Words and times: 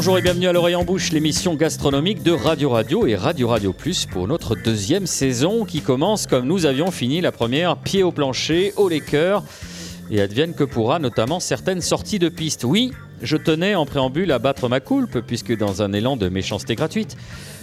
Bonjour 0.00 0.16
et 0.16 0.22
bienvenue 0.22 0.48
à 0.48 0.54
l'oreille 0.54 0.76
en 0.76 0.84
bouche, 0.84 1.12
l'émission 1.12 1.54
gastronomique 1.56 2.22
de 2.22 2.32
Radio 2.32 2.70
Radio 2.70 3.06
et 3.06 3.16
Radio 3.16 3.48
Radio 3.48 3.74
Plus 3.74 4.06
pour 4.06 4.26
notre 4.26 4.56
deuxième 4.56 5.06
saison 5.06 5.66
qui 5.66 5.82
commence 5.82 6.26
comme 6.26 6.46
nous 6.46 6.64
avions 6.64 6.90
fini 6.90 7.20
la 7.20 7.32
première, 7.32 7.76
pied 7.76 8.02
au 8.02 8.10
plancher, 8.10 8.72
au 8.78 8.88
les 8.88 9.02
cœurs 9.02 9.44
et 10.10 10.22
advienne 10.22 10.54
que 10.54 10.64
pourra 10.64 11.00
notamment 11.00 11.38
certaines 11.38 11.82
sorties 11.82 12.18
de 12.18 12.30
piste. 12.30 12.64
Oui, 12.64 12.92
je 13.20 13.36
tenais 13.36 13.74
en 13.74 13.84
préambule 13.84 14.32
à 14.32 14.38
battre 14.38 14.70
ma 14.70 14.80
coulpe 14.80 15.20
puisque 15.20 15.54
dans 15.54 15.82
un 15.82 15.92
élan 15.92 16.16
de 16.16 16.30
méchanceté 16.30 16.76
gratuite, 16.76 17.18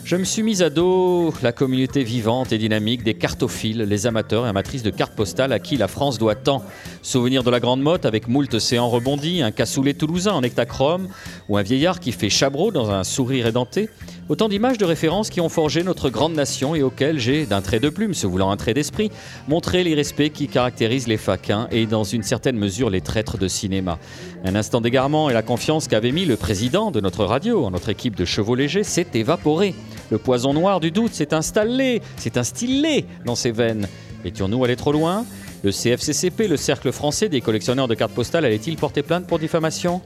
je 0.08 0.16
me 0.16 0.24
suis 0.24 0.42
mis 0.42 0.64
à 0.64 0.70
dos 0.70 1.34
la 1.44 1.52
communauté 1.52 2.02
vivante 2.02 2.54
et 2.54 2.58
dynamique 2.58 3.04
des 3.04 3.14
cartophiles, 3.14 3.82
les 3.82 4.08
amateurs 4.08 4.46
et 4.46 4.50
amatrices 4.50 4.82
de 4.82 4.90
cartes 4.90 5.14
postales 5.14 5.52
à 5.52 5.60
qui 5.60 5.76
la 5.76 5.90
France 5.90 6.18
doit 6.18 6.36
tant. 6.36 6.64
Souvenir 7.02 7.44
de 7.44 7.52
la 7.52 7.60
Grande 7.60 7.82
Motte 7.82 8.06
avec 8.06 8.30
moult 8.30 8.54
océans 8.54 8.88
rebondis, 8.88 9.42
un 9.42 9.52
cassoulet 9.52 9.94
toulousain 9.94 10.32
en 10.32 10.44
hectachrome 10.44 11.10
ou 11.50 11.58
un 11.58 11.62
vieillard 11.62 12.00
qui 12.00 12.14
fait 12.14 12.30
chabreau 12.30 12.72
dans 12.72 12.90
un 12.90 13.04
sourire 13.04 13.48
édenté. 13.48 13.90
Autant 14.30 14.48
d'images 14.48 14.78
de 14.78 14.86
référence 14.86 15.30
qui 15.30 15.42
ont 15.42 15.50
forgé 15.50 15.84
notre 15.84 16.10
grande 16.10 16.34
nation 16.34 16.74
et 16.74 16.84
auxquelles 16.84 17.20
j'ai, 17.20 17.46
d'un 17.46 17.62
trait 17.62 17.82
de 17.82 17.90
plume, 17.90 18.14
se 18.14 18.28
voulant 18.28 18.52
un 18.52 18.58
trait 18.58 18.74
d'esprit, 18.74 19.12
montré 19.50 19.84
l'irrespect 19.84 20.30
qui 20.30 20.48
caractérise 20.48 21.08
les 21.08 21.18
faquins 21.18 21.68
et 21.70 21.86
dans 21.86 22.06
une 22.06 22.24
certaine 22.24 22.58
mesure 22.58 22.90
les 22.90 23.02
traîtres 23.02 23.38
de 23.38 23.50
cinéma. 23.50 24.00
Un 24.46 24.56
instant 24.56 24.80
d'égarement 24.80 25.30
et 25.30 25.34
la 25.34 25.44
confiance 25.44 25.90
qu'avait 25.90 26.14
mis 26.14 26.26
le 26.26 26.38
président 26.38 26.92
de 26.92 27.02
notre 27.02 27.26
radio 27.26 27.66
en 27.66 27.72
notre 27.72 27.90
équipe 27.90 28.16
de 28.16 28.24
chevaux 28.24 28.56
légers 28.56 28.84
s'est 28.84 29.08
évaporé. 29.14 29.76
Le 30.10 30.18
poison 30.18 30.54
noir 30.54 30.80
du 30.80 30.92
doute 30.92 31.14
s'est 31.14 31.34
installé, 31.34 32.02
s'est 32.18 32.38
instillé 32.38 33.06
dans 33.26 33.36
ses 33.36 33.52
veines. 33.52 33.88
Étions-nous 34.26 34.64
allés 34.64 34.76
trop 34.76 34.92
loin? 34.92 35.26
Le 35.64 35.72
CFCCP, 35.72 36.48
le 36.48 36.58
Cercle 36.58 36.92
français 36.92 37.30
des 37.30 37.42
collectionneurs 37.42 37.88
de 37.88 37.96
cartes 37.96 38.14
postales, 38.14 38.46
allait-il 38.46 38.78
porter 38.78 39.04
plainte 39.04 39.28
pour 39.28 39.40
diffamation? 39.40 40.02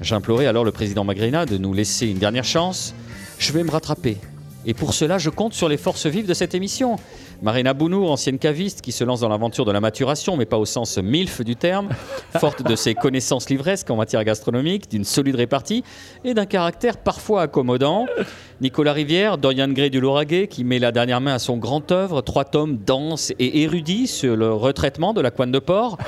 J'implorais 0.00 0.46
alors 0.46 0.64
le 0.64 0.72
président 0.72 1.04
Magrina 1.04 1.46
de 1.46 1.58
nous 1.58 1.72
laisser 1.72 2.06
une 2.06 2.18
dernière 2.18 2.44
chance 2.44 2.94
je 3.38 3.52
vais 3.52 3.64
me 3.64 3.70
rattraper. 3.70 4.16
Et 4.64 4.74
pour 4.74 4.94
cela, 4.94 5.18
je 5.18 5.30
compte 5.30 5.54
sur 5.54 5.68
les 5.68 5.76
forces 5.76 6.06
vives 6.06 6.26
de 6.26 6.34
cette 6.34 6.54
émission. 6.54 6.96
Marina 7.42 7.74
Bounou, 7.74 8.06
ancienne 8.06 8.38
caviste, 8.38 8.80
qui 8.80 8.92
se 8.92 9.04
lance 9.04 9.20
dans 9.20 9.28
l'aventure 9.28 9.66
de 9.66 9.72
la 9.72 9.80
maturation, 9.80 10.36
mais 10.36 10.46
pas 10.46 10.56
au 10.56 10.64
sens 10.64 10.96
MILF 10.96 11.42
du 11.42 11.54
terme, 11.54 11.88
forte 12.38 12.62
de 12.62 12.74
ses 12.74 12.94
connaissances 12.94 13.50
livresques 13.50 13.90
en 13.90 13.96
matière 13.96 14.24
gastronomique, 14.24 14.90
d'une 14.90 15.04
solide 15.04 15.34
répartie 15.34 15.84
et 16.24 16.32
d'un 16.32 16.46
caractère 16.46 16.96
parfois 16.96 17.42
accommodant. 17.42 18.06
Nicolas 18.62 18.94
Rivière, 18.94 19.36
Dorian 19.36 19.68
Gray 19.68 19.90
du 19.90 20.00
Lauragais, 20.00 20.48
qui 20.48 20.64
met 20.64 20.78
la 20.78 20.92
dernière 20.92 21.20
main 21.20 21.34
à 21.34 21.38
son 21.38 21.58
grand 21.58 21.92
œuvre, 21.92 22.22
trois 22.22 22.44
tomes 22.44 22.78
denses 22.78 23.32
et 23.38 23.62
érudits 23.62 24.06
sur 24.06 24.34
le 24.34 24.52
retraitement 24.52 25.12
de 25.12 25.20
la 25.20 25.30
couenne 25.30 25.52
de 25.52 25.58
porc. 25.58 25.98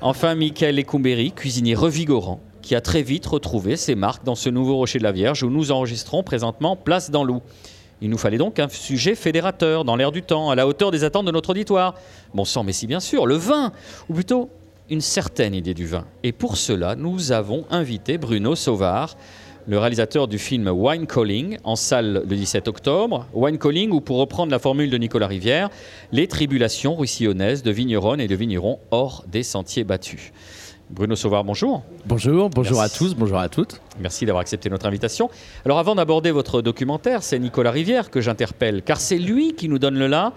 Enfin, 0.00 0.34
Michael 0.34 0.80
Ecumberi, 0.80 1.30
cuisinier 1.30 1.76
revigorant, 1.76 2.40
qui 2.60 2.74
a 2.74 2.80
très 2.80 3.02
vite 3.02 3.26
retrouvé 3.26 3.76
ses 3.76 3.94
marques 3.94 4.24
dans 4.24 4.34
ce 4.34 4.50
nouveau 4.50 4.76
Rocher 4.76 4.98
de 4.98 5.04
la 5.04 5.12
Vierge 5.12 5.44
où 5.44 5.50
nous 5.50 5.70
enregistrons 5.70 6.24
présentement 6.24 6.74
Place 6.74 7.10
dans 7.12 7.22
Loup. 7.22 7.40
Il 8.02 8.10
nous 8.10 8.18
fallait 8.18 8.36
donc 8.36 8.58
un 8.58 8.68
sujet 8.68 9.14
fédérateur, 9.14 9.84
dans 9.84 9.94
l'air 9.94 10.10
du 10.10 10.22
temps, 10.22 10.50
à 10.50 10.56
la 10.56 10.66
hauteur 10.66 10.90
des 10.90 11.04
attentes 11.04 11.24
de 11.24 11.30
notre 11.30 11.50
auditoire. 11.50 11.94
Bon 12.34 12.44
sang, 12.44 12.64
mais 12.64 12.72
si 12.72 12.88
bien 12.88 12.98
sûr, 12.98 13.26
le 13.26 13.36
vin, 13.36 13.70
ou 14.08 14.14
plutôt 14.14 14.50
une 14.90 15.00
certaine 15.00 15.54
idée 15.54 15.72
du 15.72 15.86
vin. 15.86 16.04
Et 16.24 16.32
pour 16.32 16.56
cela, 16.56 16.96
nous 16.96 17.30
avons 17.30 17.64
invité 17.70 18.18
Bruno 18.18 18.56
Sauvard, 18.56 19.16
le 19.68 19.78
réalisateur 19.78 20.26
du 20.26 20.40
film 20.40 20.66
Wine 20.66 21.06
Calling, 21.06 21.58
en 21.62 21.76
salle 21.76 22.24
le 22.28 22.36
17 22.36 22.66
octobre. 22.66 23.28
Wine 23.34 23.58
Calling, 23.58 23.92
ou 23.92 24.00
pour 24.00 24.18
reprendre 24.18 24.50
la 24.50 24.58
formule 24.58 24.90
de 24.90 24.98
Nicolas 24.98 25.28
Rivière, 25.28 25.70
les 26.10 26.26
tribulations 26.26 26.96
roussillonnaises 26.96 27.62
de 27.62 27.70
vignerons 27.70 28.16
et 28.16 28.26
de 28.26 28.34
vignerons 28.34 28.80
hors 28.90 29.24
des 29.30 29.44
sentiers 29.44 29.84
battus. 29.84 30.32
Bruno 30.92 31.16
Sauvard, 31.16 31.42
bonjour. 31.42 31.82
Bonjour, 32.04 32.50
bonjour 32.50 32.82
à 32.82 32.90
tous, 32.90 33.14
bonjour 33.14 33.38
à 33.38 33.48
toutes. 33.48 33.80
Merci 33.98 34.26
d'avoir 34.26 34.42
accepté 34.42 34.68
notre 34.68 34.84
invitation. 34.84 35.30
Alors 35.64 35.78
avant 35.78 35.94
d'aborder 35.94 36.30
votre 36.30 36.60
documentaire, 36.60 37.22
c'est 37.22 37.38
Nicolas 37.38 37.70
Rivière 37.70 38.10
que 38.10 38.20
j'interpelle, 38.20 38.82
car 38.82 39.00
c'est 39.00 39.16
lui 39.16 39.54
qui 39.54 39.70
nous 39.70 39.78
donne 39.78 39.98
le 39.98 40.06
là 40.06 40.34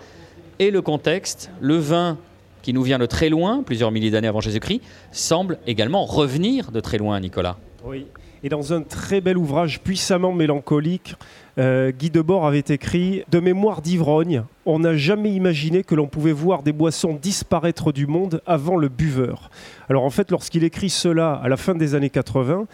et 0.59 0.71
le 0.71 0.81
contexte. 0.81 1.51
Le 1.59 1.75
vin 1.75 2.17
qui 2.61 2.71
nous 2.71 2.83
vient 2.83 2.99
de 2.99 3.05
très 3.05 3.27
loin, 3.27 3.63
plusieurs 3.63 3.91
milliers 3.91 4.11
d'années 4.11 4.29
avant 4.29 4.39
Jésus-Christ, 4.39 4.81
semble 5.11 5.59
également 5.67 6.05
revenir 6.05 6.71
de 6.71 6.79
très 6.79 6.99
loin, 6.99 7.19
Nicolas. 7.19 7.57
Oui, 7.83 8.07
et 8.41 8.47
dans 8.47 8.71
un 8.71 8.81
très 8.81 9.19
bel 9.19 9.37
ouvrage 9.37 9.81
puissamment 9.81 10.31
mélancolique, 10.31 11.15
euh, 11.57 11.91
Guy 11.91 12.09
Debord 12.09 12.45
avait 12.45 12.63
écrit 12.67 13.23
De 13.31 13.39
mémoire 13.39 13.81
d'ivrogne, 13.81 14.43
on 14.65 14.79
n'a 14.79 14.95
jamais 14.95 15.31
imaginé 15.31 15.83
que 15.83 15.95
l'on 15.95 16.07
pouvait 16.07 16.33
voir 16.33 16.63
des 16.63 16.73
boissons 16.73 17.17
disparaître 17.21 17.91
du 17.91 18.07
monde 18.07 18.41
avant 18.45 18.75
le 18.75 18.89
buveur. 18.89 19.49
Alors 19.89 20.03
en 20.03 20.09
fait, 20.09 20.31
lorsqu'il 20.31 20.63
écrit 20.63 20.89
cela 20.89 21.33
à 21.33 21.47
la 21.47 21.57
fin 21.57 21.75
des 21.75 21.95
années 21.95 22.09
80, 22.09 22.65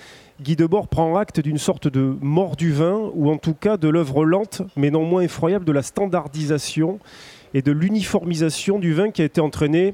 Guy 0.41 0.55
Debord 0.55 0.87
prend 0.87 1.17
acte 1.17 1.39
d'une 1.39 1.59
sorte 1.59 1.87
de 1.87 2.15
mort 2.21 2.55
du 2.55 2.71
vin, 2.71 3.11
ou 3.13 3.29
en 3.29 3.37
tout 3.37 3.53
cas 3.53 3.77
de 3.77 3.87
l'œuvre 3.87 4.25
lente, 4.25 4.63
mais 4.75 4.89
non 4.89 5.05
moins 5.05 5.21
effroyable, 5.21 5.65
de 5.65 5.71
la 5.71 5.83
standardisation 5.83 6.99
et 7.53 7.61
de 7.61 7.71
l'uniformisation 7.71 8.79
du 8.79 8.93
vin 8.93 9.11
qui 9.11 9.21
a 9.21 9.25
été 9.25 9.41
entraîné 9.41 9.93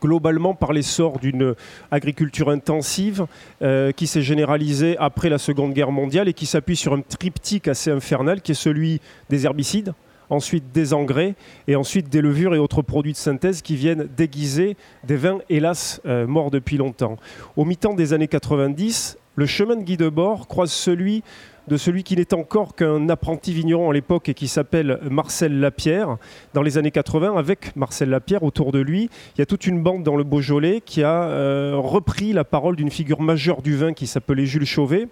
globalement 0.00 0.54
par 0.54 0.72
l'essor 0.72 1.18
d'une 1.18 1.54
agriculture 1.90 2.50
intensive 2.50 3.26
euh, 3.62 3.92
qui 3.92 4.06
s'est 4.06 4.22
généralisée 4.22 4.96
après 4.98 5.28
la 5.28 5.38
Seconde 5.38 5.72
Guerre 5.72 5.92
mondiale 5.92 6.28
et 6.28 6.32
qui 6.32 6.46
s'appuie 6.46 6.76
sur 6.76 6.94
un 6.94 7.00
triptyque 7.00 7.68
assez 7.68 7.90
infernal 7.90 8.40
qui 8.40 8.52
est 8.52 8.54
celui 8.54 9.00
des 9.28 9.44
herbicides, 9.46 9.94
ensuite 10.28 10.72
des 10.72 10.94
engrais 10.94 11.34
et 11.68 11.76
ensuite 11.76 12.08
des 12.08 12.20
levures 12.20 12.54
et 12.54 12.58
autres 12.58 12.82
produits 12.82 13.12
de 13.12 13.18
synthèse 13.18 13.62
qui 13.62 13.76
viennent 13.76 14.08
déguiser 14.16 14.76
des 15.04 15.16
vins, 15.16 15.38
hélas, 15.48 16.00
euh, 16.06 16.26
morts 16.26 16.50
depuis 16.50 16.76
longtemps. 16.76 17.16
Au 17.56 17.64
mi-temps 17.64 17.94
des 17.94 18.12
années 18.12 18.28
90, 18.28 19.18
le 19.36 19.46
chemin 19.46 19.76
de 19.76 19.82
Guy 19.82 19.96
Debord 19.96 20.48
croise 20.48 20.72
celui 20.72 21.22
de 21.70 21.76
celui 21.76 22.02
qui 22.02 22.16
n'est 22.16 22.34
encore 22.34 22.74
qu'un 22.74 23.08
apprenti 23.08 23.52
vigneron 23.52 23.90
à 23.90 23.94
l'époque 23.94 24.28
et 24.28 24.34
qui 24.34 24.48
s'appelle 24.48 24.98
Marcel 25.08 25.60
Lapierre 25.60 26.16
dans 26.52 26.62
les 26.62 26.78
années 26.78 26.90
80. 26.90 27.36
Avec 27.36 27.76
Marcel 27.76 28.10
Lapierre 28.10 28.42
autour 28.42 28.72
de 28.72 28.80
lui, 28.80 29.08
il 29.36 29.38
y 29.38 29.42
a 29.42 29.46
toute 29.46 29.68
une 29.68 29.80
bande 29.80 30.02
dans 30.02 30.16
le 30.16 30.24
Beaujolais 30.24 30.82
qui 30.84 31.04
a 31.04 31.22
euh, 31.22 31.74
repris 31.76 32.32
la 32.32 32.42
parole 32.42 32.74
d'une 32.74 32.90
figure 32.90 33.22
majeure 33.22 33.62
du 33.62 33.76
vin 33.76 33.92
qui 33.92 34.08
s'appelait 34.08 34.46
Jules 34.46 34.66
Chauvet 34.66 35.06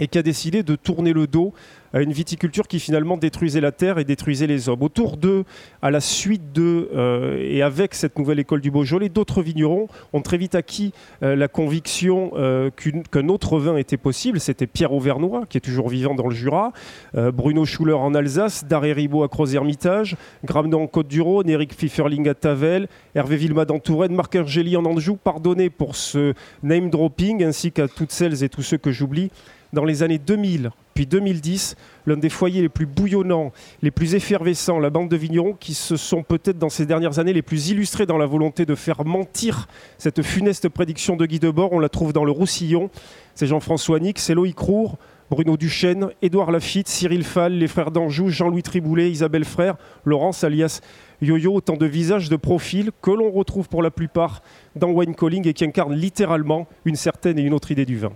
et 0.00 0.08
qui 0.08 0.18
a 0.18 0.22
décidé 0.22 0.62
de 0.62 0.76
tourner 0.76 1.12
le 1.12 1.26
dos 1.26 1.52
à 1.94 2.00
une 2.00 2.12
viticulture 2.12 2.66
qui 2.66 2.80
finalement 2.80 3.16
détruisait 3.16 3.60
la 3.60 3.70
terre 3.70 3.98
et 3.98 4.04
détruisait 4.04 4.48
les 4.48 4.68
hommes. 4.68 4.82
Autour 4.82 5.16
d'eux, 5.16 5.44
à 5.80 5.92
la 5.92 6.00
suite 6.00 6.52
d'eux 6.52 6.90
euh, 6.92 7.38
et 7.40 7.62
avec 7.62 7.94
cette 7.94 8.18
nouvelle 8.18 8.40
école 8.40 8.60
du 8.60 8.72
Beaujolais, 8.72 9.08
d'autres 9.08 9.42
vignerons 9.42 9.86
ont 10.12 10.20
très 10.20 10.36
vite 10.36 10.56
acquis 10.56 10.92
euh, 11.22 11.36
la 11.36 11.46
conviction 11.46 12.32
euh, 12.34 12.70
qu'un 12.70 13.28
autre 13.28 13.60
vin 13.60 13.76
était 13.76 13.96
possible. 13.96 14.40
C'était 14.40 14.66
Pierre 14.66 14.92
Auvernois, 14.92 15.46
qui 15.48 15.56
est 15.56 15.60
toujours 15.60 15.88
vivant 15.88 16.14
dans 16.14 16.26
le 16.26 16.34
Jura, 16.34 16.72
Bruno 17.14 17.64
Schuller 17.64 17.94
en 17.94 18.12
Alsace, 18.14 18.64
Daré 18.64 18.92
Ribot 18.92 19.22
à 19.22 19.28
Croz-Hermitage, 19.28 20.16
Gramnon 20.44 20.82
en 20.82 20.86
Côte-du-Rhône, 20.88 21.48
Eric 21.48 21.76
Pfifferling 21.76 22.28
à 22.28 22.34
Tavel, 22.34 22.88
Hervé 23.14 23.36
Villemad 23.36 23.70
en 23.70 23.78
Touraine, 23.78 24.14
Marc 24.14 24.34
Angeli 24.34 24.76
en 24.76 24.84
Anjou. 24.84 25.16
Pardonnez 25.16 25.70
pour 25.70 25.94
ce 25.94 26.34
name 26.64 26.90
dropping 26.90 27.44
ainsi 27.44 27.70
qu'à 27.70 27.86
toutes 27.86 28.10
celles 28.10 28.42
et 28.42 28.48
tous 28.48 28.62
ceux 28.62 28.78
que 28.78 28.90
j'oublie 28.90 29.30
dans 29.74 29.84
les 29.84 30.02
années 30.02 30.18
2000 30.18 30.70
puis 30.94 31.06
2010, 31.06 31.76
l'un 32.06 32.16
des 32.16 32.28
foyers 32.28 32.62
les 32.62 32.68
plus 32.68 32.86
bouillonnants, 32.86 33.52
les 33.82 33.90
plus 33.90 34.14
effervescents, 34.14 34.78
la 34.78 34.90
bande 34.90 35.08
de 35.08 35.16
vignerons 35.16 35.54
qui 35.54 35.74
se 35.74 35.96
sont 35.96 36.22
peut-être 36.22 36.58
dans 36.58 36.68
ces 36.68 36.86
dernières 36.86 37.18
années 37.18 37.32
les 37.32 37.42
plus 37.42 37.70
illustrés 37.70 38.06
dans 38.06 38.16
la 38.16 38.26
volonté 38.26 38.64
de 38.64 38.76
faire 38.76 39.04
mentir 39.04 39.66
cette 39.98 40.22
funeste 40.22 40.68
prédiction 40.68 41.16
de 41.16 41.26
Guy 41.26 41.40
Debord. 41.40 41.72
On 41.72 41.80
la 41.80 41.88
trouve 41.88 42.12
dans 42.12 42.24
le 42.24 42.30
Roussillon. 42.30 42.90
C'est 43.34 43.48
Jean-François 43.48 43.98
Nick, 43.98 44.20
c'est 44.20 44.34
Loïc 44.34 44.56
Roux, 44.56 44.92
Bruno 45.30 45.56
Duchesne, 45.56 46.10
Édouard 46.22 46.52
Lafitte, 46.52 46.86
Cyril 46.86 47.24
Fall, 47.24 47.54
les 47.54 47.66
frères 47.66 47.90
d'Anjou, 47.90 48.28
Jean-Louis 48.28 48.62
Triboulet, 48.62 49.10
Isabelle 49.10 49.44
Frère, 49.44 49.76
Laurence 50.04 50.44
alias 50.44 50.80
Yo-Yo, 51.20 51.54
autant 51.54 51.76
de 51.76 51.86
visages, 51.86 52.28
de 52.28 52.36
profils 52.36 52.90
que 53.02 53.10
l'on 53.10 53.30
retrouve 53.30 53.68
pour 53.68 53.82
la 53.82 53.90
plupart 53.90 54.42
dans 54.76 54.90
Wine 54.90 55.14
Calling 55.14 55.48
et 55.48 55.54
qui 55.54 55.64
incarnent 55.64 55.94
littéralement 55.94 56.68
une 56.84 56.96
certaine 56.96 57.38
et 57.38 57.42
une 57.42 57.54
autre 57.54 57.72
idée 57.72 57.86
du 57.86 57.98
vin. 57.98 58.12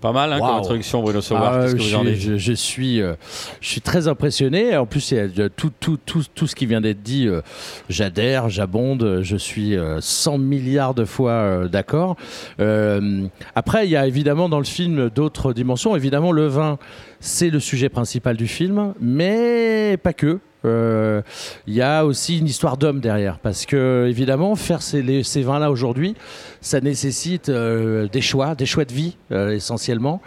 Pas 0.00 0.12
mal 0.12 0.32
hein, 0.32 0.38
comme 0.38 0.56
introduction, 0.56 1.02
Bruno 1.02 1.20
Sauvard. 1.20 1.52
Ah, 1.54 1.66
je, 1.66 2.52
suis, 2.54 3.00
euh, 3.02 3.14
je 3.60 3.68
suis 3.68 3.80
très 3.80 4.06
impressionné. 4.06 4.76
En 4.76 4.86
plus, 4.86 5.12
tout, 5.56 5.72
tout, 5.80 5.98
tout, 6.04 6.22
tout 6.34 6.46
ce 6.46 6.54
qui 6.54 6.66
vient 6.66 6.80
d'être 6.80 7.02
dit, 7.02 7.26
euh, 7.26 7.40
j'adhère, 7.88 8.48
j'abonde, 8.48 9.20
je 9.22 9.36
suis 9.36 9.76
100 10.00 10.34
euh, 10.34 10.38
milliards 10.38 10.94
de 10.94 11.04
fois 11.04 11.66
d'accord. 11.68 12.16
après, 12.58 13.86
il 13.86 13.90
y 13.90 13.96
a 13.96 14.06
évidemment 14.06 14.48
dans 14.48 14.58
le 14.58 14.64
film 14.64 15.10
d'autres 15.10 15.52
dimensions. 15.52 15.96
Évidemment, 15.96 16.30
le 16.30 16.46
vin, 16.46 16.78
c'est 17.20 17.50
le 17.50 17.58
sujet 17.58 17.88
principal 17.88 18.36
du 18.36 18.46
film, 18.46 18.94
mais 19.00 19.96
pas 20.02 20.12
que. 20.12 20.38
euh, 20.64 21.22
il 21.66 21.74
y 21.74 21.82
a 21.82 22.04
aussi 22.04 22.38
une 22.38 22.46
histoire 22.46 22.76
d'homme 22.76 23.00
derrière. 23.00 23.38
Parce 23.38 23.66
que, 23.66 24.06
évidemment, 24.08 24.54
faire 24.56 24.82
ces, 24.82 25.22
ces 25.22 25.42
vins-là 25.42 25.70
aujourd'hui, 25.70 26.14
ça 26.60 26.80
nécessite 26.80 27.48
euh, 27.48 28.08
des 28.08 28.20
choix, 28.20 28.54
des 28.54 28.66
choix 28.66 28.84
de 28.84 28.92
vie 28.92 29.16
euh, 29.32 29.50
essentiellement, 29.50 30.20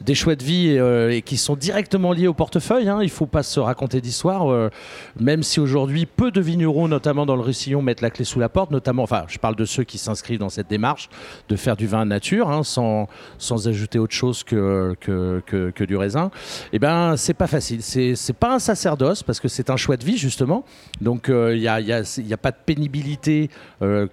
des 0.00 0.14
choix 0.14 0.34
de 0.34 0.44
vie 0.44 0.68
et 0.68 1.22
qui 1.22 1.36
sont 1.36 1.56
directement 1.56 2.12
liés 2.12 2.28
au 2.28 2.34
portefeuille. 2.34 2.88
Hein. 2.88 2.98
Il 3.00 3.06
ne 3.06 3.10
faut 3.10 3.26
pas 3.26 3.42
se 3.42 3.60
raconter 3.60 4.00
d'histoire, 4.00 4.70
même 5.18 5.42
si 5.42 5.60
aujourd'hui 5.60 6.06
peu 6.06 6.30
de 6.30 6.40
vignerons, 6.40 6.88
notamment 6.88 7.26
dans 7.26 7.36
le 7.36 7.42
Roussillon, 7.42 7.82
mettent 7.82 8.00
la 8.00 8.10
clé 8.10 8.24
sous 8.24 8.40
la 8.40 8.48
porte, 8.48 8.70
notamment, 8.70 9.02
enfin, 9.02 9.24
je 9.28 9.38
parle 9.38 9.56
de 9.56 9.64
ceux 9.64 9.84
qui 9.84 9.98
s'inscrivent 9.98 10.38
dans 10.38 10.48
cette 10.48 10.68
démarche 10.68 11.08
de 11.48 11.56
faire 11.56 11.76
du 11.76 11.86
vin 11.86 12.04
nature, 12.04 12.50
hein, 12.50 12.62
sans, 12.62 13.08
sans 13.38 13.68
ajouter 13.68 13.98
autre 13.98 14.14
chose 14.14 14.44
que, 14.44 14.94
que, 15.00 15.42
que, 15.46 15.84
du 15.84 15.96
raisin. 15.96 16.30
Eh 16.72 16.78
ben, 16.78 17.16
c'est 17.16 17.34
pas 17.34 17.46
facile. 17.46 17.82
C'est 17.82 18.32
pas 18.38 18.54
un 18.54 18.58
sacerdoce 18.58 19.22
parce 19.22 19.40
que 19.40 19.48
c'est 19.48 19.70
un 19.70 19.76
choix 19.76 19.96
de 19.96 20.04
vie, 20.04 20.18
justement. 20.18 20.64
Donc, 21.00 21.26
il 21.28 21.34
euh, 21.34 21.58
n'y 21.58 21.68
a, 21.68 21.80
y 21.80 21.86
y 21.86 22.32
a, 22.32 22.36
pas 22.36 22.50
de 22.50 22.56
pénibilité 22.64 23.50
euh, 23.82 24.06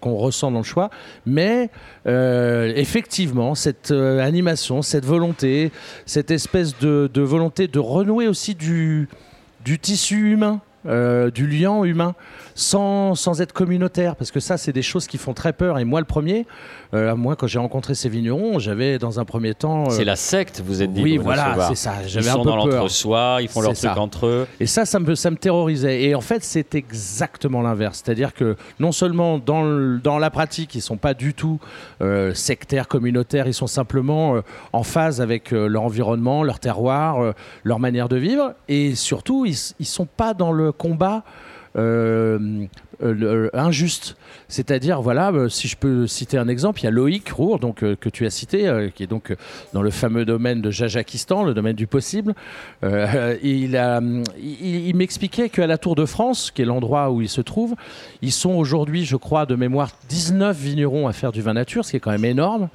qu'on 0.00 0.16
ressent 0.16 0.50
dans 0.50 0.58
le 0.58 0.64
choix. 0.64 0.90
Mais 1.26 1.70
euh, 2.06 2.72
effectivement, 2.76 3.54
cette 3.54 3.90
animation, 3.90 4.82
cette 4.82 5.04
volonté, 5.04 5.72
cette 6.06 6.30
espèce 6.30 6.78
de, 6.78 7.20
volonté 7.20 7.68
de 7.68 7.78
renouer 7.78 8.28
aussi 8.28 8.54
du 8.54 9.08
tissu 9.80 10.32
humain, 10.32 10.60
du 10.84 11.46
lien 11.46 11.82
humain 11.84 12.14
sans, 12.54 13.14
sans 13.14 13.40
être 13.40 13.52
communautaire, 13.52 14.14
parce 14.16 14.30
que 14.30 14.40
ça, 14.40 14.56
c'est 14.56 14.72
des 14.72 14.82
choses 14.82 15.06
qui 15.06 15.18
font 15.18 15.34
très 15.34 15.52
peur. 15.52 15.78
Et 15.78 15.84
moi, 15.84 16.00
le 16.00 16.06
premier, 16.06 16.46
euh, 16.94 17.16
moi, 17.16 17.34
quand 17.36 17.46
j'ai 17.46 17.58
rencontré 17.58 17.94
ces 17.94 18.08
vignerons, 18.08 18.58
j'avais 18.58 18.98
dans 18.98 19.18
un 19.18 19.24
premier 19.24 19.54
temps. 19.54 19.84
Euh, 19.84 19.90
c'est 19.90 20.04
la 20.04 20.16
secte, 20.16 20.62
vous 20.64 20.82
êtes 20.82 20.92
dit. 20.92 21.02
Oui, 21.02 21.16
voilà, 21.16 21.56
c'est 21.68 21.74
ça. 21.74 21.94
J'avais 22.06 22.28
un 22.28 22.36
peu 22.36 22.44
dans 22.44 22.56
l'entre-soi, 22.56 23.38
ils 23.40 23.48
font 23.48 23.60
leur 23.60 23.72
truc 23.72 23.96
entre 23.96 24.26
eux. 24.26 24.46
Et 24.60 24.66
ça, 24.66 24.84
ça 24.84 25.00
me, 25.00 25.14
ça 25.14 25.30
me 25.30 25.36
terrorisait. 25.36 26.02
Et 26.04 26.14
en 26.14 26.20
fait, 26.20 26.44
c'est 26.44 26.74
exactement 26.74 27.62
l'inverse. 27.62 28.02
C'est-à-dire 28.04 28.34
que 28.34 28.56
non 28.78 28.92
seulement 28.92 29.38
dans, 29.38 29.64
dans 29.98 30.18
la 30.18 30.30
pratique, 30.30 30.74
ils 30.74 30.82
sont 30.82 30.96
pas 30.96 31.14
du 31.14 31.34
tout 31.34 31.58
euh, 32.02 32.34
sectaires, 32.34 32.86
communautaires, 32.86 33.48
ils 33.48 33.54
sont 33.54 33.66
simplement 33.66 34.40
en 34.72 34.82
phase 34.82 35.20
avec 35.20 35.50
leur 35.50 35.82
environnement, 35.82 36.42
leur 36.42 36.60
terroir, 36.60 37.34
leur 37.64 37.80
manière 37.80 38.08
de 38.08 38.16
vivre. 38.16 38.54
Et 38.68 38.94
surtout, 38.94 39.44
ils, 39.44 39.56
ils 39.80 39.86
sont 39.86 40.06
pas 40.06 40.34
dans 40.34 40.52
le 40.52 40.70
combat. 40.76 41.24
Euh, 41.76 42.66
euh, 43.02 43.50
injuste. 43.52 44.16
C'est-à-dire, 44.46 45.02
voilà, 45.02 45.32
euh, 45.32 45.48
si 45.48 45.66
je 45.66 45.76
peux 45.76 46.06
citer 46.06 46.38
un 46.38 46.46
exemple, 46.46 46.80
il 46.80 46.84
y 46.84 46.86
a 46.86 46.92
Loïc 46.92 47.28
Rour, 47.30 47.58
donc, 47.58 47.80
que 47.80 48.08
tu 48.08 48.24
as 48.26 48.30
cité, 48.30 48.90
qui 48.94 49.02
est 49.02 49.08
donc 49.08 49.34
dans 49.72 49.82
le 49.82 49.90
fameux 49.90 50.24
domaine 50.24 50.62
de 50.62 50.70
Jajakistan, 50.70 51.42
le 51.42 51.52
domaine 51.52 51.74
du 51.74 51.88
possible. 51.88 52.34
il, 53.42 53.72
m'expliquait 54.94 55.48
qu'à 55.48 55.66
la 55.66 55.76
Tour 55.76 55.96
de 55.96 56.06
France, 56.06 56.52
qui 56.52 56.62
est 56.62 56.64
l'endroit 56.64 57.10
où 57.10 57.20
il 57.20 57.28
se 57.28 57.40
trouve, 57.40 57.74
ils 58.22 58.32
sont 58.32 58.52
aujourd'hui, 58.52 59.04
je 59.04 59.16
crois, 59.16 59.44
de 59.44 59.56
mémoire, 59.56 59.90
19 60.08 60.56
vignerons 60.56 61.08
à 61.08 61.12
faire 61.12 61.32
du 61.32 61.42
vin 61.42 61.54
nature, 61.54 61.84
ce 61.84 61.90
qui 61.90 61.96
est 61.96 62.00
quand 62.00 62.12
même 62.12 62.24
énorme, 62.24 62.68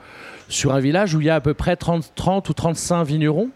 sur 0.50 0.74
un 0.74 0.82
village 0.82 1.16
où 1.16 1.22
il 1.22 1.28
y 1.28 1.30
a 1.30 1.36
à 1.36 1.42
peu 1.42 1.54
près 1.54 1.78
30, 1.78 2.12
30 2.16 2.50
ou 2.50 2.54
35 2.54 3.06
vignerons. 3.06 3.50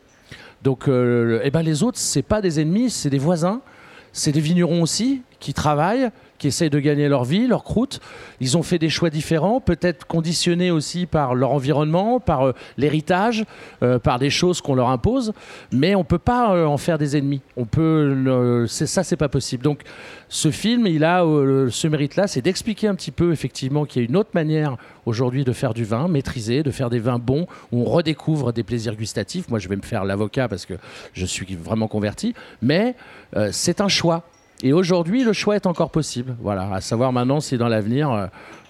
Donc, 0.64 0.86
eh 0.88 1.52
ben 1.52 1.62
les 1.62 1.84
autres, 1.84 1.98
c'est 1.98 2.22
pas 2.22 2.42
des 2.42 2.62
ennemis, 2.62 2.90
c'est 2.90 3.10
des 3.10 3.18
voisins, 3.18 3.62
c'est 4.14 4.32
des 4.32 4.40
vignerons 4.40 4.82
aussi 4.82 5.24
qui 5.40 5.54
travaillent, 5.54 6.10
qui 6.44 6.50
essayent 6.50 6.70
de 6.70 6.80
gagner 6.80 7.08
leur 7.08 7.24
vie, 7.24 7.48
leur 7.48 7.64
croûte. 7.64 8.02
Ils 8.42 8.58
ont 8.58 8.64
fait 8.64 8.78
des 8.78 8.90
choix 8.90 9.10
différents, 9.10 9.62
peut-être 9.62 10.06
conditionnés 10.06 10.72
aussi 10.72 11.06
par 11.06 11.36
leur 11.36 11.52
environnement, 11.52 12.20
par 12.20 12.48
euh, 12.48 12.52
l'héritage, 12.76 13.46
euh, 13.82 13.98
par 13.98 14.20
des 14.20 14.30
choses 14.30 14.60
qu'on 14.60 14.76
leur 14.76 14.90
impose. 14.90 15.32
Mais 15.72 15.96
on 15.96 16.00
ne 16.00 16.04
peut 16.04 16.18
pas 16.18 16.54
euh, 16.54 16.66
en 16.66 16.76
faire 16.76 16.98
des 16.98 17.16
ennemis. 17.16 17.40
On 17.56 17.64
peut, 17.64 18.66
c'est 18.68 18.88
ça, 18.88 19.06
c'est 19.06 19.16
pas 19.16 19.30
possible. 19.30 19.64
Donc, 19.64 19.84
ce 20.28 20.52
film, 20.52 20.86
il 20.86 21.06
a 21.06 21.22
ce 21.70 21.88
mérite-là, 21.88 22.28
c'est 22.28 22.42
d'expliquer 22.42 22.90
un 22.90 22.96
petit 22.96 23.12
peu 23.12 23.32
effectivement 23.32 23.86
qu'il 23.86 24.02
y 24.02 24.06
a 24.06 24.10
une 24.10 24.18
autre 24.18 24.32
manière 24.34 24.76
aujourd'hui 25.06 25.46
de 25.46 25.54
faire 25.54 25.74
du 25.74 25.86
vin, 25.86 26.10
maîtrisé, 26.10 26.62
de 26.62 26.72
faire 26.72 26.90
des 26.90 27.00
vins 27.00 27.20
bons 27.20 27.48
où 27.72 27.84
on 27.84 27.86
redécouvre 27.86 28.52
des 28.52 28.64
plaisirs 28.64 28.98
gustatifs. 28.98 29.48
Moi, 29.48 29.60
je 29.60 29.70
vais 29.70 29.78
me 29.78 29.82
faire 29.82 30.04
l'avocat 30.04 30.50
parce 30.50 30.66
que 30.66 30.74
je 31.14 31.26
suis 31.26 31.56
vraiment 31.56 31.88
converti, 31.88 32.34
mais 32.62 32.96
c'est 33.52 33.80
un 33.80 33.88
choix. 33.88 34.26
Et 34.66 34.72
aujourd'hui, 34.72 35.26
le 35.26 35.34
choix 35.34 35.58
est 35.58 35.68
encore 35.68 35.92
possible. 35.92 36.38
Voilà, 36.40 36.74
à 36.74 36.80
savoir 36.80 37.12
maintenant 37.12 37.42
si 37.42 37.58
dans 37.58 37.68
l'avenir, 37.68 38.10
euh, 38.10 38.28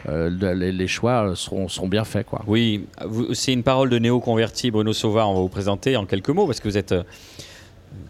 euh, 0.10 0.56
les, 0.56 0.88
choix 0.88 1.34
seront, 1.36 1.68
seront, 1.68 1.88
bien 1.88 2.04
faits. 2.04 2.25
Oui, 2.48 2.88
c'est 3.34 3.54
une 3.54 3.62
parole 3.62 3.92
de 3.92 4.00
néo-converti. 4.00 4.72
Bruno 4.72 4.92
Sauvard, 4.92 5.30
on 5.30 5.36
va 5.36 5.42
vous 5.42 5.50
présenter 5.50 5.95
en 5.95 6.07
quelques 6.07 6.30
mots 6.30 6.48
parce 6.48 6.60
que 6.60 6.68
vous 6.68 6.80
êtes 6.80 6.94
euh, 6.94 7.04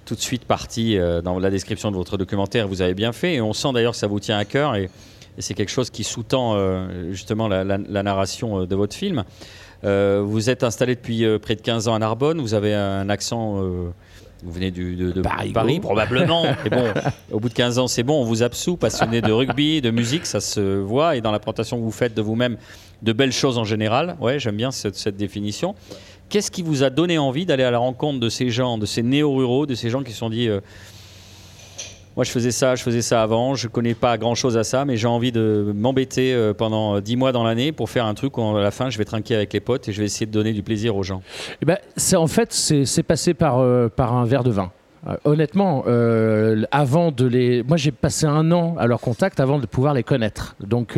tout 0.06 0.15
de 0.15 0.21
suite 0.21 0.45
parti 0.45 0.97
dans 1.24 1.39
la 1.39 1.50
description 1.50 1.91
de 1.91 1.97
votre 1.97 2.15
documentaire. 2.15 2.69
Vous 2.69 2.81
avez 2.81 2.94
bien 2.94 3.12
fait 3.12 3.33
et 3.33 3.41
on 3.41 3.51
sent 3.51 3.74
d'ailleurs 3.74 3.91
que 3.91 3.97
ça 3.97 4.07
vous 4.07 4.21
tient 4.21 4.38
à 4.38 4.45
cœur 4.45 4.75
et, 4.75 4.89
c'est 5.39 5.56
quelque 5.56 5.71
chose 5.71 5.89
qui 5.89 6.03
sous-tend 6.03 6.56
justement 7.09 7.47
la, 7.47 7.63
narration 7.63 8.65
de 8.65 8.75
votre 8.75 8.95
film. 8.95 9.24
vous 9.81 10.50
êtes 10.50 10.63
installé 10.63 10.94
depuis 10.94 11.25
près 11.39 11.56
de 11.56 11.62
15 11.62 11.88
ans 11.88 11.95
à 11.95 12.00
Narbonne. 12.00 12.39
Vous 12.39 12.53
avez 12.53 12.75
un 12.75 13.09
accent 13.09 13.59
vous 14.44 14.51
venez 14.51 14.72
du, 14.72 14.95
de, 14.95 15.22
Paris, 15.22 15.80
probablement. 15.80 16.45
Et 16.66 16.69
bon, 16.69 16.94
au 17.31 17.40
bout 17.40 17.50
de 17.50 17.54
15 17.54 17.80
ans, 17.80 17.88
c'est 17.88 18.04
bon, 18.04 18.22
on 18.22 18.25
vous 18.25 18.44
absout, 18.44 18.75
passionné 18.75 19.22
de 19.22 19.31
rugby, 19.31 19.81
de 19.81 19.90
musique, 19.90 20.25
ça 20.25 20.42
se 20.42 20.80
voit. 20.80 21.16
Et 21.16 21.22
dans 21.22 21.31
la 21.31 21.40
présentation 21.40 21.78
que 21.78 21.84
vous 21.84 21.92
faites 21.92 22.13
de 22.13 22.22
vous-même, 22.22 22.57
de 23.01 23.13
belles 23.13 23.31
choses 23.31 23.57
en 23.57 23.63
général. 23.63 24.18
Ouais, 24.19 24.40
j'aime 24.40 24.57
bien 24.57 24.72
cette, 24.72 25.16
définition. 25.16 25.75
Qu'est-ce 26.30 26.51
qui 26.51 26.63
vous 26.63 26.84
a 26.84 26.90
donné 26.90 27.18
envie 27.18 27.45
d'aller 27.45 27.63
à 27.63 27.72
la 27.72 27.78
rencontre 27.78 28.19
de 28.19 28.30
ces 28.30 28.50
gens, 28.50 28.78
de 28.78 28.86
ces 28.86 29.04
néo-ruraux, 29.04 29.66
de 29.66 29.75
ces 29.75 29.90
gens 29.90 30.04
qui 30.04 30.12
se 30.12 30.18
sont 30.18 30.30
dit 30.30 30.48
euh, 30.48 30.62
moi, 32.15 32.24
je 32.24 32.31
faisais 32.31 32.51
ça, 32.51 32.75
je 32.75 32.83
faisais 32.83 33.01
ça 33.01 33.24
avant, 33.24 33.56
je 33.56 33.68
connais 33.68 33.95
pas 33.95 34.18
grand 34.19 34.36
chose 34.36 34.56
à 34.56 34.63
ça, 34.63 34.86
mais 34.86 34.98
j'ai 34.98 35.07
envie 35.07 35.31
de 35.31 35.74
m'embêter 35.75 36.33
euh, 36.33 36.54
pendant 36.54 37.00
10 37.00 37.15
mois 37.15 37.31
dans 37.31 37.44
l'année 37.44 37.71
pour 37.71 37.89
faire 37.89 38.06
un 38.06 38.13
truc 38.13 38.38
où 38.38 38.42
à 38.56 38.62
la 38.62 38.71
fin, 38.71 38.92
je 38.92 39.00
vais 39.00 39.06
trinquer 39.06 39.36
avec 39.36 39.51
les 39.51 39.60
potes 39.60 39.88
et 39.89 39.94
je 39.94 40.00
vais 40.00 40.06
essayer 40.06 40.27
de 40.27 40.31
donner 40.31 40.54
du 40.54 40.62
plaisir 40.62 40.95
aux 40.95 41.01
gens. 41.01 41.21
Eh 41.62 41.65
ben, 41.65 41.77
c'est 41.98 42.15
en 42.15 42.27
fait, 42.27 42.54
c'est 42.54 43.04
passé 43.04 43.33
par, 43.33 43.60
euh, 43.60 43.89
par 43.89 44.13
un 44.13 44.25
verre 44.25 44.44
de 44.44 44.51
vin. 44.51 44.71
Euh, 45.07 45.15
honnêtement, 45.25 45.83
avant 46.71 47.12
de 47.12 47.25
les, 47.25 47.63
moi 47.63 47.77
j'ai 47.77 47.92
passé 47.92 48.27
un 48.27 48.51
an 48.51 48.75
à 48.77 48.86
leur 48.86 49.01
contact 49.01 49.39
avant 49.39 49.57
de 49.57 49.66
pouvoir 49.66 49.95
les 49.95 50.04
connaître. 50.04 50.56
Donc, 50.59 50.98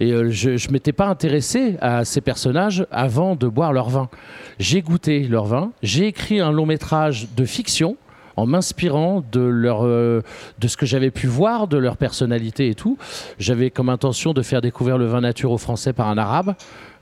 et 0.00 0.10
je, 0.30 0.56
je 0.56 0.70
m'étais 0.70 0.92
pas 0.92 1.06
intéressé 1.06 1.76
à 1.80 2.04
ces 2.04 2.20
personnages 2.20 2.86
avant 2.90 3.36
de 3.36 3.46
boire 3.46 3.72
leur 3.72 3.88
vin. 3.88 4.08
J'ai 4.58 4.82
goûté 4.82 5.20
leur 5.20 5.44
vin, 5.44 5.70
j'ai 5.82 6.08
écrit 6.08 6.40
un 6.40 6.50
long 6.50 6.66
métrage 6.66 7.28
de 7.36 7.44
fiction 7.44 7.96
en 8.36 8.46
m'inspirant 8.46 9.22
de, 9.32 9.40
leur, 9.40 9.84
euh, 9.84 10.22
de 10.58 10.68
ce 10.68 10.76
que 10.76 10.86
j'avais 10.86 11.10
pu 11.10 11.26
voir, 11.26 11.68
de 11.68 11.76
leur 11.76 11.96
personnalité 11.96 12.68
et 12.68 12.74
tout. 12.74 12.98
J'avais 13.38 13.70
comme 13.70 13.88
intention 13.88 14.32
de 14.32 14.42
faire 14.42 14.60
découvrir 14.60 14.98
le 14.98 15.06
vin 15.06 15.20
nature 15.20 15.52
aux 15.52 15.58
Français 15.58 15.92
par 15.92 16.08
un 16.08 16.18
arabe. 16.18 16.54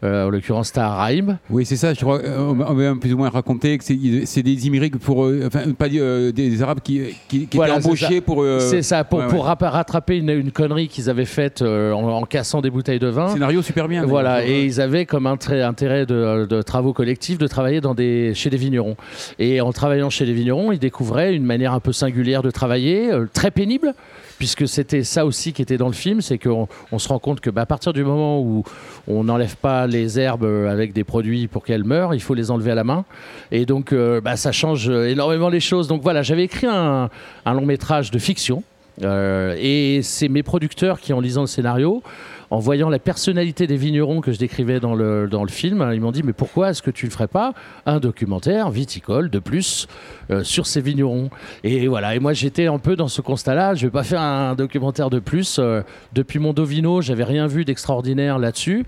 Euh, 0.04 0.26
en 0.26 0.30
l'occurrence 0.30 0.70
Tahar 0.72 1.10
Oui, 1.50 1.66
c'est 1.66 1.76
ça. 1.76 1.92
Je 1.92 2.00
crois, 2.00 2.20
euh, 2.20 2.38
on 2.38 2.54
m'a 2.54 2.94
plus 2.94 3.12
ou 3.14 3.16
moins 3.16 3.30
raconté 3.30 3.76
que 3.78 3.84
c'est 3.84 4.42
des 4.42 4.66
immigrés 4.66 4.90
pour, 4.90 5.28
enfin, 5.44 5.72
pas 5.76 5.88
des, 5.88 6.62
Arabes 6.62 6.80
qui, 6.82 7.16
qui, 7.28 7.42
étaient 7.44 7.58
embauchés 7.70 8.20
pour. 8.20 8.44
c'est 8.60 8.82
ça, 8.82 9.02
pour, 9.04 9.26
pour 9.26 9.44
rattraper 9.44 10.18
une, 10.18 10.30
une 10.30 10.52
connerie 10.52 10.88
qu'ils 10.88 11.10
avaient 11.10 11.24
faite 11.24 11.62
en, 11.62 12.22
cassant 12.24 12.60
des 12.60 12.70
bouteilles 12.70 12.98
de 12.98 13.08
vin. 13.08 13.28
Scénario 13.28 13.62
super 13.62 13.88
bien. 13.88 14.04
Voilà, 14.04 14.46
et 14.46 14.64
ils 14.64 14.80
avaient 14.80 15.06
comme 15.06 15.26
intérêt 15.26 16.06
de, 16.06 16.46
de, 16.46 16.62
travaux 16.62 16.92
collectifs 16.92 17.38
de 17.38 17.46
travailler 17.46 17.80
dans 17.80 17.94
des, 17.94 18.34
chez 18.34 18.50
des 18.50 18.56
vignerons. 18.56 18.96
Et 19.38 19.60
en 19.60 19.72
travaillant 19.72 20.10
chez 20.10 20.26
les 20.26 20.32
vignerons, 20.32 20.70
ils 20.70 20.78
découvraient 20.78 21.34
une 21.34 21.44
manière 21.44 21.72
un 21.72 21.80
peu 21.80 21.92
singulière 21.92 22.42
de 22.42 22.50
travailler, 22.50 23.10
très 23.32 23.50
pénible 23.50 23.94
puisque 24.38 24.66
c'était 24.68 25.04
ça 25.04 25.26
aussi 25.26 25.52
qui 25.52 25.62
était 25.62 25.76
dans 25.76 25.88
le 25.88 25.92
film, 25.92 26.20
c'est 26.20 26.38
qu'on 26.38 26.68
on 26.92 26.98
se 26.98 27.08
rend 27.08 27.18
compte 27.18 27.40
que 27.40 27.50
bah, 27.50 27.62
à 27.62 27.66
partir 27.66 27.92
du 27.92 28.04
moment 28.04 28.40
où 28.40 28.64
on 29.06 29.24
n'enlève 29.24 29.56
pas 29.56 29.86
les 29.86 30.18
herbes 30.18 30.44
avec 30.44 30.92
des 30.92 31.04
produits 31.04 31.48
pour 31.48 31.64
qu'elles 31.64 31.84
meurent, 31.84 32.14
il 32.14 32.20
faut 32.20 32.34
les 32.34 32.50
enlever 32.50 32.70
à 32.70 32.74
la 32.74 32.84
main. 32.84 33.04
Et 33.50 33.66
donc 33.66 33.92
euh, 33.92 34.20
bah, 34.20 34.36
ça 34.36 34.52
change 34.52 34.88
énormément 34.88 35.48
les 35.48 35.60
choses. 35.60 35.88
Donc 35.88 36.02
voilà, 36.02 36.22
j'avais 36.22 36.44
écrit 36.44 36.66
un, 36.66 37.10
long 37.46 37.66
métrage 37.66 38.10
de 38.10 38.18
fiction. 38.18 38.62
Euh, 39.02 39.54
et 39.58 40.00
c'est 40.02 40.28
mes 40.28 40.42
producteurs 40.42 41.00
qui, 41.00 41.12
en 41.12 41.20
lisant 41.20 41.42
le 41.42 41.46
scénario, 41.46 42.02
en 42.50 42.58
voyant 42.58 42.88
la 42.88 42.98
personnalité 42.98 43.66
des 43.66 43.76
vignerons 43.76 44.20
que 44.20 44.32
je 44.32 44.38
décrivais 44.38 44.80
dans 44.80 44.94
le, 44.94 45.28
dans 45.28 45.42
le 45.42 45.50
film, 45.50 45.88
ils 45.92 46.00
m'ont 46.00 46.12
dit 46.12 46.22
mais 46.22 46.32
pourquoi 46.32 46.70
est-ce 46.70 46.82
que 46.82 46.90
tu 46.90 47.06
ne 47.06 47.10
ferais 47.10 47.28
pas 47.28 47.52
un 47.86 48.00
documentaire 48.00 48.70
viticole 48.70 49.30
de 49.30 49.38
plus 49.38 49.86
euh, 50.30 50.42
sur 50.44 50.66
ces 50.66 50.80
vignerons? 50.80 51.30
Et 51.64 51.88
voilà, 51.88 52.14
et 52.14 52.18
moi 52.18 52.32
j'étais 52.32 52.66
un 52.66 52.78
peu 52.78 52.96
dans 52.96 53.08
ce 53.08 53.20
constat-là, 53.20 53.74
je 53.74 53.86
vais 53.86 53.90
pas 53.90 54.04
faire 54.04 54.20
un 54.20 54.54
documentaire 54.54 55.10
de 55.10 55.18
plus. 55.18 55.58
Euh, 55.58 55.82
depuis 56.12 56.38
mon 56.38 56.52
Dovino, 56.52 57.00
j'avais 57.02 57.24
rien 57.24 57.46
vu 57.46 57.64
d'extraordinaire 57.64 58.38
là-dessus, 58.38 58.84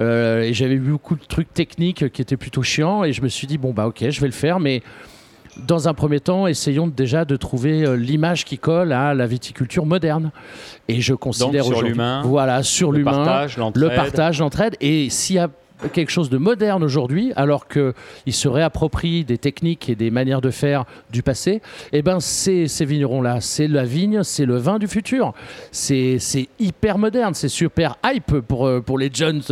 euh, 0.00 0.42
et 0.42 0.52
j'avais 0.52 0.76
vu 0.76 0.92
beaucoup 0.92 1.16
de 1.16 1.24
trucs 1.24 1.52
techniques 1.52 2.10
qui 2.12 2.22
étaient 2.22 2.36
plutôt 2.36 2.62
chiants, 2.62 3.04
et 3.04 3.12
je 3.12 3.22
me 3.22 3.28
suis 3.28 3.46
dit 3.46 3.58
bon 3.58 3.72
bah 3.72 3.86
ok, 3.86 4.08
je 4.08 4.20
vais 4.20 4.26
le 4.26 4.32
faire, 4.32 4.60
mais 4.60 4.82
dans 5.66 5.88
un 5.88 5.94
premier 5.94 6.20
temps, 6.20 6.46
essayons 6.46 6.86
déjà 6.86 7.24
de 7.24 7.36
trouver 7.36 7.84
euh, 7.84 7.96
l'image 7.96 8.44
qui 8.44 8.58
colle 8.58 8.92
à 8.92 9.14
la 9.14 9.26
viticulture 9.26 9.86
moderne. 9.86 10.30
Et 10.88 11.00
je 11.00 11.14
considère 11.14 11.64
sur 11.64 11.82
l'humain, 11.82 12.22
voilà, 12.24 12.62
sur 12.62 12.92
l'humain, 12.92 13.46
le 13.74 13.88
partage, 13.94 14.40
l'entraide. 14.40 14.76
Et 14.80 15.10
s'il 15.10 15.36
y 15.36 15.38
a 15.38 15.48
quelque 15.92 16.10
chose 16.10 16.30
de 16.30 16.38
moderne 16.38 16.82
aujourd'hui, 16.82 17.32
alors 17.36 17.68
qu'ils 17.68 17.94
se 18.32 18.48
réapproprient 18.48 19.24
des 19.24 19.38
techniques 19.38 19.88
et 19.88 19.94
des 19.94 20.10
manières 20.10 20.40
de 20.40 20.50
faire 20.50 20.84
du 21.10 21.22
passé, 21.22 21.62
eh 21.92 22.02
ben 22.02 22.20
ces, 22.20 22.66
ces 22.66 22.84
vignerons-là, 22.84 23.40
c'est 23.40 23.68
la 23.68 23.84
vigne, 23.84 24.22
c'est 24.22 24.44
le 24.44 24.56
vin 24.56 24.78
du 24.78 24.88
futur. 24.88 25.32
C'est 25.70 26.18
hyper 26.58 26.98
moderne, 26.98 27.34
c'est 27.34 27.48
super 27.48 27.96
hype 28.04 28.40
pour, 28.40 28.66
euh, 28.66 28.80
pour 28.80 28.98
les 28.98 29.10
jeunes. 29.12 29.42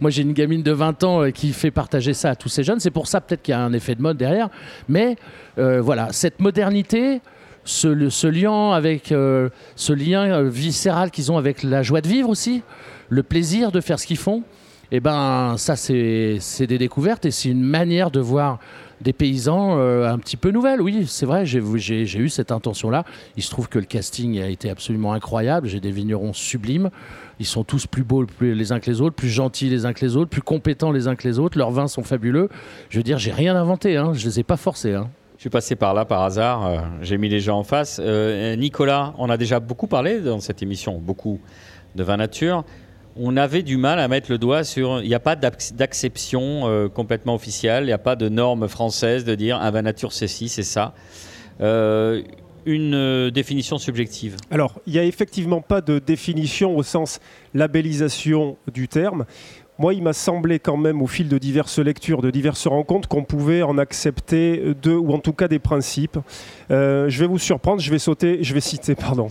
Moi, 0.00 0.10
j'ai 0.10 0.22
une 0.22 0.32
gamine 0.32 0.62
de 0.62 0.72
20 0.72 1.04
ans 1.04 1.22
euh, 1.22 1.30
qui 1.30 1.52
fait 1.52 1.70
partager 1.70 2.14
ça 2.14 2.30
à 2.30 2.36
tous 2.36 2.48
ces 2.48 2.64
jeunes. 2.64 2.80
C'est 2.80 2.90
pour 2.90 3.06
ça 3.06 3.20
peut-être 3.20 3.42
qu'il 3.42 3.52
y 3.52 3.54
a 3.54 3.60
un 3.60 3.72
effet 3.72 3.94
de 3.94 4.02
mode 4.02 4.16
derrière. 4.16 4.48
Mais 4.88 5.16
euh, 5.58 5.80
voilà, 5.80 6.08
cette 6.12 6.40
modernité, 6.40 7.20
ce 7.64 8.26
lien 8.26 8.72
avec 8.72 9.08
ce 9.08 9.92
lien 9.92 10.42
viscéral 10.42 11.10
qu'ils 11.10 11.30
ont 11.30 11.36
avec 11.36 11.62
la 11.62 11.82
joie 11.82 12.00
de 12.00 12.08
vivre 12.08 12.30
aussi, 12.30 12.62
le 13.10 13.22
plaisir 13.22 13.72
de 13.72 13.80
faire 13.80 13.98
ce 13.98 14.06
qu'ils 14.06 14.16
font 14.16 14.42
eh 14.90 15.00
ben 15.00 15.56
ça 15.58 15.76
c'est 15.76 16.66
des 16.66 16.78
découvertes 16.78 17.26
et 17.26 17.30
c'est 17.30 17.50
une 17.50 17.62
manière 17.62 18.10
de 18.10 18.20
voir 18.20 18.58
des 19.00 19.12
paysans 19.12 19.78
euh, 19.78 20.08
un 20.08 20.18
petit 20.18 20.36
peu 20.36 20.50
nouvelles. 20.50 20.80
Oui, 20.80 21.06
c'est 21.06 21.26
vrai, 21.26 21.46
j'ai 21.46 22.18
eu 22.18 22.28
cette 22.28 22.50
intention-là. 22.50 23.04
Il 23.36 23.42
se 23.42 23.50
trouve 23.50 23.68
que 23.68 23.78
le 23.78 23.84
casting 23.84 24.40
a 24.40 24.48
été 24.48 24.70
absolument 24.70 25.12
incroyable. 25.12 25.68
J'ai 25.68 25.80
des 25.80 25.92
vignerons 25.92 26.32
sublimes. 26.32 26.90
Ils 27.38 27.46
sont 27.46 27.62
tous 27.62 27.86
plus 27.86 28.02
beaux 28.02 28.26
les 28.40 28.72
uns 28.72 28.80
que 28.80 28.90
les 28.90 29.00
autres, 29.00 29.14
plus 29.14 29.28
gentils 29.28 29.68
les 29.68 29.86
uns 29.86 29.92
que 29.92 30.04
les 30.04 30.16
autres, 30.16 30.30
plus 30.30 30.42
compétents 30.42 30.90
les 30.90 31.06
uns 31.06 31.14
que 31.14 31.28
les 31.28 31.38
autres. 31.38 31.56
Leurs 31.56 31.70
vins 31.70 31.86
sont 31.86 32.02
fabuleux. 32.02 32.48
Je 32.90 32.98
veux 32.98 33.04
dire, 33.04 33.18
j'ai 33.18 33.30
rien 33.30 33.54
inventé. 33.54 33.96
Hein. 33.96 34.12
Je 34.14 34.26
les 34.26 34.40
ai 34.40 34.42
pas 34.42 34.56
forcés. 34.56 34.94
Hein. 34.94 35.08
Je 35.36 35.42
suis 35.42 35.50
passé 35.50 35.76
par 35.76 35.94
là 35.94 36.04
par 36.04 36.22
hasard. 36.22 36.66
Euh, 36.66 36.78
j'ai 37.02 37.16
mis 37.16 37.28
les 37.28 37.38
gens 37.38 37.58
en 37.58 37.62
face. 37.62 38.00
Euh, 38.02 38.56
Nicolas, 38.56 39.14
on 39.18 39.30
a 39.30 39.36
déjà 39.36 39.60
beaucoup 39.60 39.86
parlé 39.86 40.18
dans 40.18 40.40
cette 40.40 40.62
émission, 40.62 40.98
beaucoup 40.98 41.38
de 41.94 42.02
vin 42.02 42.16
nature 42.16 42.64
on 43.18 43.36
avait 43.36 43.62
du 43.62 43.76
mal 43.76 43.98
à 43.98 44.08
mettre 44.08 44.30
le 44.30 44.38
doigt 44.38 44.64
sur. 44.64 45.02
Il 45.02 45.08
n'y 45.08 45.14
a 45.14 45.20
pas 45.20 45.36
d'acception 45.36 46.68
euh, 46.68 46.88
complètement 46.88 47.34
officielle, 47.34 47.84
il 47.84 47.88
n'y 47.88 47.92
a 47.92 47.98
pas 47.98 48.16
de 48.16 48.28
norme 48.28 48.68
française 48.68 49.24
de 49.24 49.34
dire 49.34 49.60
un 49.60 49.70
vin 49.70 49.82
nature 49.82 50.12
c'est 50.12 50.28
ci, 50.28 50.48
c'est 50.48 50.62
ça. 50.62 50.94
Euh, 51.60 52.22
une 52.66 52.94
euh, 52.94 53.30
définition 53.30 53.78
subjective 53.78 54.36
Alors, 54.50 54.80
il 54.86 54.92
n'y 54.92 54.98
a 54.98 55.04
effectivement 55.04 55.60
pas 55.60 55.80
de 55.80 55.98
définition 55.98 56.76
au 56.76 56.82
sens 56.82 57.18
labellisation 57.54 58.56
du 58.72 58.88
terme. 58.88 59.24
Moi, 59.78 59.94
il 59.94 60.02
m'a 60.02 60.12
semblé 60.12 60.58
quand 60.58 60.76
même, 60.76 61.00
au 61.02 61.06
fil 61.06 61.28
de 61.28 61.38
diverses 61.38 61.78
lectures, 61.78 62.20
de 62.20 62.30
diverses 62.30 62.66
rencontres, 62.66 63.08
qu'on 63.08 63.22
pouvait 63.22 63.62
en 63.62 63.78
accepter 63.78 64.74
deux, 64.82 64.96
ou 64.96 65.12
en 65.12 65.20
tout 65.20 65.32
cas 65.32 65.46
des 65.46 65.60
principes. 65.60 66.18
je 66.68 67.16
vais 67.16 67.28
vous 67.28 67.38
surprendre, 67.38 67.80
je 67.80 67.90
vais 67.90 68.00
sauter, 68.00 68.42
je 68.42 68.54
vais 68.54 68.60
citer, 68.60 68.96
pardon, 68.96 69.30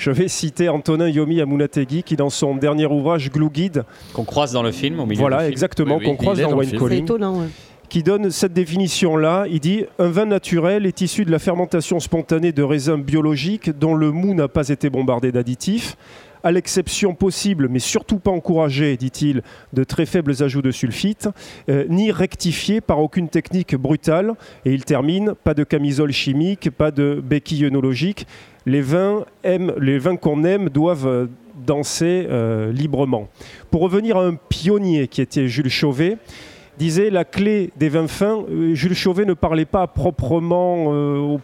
je 0.00 0.10
vais 0.10 0.28
citer 0.28 0.70
Antonin 0.70 1.08
Yomi 1.08 1.42
Amunategui 1.42 2.02
qui, 2.02 2.16
dans 2.16 2.30
son 2.30 2.56
dernier 2.56 2.86
ouvrage 2.86 3.30
Glue 3.30 3.50
Guide, 3.50 3.84
qu'on 4.14 4.24
croise 4.24 4.50
dans 4.50 4.62
le 4.62 4.72
film, 4.72 4.98
au 4.98 5.04
milieu 5.04 5.20
voilà, 5.20 5.46
exactement, 5.46 6.00
qu'on 6.00 6.16
croise 6.16 6.40
dans, 6.40 6.56
Wine 6.56 6.70
Calling, 6.70 7.06
qui 7.90 8.02
donne 8.02 8.30
cette 8.30 8.54
définition-là. 8.54 9.44
Il 9.50 9.60
dit 9.60 9.84
un 9.98 10.08
vin 10.08 10.24
naturel 10.24 10.86
est 10.86 11.02
issu 11.02 11.26
de 11.26 11.30
la 11.30 11.38
fermentation 11.38 12.00
spontanée 12.00 12.52
de 12.52 12.62
raisins 12.62 13.02
biologiques 13.02 13.70
dont 13.78 13.94
le 13.94 14.10
mou 14.10 14.32
n'a 14.32 14.48
pas 14.48 14.70
été 14.70 14.88
bombardé 14.88 15.32
d'additifs 15.32 15.98
à 16.42 16.52
l'exception 16.52 17.14
possible, 17.14 17.68
mais 17.68 17.78
surtout 17.78 18.18
pas 18.18 18.30
encouragé, 18.30 18.96
dit-il, 18.96 19.42
de 19.74 19.84
très 19.84 20.06
faibles 20.06 20.42
ajouts 20.42 20.62
de 20.62 20.70
sulfite, 20.70 21.28
euh, 21.68 21.84
ni 21.90 22.12
rectifié 22.12 22.80
par 22.80 23.00
aucune 23.00 23.28
technique 23.28 23.74
brutale. 23.74 24.32
Et 24.64 24.72
il 24.72 24.84
termine, 24.84 25.34
pas 25.34 25.52
de 25.52 25.64
camisole 25.64 26.12
chimique, 26.12 26.70
pas 26.70 26.90
de 26.90 27.20
béquille 27.22 27.66
œnologique. 27.66 28.26
Les 28.70 29.98
vins, 29.98 30.16
qu'on 30.16 30.44
aime 30.44 30.68
doivent 30.68 31.06
euh, 31.06 31.26
danser 31.66 32.26
euh, 32.30 32.72
librement. 32.72 33.28
Pour 33.70 33.82
revenir 33.82 34.16
à 34.16 34.24
un 34.24 34.34
pionnier 34.34 35.08
qui 35.08 35.20
était 35.20 35.48
Jules 35.48 35.70
Chauvet, 35.70 36.18
disait 36.78 37.10
la 37.10 37.24
clé 37.24 37.70
des 37.76 37.88
vins 37.88 38.06
fins. 38.06 38.44
Jules 38.72 38.94
Chauvet 38.94 39.24
ne 39.24 39.34
parlait 39.34 39.64
pas 39.64 39.86
proprement, 39.86 41.38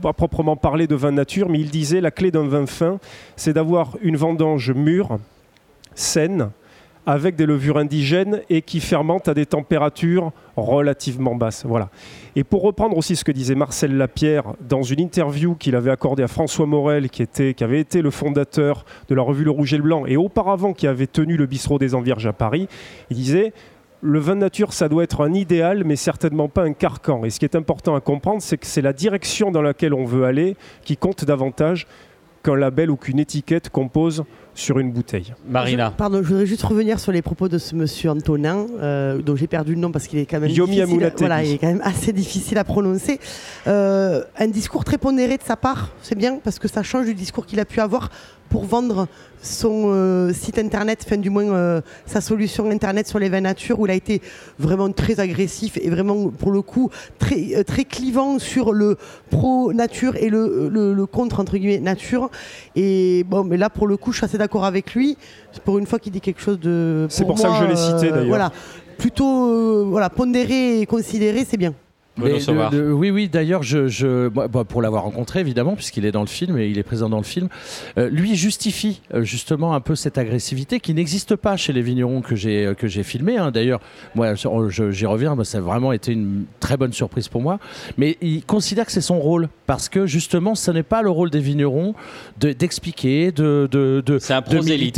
pas 0.00 0.12
proprement 0.12 0.56
parler 0.56 0.86
de 0.86 0.94
vin 0.94 1.10
nature, 1.10 1.48
mais 1.48 1.58
il 1.58 1.70
disait 1.70 2.00
la 2.00 2.10
clé 2.10 2.30
d'un 2.30 2.46
vin 2.46 2.66
fin, 2.66 2.98
c'est 3.34 3.52
d'avoir 3.52 3.96
une 4.00 4.16
vendange 4.16 4.70
mûre, 4.70 5.18
saine, 5.94 6.50
avec 7.06 7.36
des 7.36 7.46
levures 7.46 7.78
indigènes 7.78 8.42
et 8.50 8.62
qui 8.62 8.80
fermentent 8.80 9.28
à 9.28 9.34
des 9.34 9.46
températures 9.46 10.32
relativement 10.56 11.36
basses. 11.36 11.64
Voilà. 11.64 11.88
Et 12.34 12.44
pour 12.44 12.62
reprendre 12.62 12.96
aussi 12.96 13.14
ce 13.16 13.24
que 13.24 13.32
disait 13.32 13.54
Marcel 13.54 13.96
Lapierre 13.96 14.54
dans 14.60 14.82
une 14.82 15.00
interview 15.00 15.54
qu'il 15.54 15.76
avait 15.76 15.90
accordée 15.90 16.24
à 16.24 16.28
François 16.28 16.66
Morel, 16.66 17.08
qui, 17.08 17.22
était, 17.22 17.54
avait 17.62 17.80
été 17.80 18.02
le 18.02 18.10
fondateur 18.10 18.84
de 19.08 19.14
la 19.14 19.22
revue 19.22 19.44
Le 19.44 19.52
Rouge 19.52 19.72
et 19.72 19.76
le 19.76 19.84
Blanc, 19.84 20.04
et 20.06 20.16
auparavant 20.16 20.72
qui 20.72 20.86
avait 20.86 21.06
tenu 21.06 21.36
le 21.36 21.46
bistrot 21.46 21.78
des 21.78 21.94
Envierges 21.94 22.26
à 22.26 22.32
Paris, 22.32 22.68
il 23.10 23.16
disait 23.16 23.52
le 24.02 24.18
vin 24.18 24.34
de 24.34 24.40
nature, 24.40 24.72
ça 24.72 24.88
doit 24.88 25.04
être 25.04 25.22
un 25.24 25.32
idéal, 25.32 25.82
mais 25.84 25.96
certainement 25.96 26.48
pas 26.48 26.62
un 26.62 26.72
carcan. 26.72 27.24
Et 27.24 27.30
ce 27.30 27.38
qui 27.38 27.44
est 27.44 27.56
important 27.56 27.94
à 27.94 28.00
comprendre, 28.00 28.42
c'est 28.42 28.58
que 28.58 28.66
c'est 28.66 28.82
la 28.82 28.92
direction 28.92 29.50
dans 29.50 29.62
laquelle 29.62 29.94
on 29.94 30.04
veut 30.04 30.24
aller 30.24 30.56
qui 30.84 30.96
compte 30.96 31.24
davantage 31.24 31.86
qu'un 32.46 32.56
label 32.56 32.90
ou 32.90 32.96
qu'une 32.96 33.18
étiquette 33.18 33.70
compose 33.70 34.24
sur 34.54 34.78
une 34.78 34.92
bouteille. 34.92 35.34
Marina. 35.48 35.90
pardon, 35.90 36.22
je 36.22 36.28
voudrais 36.28 36.46
juste 36.46 36.62
revenir 36.62 37.00
sur 37.00 37.10
les 37.12 37.20
propos 37.20 37.48
de 37.48 37.58
ce 37.58 37.74
monsieur 37.74 38.10
Antonin, 38.10 38.66
euh, 38.80 39.20
dont 39.20 39.34
j'ai 39.34 39.48
perdu 39.48 39.74
le 39.74 39.80
nom 39.80 39.90
parce 39.90 40.06
qu'il 40.06 40.20
est 40.20 40.26
quand 40.26 40.40
même 40.40 40.50
Yomi 40.50 40.76
difficile, 40.76 41.12
voilà, 41.18 41.42
il 41.42 41.52
est 41.52 41.58
quand 41.58 41.66
même 41.66 41.82
assez 41.84 42.12
difficile 42.12 42.56
à 42.56 42.64
prononcer. 42.64 43.18
Euh, 43.66 44.22
un 44.38 44.46
discours 44.46 44.84
très 44.84 44.96
pondéré 44.96 45.36
de 45.36 45.42
sa 45.42 45.56
part, 45.56 45.90
c'est 46.02 46.16
bien 46.16 46.38
parce 46.42 46.58
que 46.58 46.68
ça 46.68 46.84
change 46.84 47.06
du 47.06 47.14
discours 47.14 47.46
qu'il 47.46 47.58
a 47.58 47.64
pu 47.64 47.80
avoir 47.80 48.10
pour 48.56 48.64
vendre 48.64 49.06
son 49.42 49.88
euh, 49.88 50.32
site 50.32 50.58
internet, 50.58 51.04
enfin 51.04 51.18
du 51.18 51.28
moins 51.28 51.44
euh, 51.44 51.82
sa 52.06 52.22
solution 52.22 52.70
internet 52.70 53.06
sur 53.06 53.18
les 53.18 53.28
vins 53.28 53.42
nature, 53.42 53.78
où 53.78 53.84
il 53.86 53.90
a 53.90 53.94
été 53.94 54.22
vraiment 54.58 54.90
très 54.92 55.20
agressif 55.20 55.76
et 55.76 55.90
vraiment 55.90 56.30
pour 56.30 56.50
le 56.50 56.62
coup 56.62 56.88
très, 57.18 57.54
euh, 57.54 57.64
très 57.64 57.84
clivant 57.84 58.38
sur 58.38 58.72
le 58.72 58.96
pro 59.28 59.74
nature 59.74 60.16
et 60.16 60.30
le, 60.30 60.70
le, 60.70 61.04
contre 61.04 61.38
entre 61.38 61.58
guillemets 61.58 61.80
nature. 61.80 62.30
Et 62.76 63.24
bon, 63.28 63.44
mais 63.44 63.58
là 63.58 63.68
pour 63.68 63.86
le 63.86 63.98
coup, 63.98 64.10
je 64.12 64.16
suis 64.16 64.24
assez 64.24 64.38
d'accord 64.38 64.64
avec 64.64 64.94
lui. 64.94 65.18
Pour 65.66 65.76
une 65.76 65.86
fois 65.86 65.98
qu'il 65.98 66.12
dit 66.12 66.22
quelque 66.22 66.40
chose 66.40 66.58
de. 66.58 67.06
C'est 67.10 67.26
pour, 67.26 67.38
ça 67.38 67.50
que 67.50 67.56
je 67.56 67.64
l'ai 67.64 67.76
cité 67.76 68.08
d'ailleurs. 68.10 68.28
Voilà, 68.28 68.52
plutôt 68.96 69.84
voilà 69.84 70.08
pondéré 70.08 70.80
et 70.80 70.86
considéré, 70.86 71.44
c'est 71.46 71.58
bien 71.58 71.74
oui, 72.18 73.10
oui, 73.10 73.28
d'ailleurs, 73.28 73.62
je, 73.62 74.28
bah, 74.28 74.48
pour 74.64 74.82
l'avoir 74.82 75.02
rencontré, 75.04 75.40
évidemment, 75.40 75.74
puisqu'il 75.74 76.04
est 76.04 76.12
dans 76.12 76.20
le 76.20 76.26
film 76.26 76.58
et 76.58 76.68
il 76.68 76.78
est 76.78 76.82
présent 76.82 77.08
dans 77.08 77.18
le 77.18 77.24
film, 77.24 77.48
euh, 77.98 78.08
lui 78.08 78.36
justifie 78.36 79.02
euh, 79.14 79.22
justement 79.22 79.74
un 79.74 79.80
peu 79.80 79.94
cette 79.94 80.18
agressivité 80.18 80.80
qui 80.80 80.94
n'existe 80.94 81.36
pas 81.36 81.56
chez 81.56 81.72
les 81.72 81.82
vignerons 81.82 82.22
que 82.22 82.34
j'ai 82.34 82.66
euh, 82.66 82.74
que 82.74 82.88
j'ai 82.88 83.02
filmé. 83.02 83.36
Hein. 83.36 83.50
D'ailleurs, 83.50 83.80
moi, 84.14 84.34
j'y 84.34 85.06
reviens, 85.06 85.36
ça 85.44 85.58
a 85.58 85.60
vraiment 85.60 85.92
été 85.92 86.12
une 86.12 86.44
très 86.60 86.76
bonne 86.76 86.92
surprise 86.92 87.28
pour 87.28 87.42
moi. 87.42 87.58
Mais 87.98 88.16
il 88.20 88.44
considère 88.44 88.86
que 88.86 88.92
c'est 88.92 89.00
son 89.00 89.18
rôle 89.18 89.48
parce 89.66 89.88
que 89.88 90.06
justement, 90.06 90.54
ce 90.54 90.70
n'est 90.70 90.82
pas 90.82 91.02
le 91.02 91.10
rôle 91.10 91.30
des 91.30 91.40
vignerons 91.40 91.94
d'expliquer, 92.38 93.32
de, 93.32 93.68
de, 93.70 94.02
de, 94.04 94.18
c'est 94.18 94.34
un. 94.34 94.42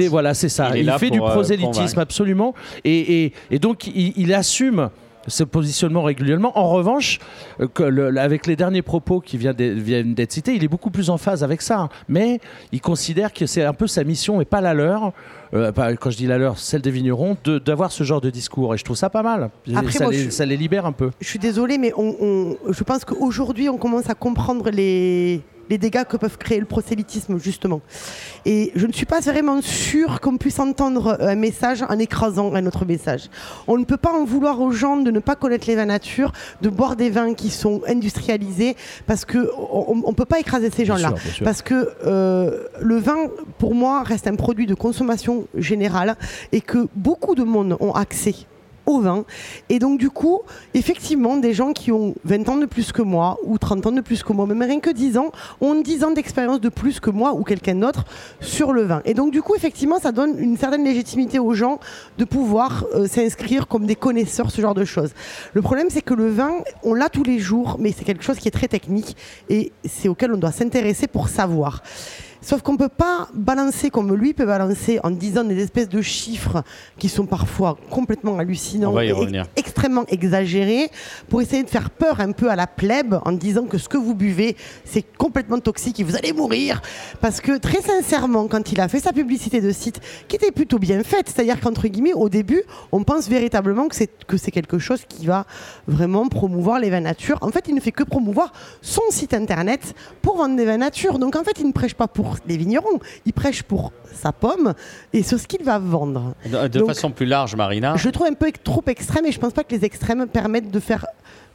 Voilà, 0.08 0.34
c'est 0.34 0.48
ça. 0.48 0.76
Il, 0.76 0.90
fait 0.98 1.10
du 1.10 1.18
prosélytisme 1.18 1.98
absolument, 1.98 2.54
et, 2.84 3.24
et, 3.24 3.32
et 3.50 3.58
donc 3.58 3.86
il, 3.86 4.12
il 4.16 4.34
assume 4.34 4.90
ce 5.28 5.44
positionnement 5.44 6.02
régulièrement. 6.02 6.56
En 6.58 6.68
revanche, 6.68 7.18
euh, 7.60 8.16
avec 8.16 8.46
les 8.46 8.56
derniers 8.56 8.82
propos 8.82 9.20
qui 9.20 9.36
viennent 9.38 10.14
d'être 10.14 10.32
cités, 10.32 10.54
il 10.54 10.64
est 10.64 10.68
beaucoup 10.68 10.90
plus 10.90 11.10
en 11.10 11.18
phase 11.18 11.44
avec 11.44 11.62
ça. 11.62 11.88
Mais 12.08 12.40
il 12.72 12.80
considère 12.80 13.32
que 13.32 13.46
c'est 13.46 13.64
un 13.64 13.72
peu 13.72 13.86
sa 13.86 14.04
mission 14.04 14.40
et 14.40 14.44
pas 14.44 14.60
la 14.60 14.74
leur. 14.74 15.12
Euh, 15.54 15.72
quand 15.98 16.10
je 16.10 16.16
dis 16.16 16.26
la 16.26 16.36
leur, 16.36 16.58
celle 16.58 16.82
des 16.82 16.90
vignerons, 16.90 17.36
d'avoir 17.64 17.90
ce 17.92 18.04
genre 18.04 18.20
de 18.20 18.30
discours. 18.30 18.74
Et 18.74 18.78
je 18.78 18.84
trouve 18.84 18.96
ça 18.96 19.10
pas 19.10 19.22
mal. 19.22 19.50
ça, 20.30 20.46
les, 20.46 20.56
libère 20.56 20.86
un 20.86 20.92
peu. 20.92 21.10
Je 21.20 21.28
suis 21.28 21.38
désolée, 21.38 21.78
mais 21.78 21.92
je 21.96 22.84
pense 22.84 23.04
qu'aujourd'hui, 23.04 23.68
on 23.68 23.78
commence 23.78 24.10
à 24.10 24.14
comprendre 24.14 24.70
les 24.70 25.42
les 25.70 25.78
dégâts 25.78 26.04
que 26.04 26.16
peuvent 26.16 26.38
créer 26.38 26.60
le 26.60 26.66
prosélytisme, 26.66 27.38
justement. 27.38 27.80
Et 28.44 28.72
je 28.74 28.86
ne 28.86 28.92
suis 28.92 29.06
pas 29.06 29.20
vraiment 29.20 29.60
sûre 29.62 30.20
qu'on 30.20 30.36
puisse 30.36 30.58
entendre 30.58 31.18
un 31.20 31.34
message 31.34 31.82
en 31.88 31.98
écrasant 31.98 32.54
un 32.54 32.66
autre 32.66 32.84
message. 32.84 33.28
On 33.66 33.78
ne 33.78 33.84
peut 33.84 33.96
pas 33.96 34.12
en 34.12 34.24
vouloir 34.24 34.60
aux 34.60 34.72
gens 34.72 34.96
de 34.96 35.10
ne 35.10 35.18
pas 35.20 35.36
connaître 35.36 35.66
les 35.66 35.76
vins 35.76 35.86
nature, 35.86 36.32
de 36.62 36.68
boire 36.68 36.96
des 36.96 37.10
vins 37.10 37.34
qui 37.34 37.50
sont 37.50 37.82
industrialisés, 37.86 38.76
parce 39.06 39.24
qu'on 39.24 39.96
ne 39.96 40.14
peut 40.14 40.24
pas 40.24 40.40
écraser 40.40 40.70
ces 40.70 40.84
gens-là. 40.84 41.14
Parce 41.44 41.62
que 41.62 41.90
euh, 42.06 42.64
le 42.80 42.96
vin, 42.96 43.28
pour 43.58 43.74
moi, 43.74 44.02
reste 44.02 44.26
un 44.26 44.36
produit 44.36 44.66
de 44.66 44.74
consommation 44.74 45.46
générale 45.56 46.16
et 46.52 46.60
que 46.60 46.88
beaucoup 46.94 47.34
de 47.34 47.44
monde 47.44 47.76
ont 47.80 47.92
accès 47.92 48.34
au 48.88 49.00
vin. 49.00 49.24
Et 49.68 49.78
donc, 49.78 49.98
du 49.98 50.10
coup, 50.10 50.40
effectivement, 50.74 51.36
des 51.36 51.52
gens 51.52 51.72
qui 51.72 51.92
ont 51.92 52.14
20 52.24 52.48
ans 52.48 52.56
de 52.56 52.66
plus 52.66 52.90
que 52.90 53.02
moi, 53.02 53.38
ou 53.44 53.58
30 53.58 53.86
ans 53.86 53.92
de 53.92 54.00
plus 54.00 54.22
que 54.22 54.32
moi, 54.32 54.46
même 54.46 54.62
rien 54.62 54.80
que 54.80 54.90
10 54.90 55.18
ans, 55.18 55.30
ont 55.60 55.74
10 55.74 56.04
ans 56.04 56.10
d'expérience 56.10 56.60
de 56.60 56.68
plus 56.68 56.98
que 56.98 57.10
moi 57.10 57.34
ou 57.34 57.44
quelqu'un 57.44 57.74
d'autre 57.74 58.04
sur 58.40 58.72
le 58.72 58.82
vin. 58.82 59.02
Et 59.04 59.14
donc, 59.14 59.30
du 59.30 59.42
coup, 59.42 59.54
effectivement, 59.54 59.98
ça 59.98 60.10
donne 60.10 60.38
une 60.38 60.56
certaine 60.56 60.84
légitimité 60.84 61.38
aux 61.38 61.52
gens 61.52 61.78
de 62.16 62.24
pouvoir 62.24 62.84
euh, 62.94 63.06
s'inscrire 63.06 63.68
comme 63.68 63.86
des 63.86 63.96
connaisseurs, 63.96 64.50
ce 64.50 64.60
genre 64.60 64.74
de 64.74 64.84
choses. 64.84 65.12
Le 65.52 65.62
problème, 65.62 65.88
c'est 65.90 66.02
que 66.02 66.14
le 66.14 66.30
vin, 66.30 66.52
on 66.82 66.94
l'a 66.94 67.10
tous 67.10 67.24
les 67.24 67.38
jours, 67.38 67.76
mais 67.78 67.92
c'est 67.92 68.04
quelque 68.04 68.24
chose 68.24 68.38
qui 68.38 68.48
est 68.48 68.52
très 68.52 68.68
technique 68.68 69.16
et 69.50 69.72
c'est 69.84 70.08
auquel 70.08 70.32
on 70.32 70.38
doit 70.38 70.52
s'intéresser 70.52 71.06
pour 71.06 71.28
savoir. 71.28 71.82
Sauf 72.40 72.62
qu'on 72.62 72.72
ne 72.72 72.78
peut 72.78 72.88
pas 72.88 73.28
balancer 73.34 73.90
comme 73.90 74.14
lui 74.14 74.32
peut 74.32 74.46
balancer 74.46 75.00
en 75.02 75.10
disant 75.10 75.44
des 75.44 75.60
espèces 75.62 75.88
de 75.88 76.00
chiffres 76.00 76.62
qui 76.98 77.08
sont 77.08 77.26
parfois 77.26 77.76
complètement 77.90 78.38
hallucinants, 78.38 78.98
et 79.00 79.12
extrêmement 79.56 80.04
exagérés, 80.06 80.90
pour 81.28 81.42
essayer 81.42 81.62
de 81.62 81.70
faire 81.70 81.90
peur 81.90 82.20
un 82.20 82.32
peu 82.32 82.50
à 82.50 82.56
la 82.56 82.66
plèbe 82.66 83.16
en 83.24 83.32
disant 83.32 83.64
que 83.64 83.78
ce 83.78 83.88
que 83.88 83.96
vous 83.96 84.14
buvez, 84.14 84.56
c'est 84.84 85.02
complètement 85.02 85.58
toxique 85.58 86.00
et 86.00 86.04
vous 86.04 86.16
allez 86.16 86.32
mourir. 86.32 86.80
Parce 87.20 87.40
que 87.40 87.58
très 87.58 87.82
sincèrement, 87.82 88.46
quand 88.46 88.72
il 88.72 88.80
a 88.80 88.88
fait 88.88 89.00
sa 89.00 89.12
publicité 89.12 89.60
de 89.60 89.70
site, 89.72 90.00
qui 90.28 90.36
était 90.36 90.52
plutôt 90.52 90.78
bien 90.78 91.02
faite, 91.02 91.28
c'est-à-dire 91.28 91.60
qu'entre 91.60 91.88
guillemets, 91.88 92.14
au 92.14 92.28
début, 92.28 92.62
on 92.92 93.02
pense 93.02 93.28
véritablement 93.28 93.88
que 93.88 93.96
c'est, 93.96 94.10
que 94.26 94.36
quelque 94.50 94.78
chose 94.78 95.02
qui 95.08 95.26
va 95.26 95.44
vraiment 95.86 96.28
promouvoir 96.28 96.78
les 96.78 96.90
vins 96.90 97.00
nature. 97.00 97.38
En 97.42 97.50
fait, 97.50 97.64
il 97.68 97.74
ne 97.74 97.80
fait 97.80 97.92
que 97.92 98.04
promouvoir 98.04 98.52
son 98.80 99.02
site 99.10 99.34
internet 99.34 99.94
pour 100.22 100.36
vendre 100.36 100.56
des 100.56 100.64
vins 100.64 100.78
nature. 100.78 101.18
Donc 101.18 101.36
en 101.36 101.44
fait, 101.44 101.58
il 101.60 101.66
ne 101.66 101.72
prêche 101.72 101.94
pas 101.94 102.08
pour 102.08 102.27
les 102.46 102.56
vignerons, 102.56 102.98
il 103.26 103.32
prêche 103.32 103.62
pour 103.62 103.92
sa 104.12 104.32
pomme 104.32 104.74
et 105.12 105.22
sur 105.22 105.38
ce 105.38 105.46
qu'il 105.46 105.64
va 105.64 105.78
vendre. 105.78 106.34
De, 106.46 106.84
façon 106.84 107.10
plus 107.10 107.26
large, 107.26 107.54
Marina. 107.56 107.96
Je 107.96 108.08
trouve 108.08 108.26
un 108.26 108.34
peu 108.34 108.50
trop 108.64 108.82
extrême 108.86 109.26
et 109.26 109.32
je 109.32 109.36
ne 109.36 109.40
pense 109.40 109.52
pas 109.52 109.64
que 109.64 109.74
les 109.74 109.84
extrêmes 109.84 110.26
permettent 110.26 110.70
de 110.70 110.80
faire 110.80 111.06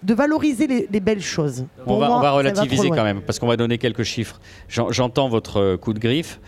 de 0.04 0.14
valoriser 0.14 0.68
les, 0.68 1.00
belles 1.00 1.22
choses. 1.22 1.66
On 1.88 1.98
va, 1.98 2.12
on 2.12 2.20
va, 2.20 2.32
relativiser 2.32 2.90
quand 2.90 3.04
même, 3.04 3.22
parce 3.22 3.40
qu'on 3.40 3.48
va 3.48 3.58
donner 3.58 3.78
quelques 3.78 4.04
chiffres. 4.04 4.40
J'entends 4.68 5.30
votre 5.30 5.58
euh, 5.60 5.78
coup 5.78 5.94
de 5.94 6.00
griffe. 6.00 6.40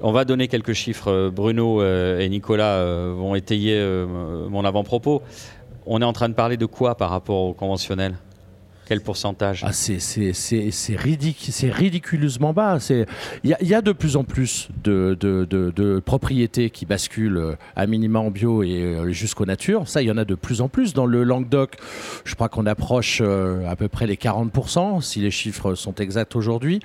On 0.00 0.12
va 0.12 0.24
donner 0.24 0.48
quelques 0.48 0.72
chiffres. 0.72 1.10
Euh, 1.10 1.30
Bruno 1.30 1.82
euh, 1.82 2.20
et 2.20 2.28
Nicolas 2.28 2.84
vont 3.12 3.34
étayer 3.34 3.80
mon 4.48 4.64
avant-propos. 4.64 5.22
On 5.86 6.00
est 6.00 6.04
en 6.04 6.12
train 6.12 6.28
de 6.28 6.34
parler 6.34 6.56
de 6.56 6.66
quoi 6.66 6.94
par 6.94 7.10
rapport 7.10 7.42
au 7.42 7.52
conventionnel? 7.52 8.14
Quel 8.90 9.02
pourcentage 9.02 9.62
ah, 9.64 9.72
C'est 9.72 10.96
ridiculeusement 10.96 12.52
bas. 12.52 12.78
Il 13.44 13.56
y, 13.60 13.74
a 13.74 13.82
de 13.82 13.92
plus 13.92 14.16
en 14.16 14.24
plus 14.24 14.68
de, 14.82 16.02
propriétés 16.04 16.70
qui 16.70 16.86
basculent 16.86 17.36
euh, 17.36 17.54
à 17.76 17.86
minima 17.86 18.18
en 18.18 18.32
bio 18.32 18.64
et 18.64 18.82
euh, 18.82 19.12
jusqu'aux 19.12 19.46
nature. 19.46 19.86
Ça, 19.86 20.02
il 20.02 20.08
y 20.08 20.10
en 20.10 20.16
a 20.16 20.24
de 20.24 20.34
plus 20.34 20.60
en 20.60 20.68
plus. 20.68 20.92
Dans 20.92 21.06
le 21.06 21.22
Languedoc, 21.22 21.76
je 22.24 22.34
crois 22.34 22.48
qu'on 22.48 22.66
approche 22.66 23.20
euh, 23.24 23.64
à 23.68 23.76
peu 23.76 23.86
près 23.86 24.08
les 24.08 24.16
40%, 24.16 25.00
si 25.02 25.20
les 25.20 25.30
chiffres 25.30 25.76
sont 25.76 25.94
exacts 25.94 26.34
aujourd'hui. 26.34 26.80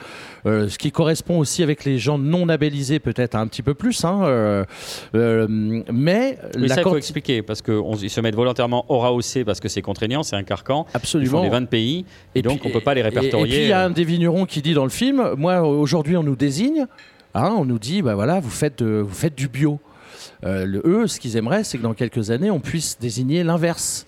ce 0.45 0.77
qui 0.77 0.91
correspond 0.91 1.39
aussi 1.39 1.63
avec 1.63 1.85
les 1.85 1.97
gens 1.97 2.19
non 2.19 2.45
labellisés, 2.45 2.99
peut-être 2.99 3.33
un 3.33 3.47
petit 3.47 3.63
peu 3.63 3.73
plus. 3.73 4.05
Hein, 4.05 4.65
mais, 5.11 6.37
ça, 6.67 6.75
il 6.77 6.83
faut 6.83 6.97
expliquer, 6.97 7.41
parce 7.41 7.63
qu'ils 7.63 8.11
se 8.11 8.21
mettent 8.21 8.35
volontairement 8.35 8.85
au 8.89 9.01
AOC 9.01 9.43
parce 9.43 9.59
que 9.59 9.69
c'est 9.69 9.81
contraignant, 9.81 10.21
c'est 10.21 10.35
un 10.35 10.43
carcan. 10.43 10.85
Absolument. 10.93 11.25
Ils 11.25 11.31
font 11.31 11.43
les 11.43 11.49
20 11.49 11.65
pays 11.65 11.94
et, 12.33 12.41
donc 12.41 12.61
on 12.65 12.69
ne 12.69 12.73
peut 12.73 12.81
pas 12.81 12.93
les 12.95 13.01
répertorier. 13.01 13.45
Et, 13.45 13.57
puis 13.57 13.65
il 13.65 13.69
y 13.69 13.73
a 13.73 13.83
un 13.83 13.91
des 13.91 14.03
vignerons 14.03 14.45
qui 14.45 14.61
dit 14.61 14.73
dans 14.73 14.83
le 14.83 14.89
film, 14.89 15.35
moi 15.37 15.61
aujourd'hui 15.61 16.17
on 16.17 16.23
nous 16.23 16.35
désigne, 16.35 16.87
hein, 17.35 17.53
on 17.57 17.65
nous 17.65 17.79
dit, 17.79 18.01
bah 18.01 18.15
voilà, 18.15 18.39
vous 18.39 18.49
faites, 18.49 18.81
vous 18.81 19.13
faites 19.13 19.35
du 19.35 19.47
bio. 19.47 19.79
Euh, 20.43 20.65
le, 20.65 20.81
eux, 20.85 21.07
ce 21.07 21.19
qu'ils 21.19 21.37
aimeraient, 21.37 21.63
c'est 21.63 21.77
que 21.77 21.83
dans 21.83 21.93
quelques 21.93 22.31
années, 22.31 22.51
on 22.51 22.59
puisse 22.59 22.97
désigner 22.99 23.43
l'inverse. 23.43 24.05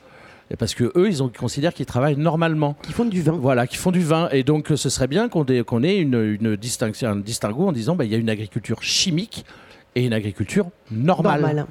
Parce 0.58 0.74
que 0.74 0.92
eux, 0.96 1.10
ils, 1.10 1.22
ont, 1.22 1.30
considèrent 1.30 1.74
qu'ils 1.74 1.86
travaillent 1.86 2.16
normalement. 2.16 2.78
Qui 2.84 2.94
font 2.94 3.04
du 3.04 3.22
vin. 3.22 3.34
Voilà, 3.34 3.68
qui 3.68 3.76
font 3.76 3.92
du 3.92 4.00
vin. 4.02 4.30
Et 4.32 4.44
donc, 4.44 4.72
ce 4.74 4.90
serait 4.90 5.08
bien 5.08 5.28
qu'on 5.28 5.46
ait, 5.46 5.98
une, 5.98 6.38
une 6.40 6.56
distinction, 6.56 7.10
un 7.10 7.16
distinguo 7.18 7.68
en 7.68 7.74
disant, 7.74 7.96
bah, 7.96 8.06
il 8.06 8.12
y 8.12 8.16
a 8.16 8.18
une 8.18 8.30
agriculture 8.30 8.82
chimique 8.82 9.46
et 9.96 10.06
une 10.06 10.14
agriculture 10.14 10.68
normale. 10.90 11.42
Normal. 11.42 11.66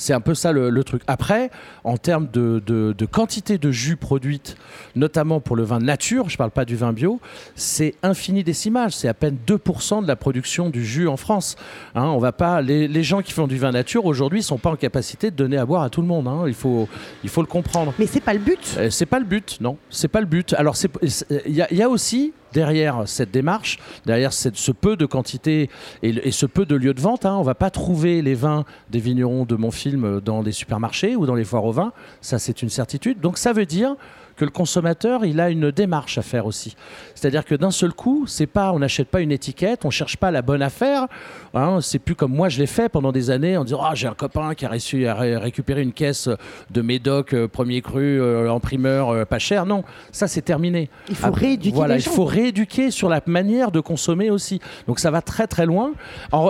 C'est 0.00 0.14
un 0.14 0.20
peu 0.22 0.34
ça 0.34 0.50
le, 0.52 0.82
truc. 0.82 1.02
Après, 1.06 1.50
en 1.84 1.98
termes 1.98 2.26
de, 2.32 3.06
quantité 3.12 3.58
de 3.58 3.70
jus 3.70 3.96
produite, 3.96 4.56
notamment 4.96 5.40
pour 5.40 5.56
le 5.56 5.62
vin 5.62 5.78
nature, 5.78 6.30
je 6.30 6.34
ne 6.34 6.38
parle 6.38 6.52
pas 6.52 6.64
du 6.64 6.74
vin 6.74 6.94
bio, 6.94 7.20
c'est 7.54 7.94
infini 8.02 8.42
décimal. 8.42 8.92
C'est 8.92 9.08
à 9.08 9.14
peine 9.14 9.36
2% 9.46 10.02
de 10.02 10.08
la 10.08 10.16
production 10.16 10.70
du 10.70 10.86
jus 10.86 11.06
en 11.06 11.18
France. 11.18 11.56
Hein, 11.94 12.04
on 12.06 12.18
va 12.18 12.32
pas, 12.32 12.62
les, 12.62 13.02
gens 13.04 13.20
qui 13.20 13.32
font 13.32 13.46
du 13.46 13.58
vin 13.58 13.72
nature 13.72 14.06
aujourd'hui 14.06 14.38
ne 14.38 14.44
sont 14.44 14.56
pas 14.56 14.70
en 14.70 14.76
capacité 14.76 15.30
de 15.30 15.36
donner 15.36 15.58
à 15.58 15.66
boire 15.66 15.82
à 15.82 15.90
tout 15.90 16.00
le 16.00 16.06
monde. 16.06 16.26
Hein. 16.28 16.44
Il, 16.46 16.54
faut, 16.54 16.88
il 17.22 17.28
faut 17.28 17.42
le 17.42 17.46
comprendre. 17.46 17.92
Mais 17.98 18.06
c'est 18.06 18.20
pas 18.20 18.32
le 18.32 18.40
but. 18.40 18.76
Euh, 18.78 18.88
c'est 18.88 19.04
pas 19.04 19.18
le 19.18 19.26
but, 19.26 19.58
non. 19.60 19.76
C'est 19.90 20.08
pas 20.08 20.20
le 20.20 20.26
but. 20.26 20.54
Alors 20.54 20.76
il 21.02 21.52
y, 21.54 21.74
y, 21.74 21.82
a 21.82 21.88
aussi 21.90 22.32
derrière 22.52 23.02
cette 23.06 23.30
démarche, 23.30 23.78
derrière 24.06 24.32
ce 24.32 24.72
peu 24.72 24.96
de 24.96 25.06
quantité 25.06 25.70
et, 26.02 26.30
ce 26.30 26.46
peu 26.46 26.66
de 26.66 26.76
lieux 26.76 26.94
de 26.94 27.00
vente. 27.00 27.26
Hein, 27.26 27.36
on 27.36 27.42
va 27.42 27.54
pas 27.54 27.70
trouver 27.70 28.22
les 28.22 28.34
vins 28.34 28.64
des 28.90 29.00
vignerons 29.00 29.44
de 29.44 29.56
mon 29.56 29.70
film 29.70 30.20
dans 30.20 30.42
des 30.42 30.52
supermarchés 30.52 31.16
ou 31.16 31.26
dans 31.26 31.34
les 31.34 31.44
foires 31.44 31.64
aux 31.64 31.72
vins. 31.72 31.92
Ça, 32.20 32.38
c'est 32.38 32.62
une 32.62 32.70
certitude. 32.70 33.20
Donc 33.20 33.38
ça 33.38 33.52
veut 33.52 33.66
dire 33.66 33.96
que 34.40 34.46
le 34.46 34.50
consommateur, 34.50 35.26
il 35.26 35.38
a 35.38 35.50
une 35.50 35.70
démarche 35.70 36.16
à 36.16 36.22
faire 36.22 36.46
aussi. 36.46 36.74
C'est-à-dire 37.14 37.44
que 37.44 37.54
d'un 37.54 37.70
seul 37.70 37.92
coup, 37.92 38.24
c'est 38.26 38.46
pas, 38.46 38.72
on 38.72 38.78
n'achète 38.78 39.08
pas 39.08 39.20
une 39.20 39.32
étiquette, 39.32 39.84
on 39.84 39.90
cherche 39.90 40.16
pas 40.16 40.30
la 40.30 40.40
bonne 40.40 40.62
affaire. 40.62 41.08
Hein, 41.52 41.80
c'est 41.82 41.98
plus 41.98 42.14
comme 42.14 42.32
moi 42.32 42.48
je 42.48 42.58
l'ai 42.58 42.66
fait 42.66 42.88
pendant 42.88 43.12
des 43.12 43.30
années 43.30 43.58
en 43.58 43.64
disant 43.64 43.82
ah 43.84 43.94
j'ai 43.94 44.06
un 44.06 44.14
copain 44.14 44.54
qui 44.54 44.64
a 44.64 44.70
réussi 44.70 45.04
à 45.04 45.14
récupérer 45.14 45.82
une 45.82 45.92
caisse 45.92 46.30
de 46.70 46.80
Médoc 46.80 47.34
euh, 47.34 47.48
premier 47.48 47.82
cru 47.82 48.18
euh, 48.18 48.50
en 48.50 48.60
primeur 48.60 49.10
euh, 49.10 49.24
pas 49.26 49.38
cher. 49.38 49.66
Non, 49.66 49.84
ça 50.10 50.26
c'est 50.26 50.40
terminé. 50.40 50.88
Il 51.10 51.16
faut 51.16 51.32
rééduquer. 51.32 51.76
Voilà, 51.76 51.96
il 51.96 52.02
faut 52.02 52.24
rééduquer 52.24 52.90
sur 52.90 53.10
la 53.10 53.20
manière 53.26 53.70
de 53.70 53.80
consommer 53.80 54.30
aussi. 54.30 54.58
Donc 54.86 55.00
ça 55.00 55.10
va 55.10 55.20
très 55.20 55.48
très 55.48 55.66
loin. 55.66 55.92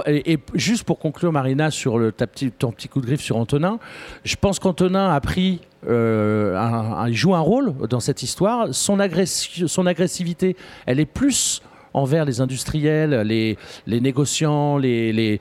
et, 0.06 0.38
juste 0.54 0.84
pour 0.84 1.00
conclure, 1.00 1.32
Marina, 1.32 1.72
sur 1.72 1.98
le, 1.98 2.12
ta 2.12 2.28
petit, 2.28 2.52
ton 2.52 2.70
petit 2.70 2.86
coup 2.86 3.00
de 3.00 3.06
griffe 3.06 3.22
sur 3.22 3.36
Antonin, 3.36 3.80
je 4.22 4.36
pense 4.36 4.60
qu'Antonin 4.60 5.12
a 5.12 5.20
pris 5.20 5.60
euh, 5.88 7.04
il 7.08 7.14
joue 7.14 7.34
un 7.34 7.40
rôle 7.40 7.74
dans 7.88 8.00
cette 8.00 8.22
histoire. 8.22 8.68
Son, 8.72 8.98
agressivité, 9.00 10.56
elle 10.86 11.00
est 11.00 11.06
plus 11.06 11.62
envers 11.92 12.24
les 12.24 12.40
industriels, 12.40 13.22
les, 13.22 13.56
négociants, 13.86 14.78
les, 14.78 15.40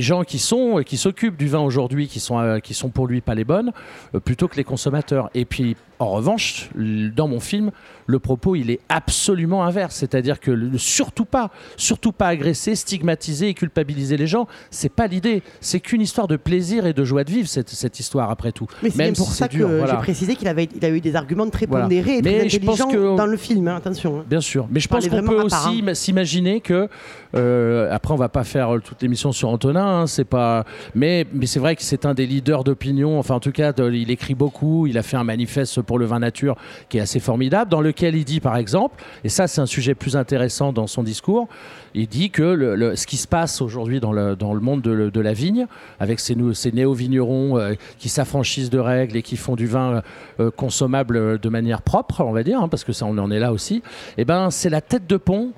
gens 0.00 0.24
qui 0.24 0.38
sont 0.38 0.82
qui 0.84 0.96
s'occupent 0.96 1.36
du 1.36 1.48
vin 1.48 1.60
aujourd'hui, 1.60 2.08
qui 2.08 2.20
sont, 2.20 2.38
euh, 2.38 2.58
qui 2.58 2.74
sont 2.74 2.90
pour 2.90 3.06
lui 3.06 3.20
pas 3.20 3.34
les 3.34 3.44
bonnes, 3.44 3.72
euh, 4.14 4.20
plutôt 4.20 4.48
que 4.48 4.56
les 4.56 4.64
consommateurs. 4.64 5.30
Et 5.34 5.44
puis, 5.44 5.76
en 5.98 6.10
revanche, 6.10 6.70
dans 6.74 7.28
mon 7.28 7.40
film, 7.40 7.70
le 8.06 8.18
propos, 8.18 8.54
il 8.56 8.70
est 8.70 8.80
absolument 8.88 9.64
inverse. 9.64 9.96
C'est-à-dire 9.96 10.40
que 10.40 10.76
surtout 10.76 11.24
pas, 11.24 11.50
surtout 11.76 12.12
pas 12.12 12.28
agresser, 12.28 12.74
stigmatiser 12.74 13.48
et 13.48 13.54
culpabiliser 13.54 14.16
les 14.16 14.26
gens. 14.26 14.46
C'est 14.70 14.88
pas 14.88 15.06
l'idée. 15.06 15.42
C'est 15.60 15.80
qu'une 15.80 16.00
histoire 16.00 16.28
de 16.28 16.36
plaisir 16.36 16.86
et 16.86 16.92
de 16.92 17.04
joie 17.04 17.24
de 17.24 17.30
vivre, 17.30 17.48
cette, 17.48 17.68
cette 17.68 17.98
histoire, 18.00 18.30
après 18.30 18.52
tout. 18.52 18.66
Mais 18.82 18.90
c'est 18.90 19.12
pour 19.16 19.32
ça 19.32 19.48
que 19.48 19.86
j'ai 19.86 19.96
précisé 19.96 20.36
qu'il 20.36 20.48
avait, 20.48 20.68
il 20.74 20.84
a 20.84 20.90
eu 20.90 21.00
des 21.00 21.16
arguments 21.16 21.48
très 21.50 21.66
pondérés 21.66 22.18
et 22.18 22.22
très 22.22 22.44
intelligents 22.44 23.16
dans 23.16 23.26
le 23.26 23.36
film, 23.36 23.68
hein, 23.68 23.76
attention. 23.76 24.20
Hein. 24.20 24.24
Bien 24.28 24.40
sûr. 24.40 24.68
Mais 24.70 24.80
je 24.80 24.88
pense 24.88 25.08
qu'on 25.08 25.22
peut 25.22 25.42
aussi 25.42 25.82
s'imaginer 25.94 26.60
que, 26.60 26.88
euh, 27.34 27.92
après, 27.92 28.14
on 28.14 28.16
va 28.16 28.28
pas 28.28 28.44
faire 28.44 28.70
toute 28.82 29.02
l'émission 29.02 29.32
sur 29.32 29.48
Antonin, 29.48 30.02
hein, 30.02 30.06
c'est 30.06 30.24
pas... 30.24 30.64
mais, 30.94 31.26
mais 31.32 31.46
c'est 31.46 31.60
vrai 31.60 31.76
que 31.76 31.82
c'est 31.82 32.06
un 32.06 32.14
des 32.14 32.26
leaders 32.26 32.64
d'opinion. 32.64 33.18
Enfin, 33.18 33.34
en 33.34 33.40
tout 33.40 33.52
cas, 33.52 33.72
il 33.92 34.10
écrit 34.10 34.34
beaucoup. 34.34 34.86
Il 34.86 34.96
a 34.96 35.02
fait 35.02 35.16
un 35.16 35.24
manifeste 35.24 35.82
pour 35.88 35.98
le 35.98 36.04
vin 36.04 36.20
nature 36.20 36.54
qui 36.88 36.98
est 36.98 37.00
assez 37.00 37.18
formidable, 37.18 37.70
dans 37.70 37.80
le 37.80 37.92
il 38.00 38.24
dit 38.24 38.40
par 38.40 38.56
exemple, 38.56 39.02
et 39.24 39.28
ça 39.28 39.48
c'est 39.48 39.60
un 39.60 39.66
sujet 39.66 39.94
plus 39.94 40.16
intéressant 40.16 40.72
dans 40.72 40.86
son 40.86 41.02
discours, 41.02 41.48
il 41.94 42.06
dit 42.06 42.30
que 42.30 42.94
ce 42.94 43.06
qui 43.06 43.16
se 43.16 43.26
passe 43.26 43.60
aujourd'hui 43.60 43.98
dans 43.98 44.12
le, 44.12 44.60
monde 44.60 44.82
de, 44.82 45.20
la 45.20 45.32
vigne, 45.32 45.66
avec 45.98 46.20
ces, 46.20 46.36
ces 46.52 46.70
néo-vignerons 46.70 47.58
euh, 47.58 47.74
qui 47.98 48.08
s'affranchissent 48.08 48.70
de 48.70 48.78
règles 48.78 49.16
et 49.16 49.22
qui 49.22 49.36
font 49.36 49.56
du 49.56 49.66
vin 49.66 50.02
euh, 50.38 50.50
consommable 50.50 51.38
de 51.38 51.48
manière 51.48 51.82
propre, 51.82 52.22
on 52.22 52.32
va 52.32 52.42
dire, 52.42 52.60
hein, 52.60 52.68
parce 52.68 52.84
que 52.84 52.92
ça 52.92 53.06
on 53.06 53.16
en 53.18 53.30
est 53.30 53.40
là 53.40 53.52
aussi, 53.52 53.82
eh 54.18 54.24
ben, 54.24 54.50
c'est 54.50 54.70
la 54.70 54.82
tête 54.82 55.06
de 55.06 55.16
pont 55.16 55.52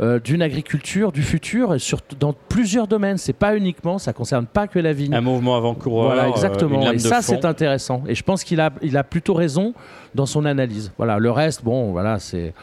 euh, 0.00 0.18
d'une 0.18 0.40
agriculture 0.40 1.12
du 1.12 1.22
futur 1.22 1.74
et 1.74 1.78
sur, 1.78 1.98
dans 2.18 2.32
plusieurs 2.32 2.86
domaines. 2.86 3.18
C'est 3.18 3.34
pas 3.34 3.54
uniquement, 3.54 3.98
ça 3.98 4.14
concerne 4.14 4.46
pas 4.46 4.66
que 4.66 4.78
la 4.78 4.94
vigne. 4.94 5.12
Un 5.12 5.20
mouvement 5.20 5.56
avant-coureur. 5.56 6.14
Voilà, 6.14 6.28
exactement. 6.30 6.90
et 6.90 6.98
ça, 6.98 7.20
c'est 7.20 7.44
intéressant. 7.44 8.02
Et 8.08 8.14
je 8.14 8.22
pense 8.22 8.42
qu'il 8.42 8.60
a, 8.60 8.70
il 8.80 8.96
a 8.96 9.04
plutôt 9.04 9.34
raison 9.34 9.74
dans 10.14 10.24
son 10.24 10.46
analyse. 10.46 10.90
Voilà, 10.96 11.18
le 11.18 11.30
reste, 11.30 11.62
bon, 11.62 11.92
voilà, 11.92 12.18
c'est 12.18 12.54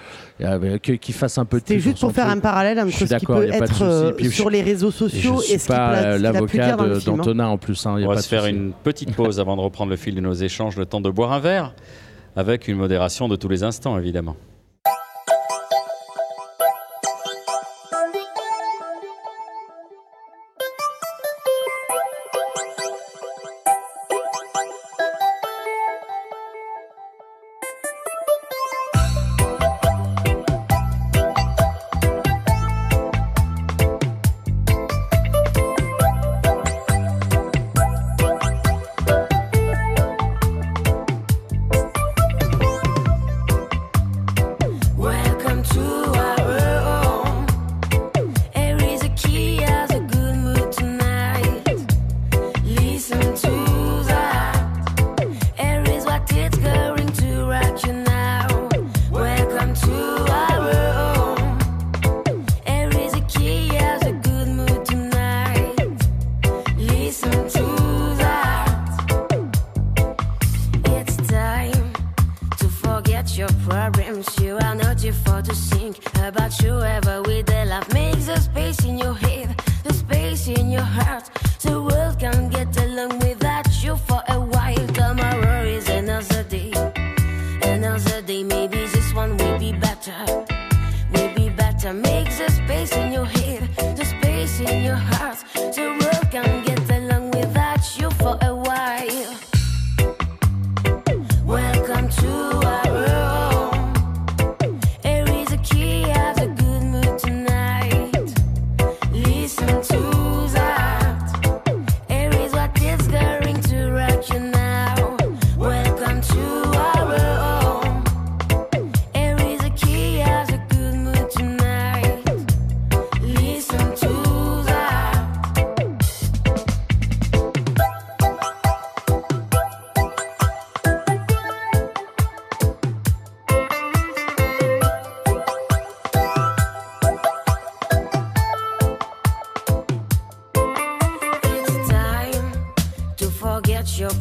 qu'il 0.82 1.14
fasse 1.14 1.38
un 1.38 1.46
peu. 1.46 1.62
C'est 1.64 1.78
juste 1.78 2.00
pour 2.00 2.12
faire 2.12 2.28
un 2.28 2.40
parallèle 2.40 2.80
entre 2.80 2.92
ce 2.92 3.16
qui 3.16 3.26
peut 3.28 3.44
être 3.44 3.84
euh, 3.84 4.30
sur 4.32 4.50
les 4.50 4.64
réseaux 4.64 4.92
sociaux 4.92 5.40
et 5.42 5.60
ce 5.60 5.68
qui 5.68 5.74
pas 5.74 6.18
l'avocat 6.18 6.76
hein. 6.80 6.98
d'Antonin 7.06 7.48
en 7.48 7.58
plus. 7.60 7.86
Hein, 7.86 7.98
On 8.02 8.08
va 8.08 8.22
se 8.22 8.28
faire 8.28 8.48
une 8.48 8.74
petite 8.84 9.16
pause 9.16 9.40
avant 9.40 9.56
de 9.56 9.62
reprendre 9.62 9.92
le 9.92 9.98
fil 9.98 10.16
de 10.16 10.22
nos 10.22 10.34
échanges, 10.34 10.76
le 10.76 10.88
temps 10.88 11.02
de 11.02 11.10
boire 11.12 11.34
un 11.34 11.40
verre, 11.40 11.76
avec 12.36 12.68
une 12.68 12.78
modération 12.78 13.28
de 13.28 13.36
tous 13.36 13.48
les 13.48 13.62
instants, 13.62 13.96
évidemment. 14.00 14.36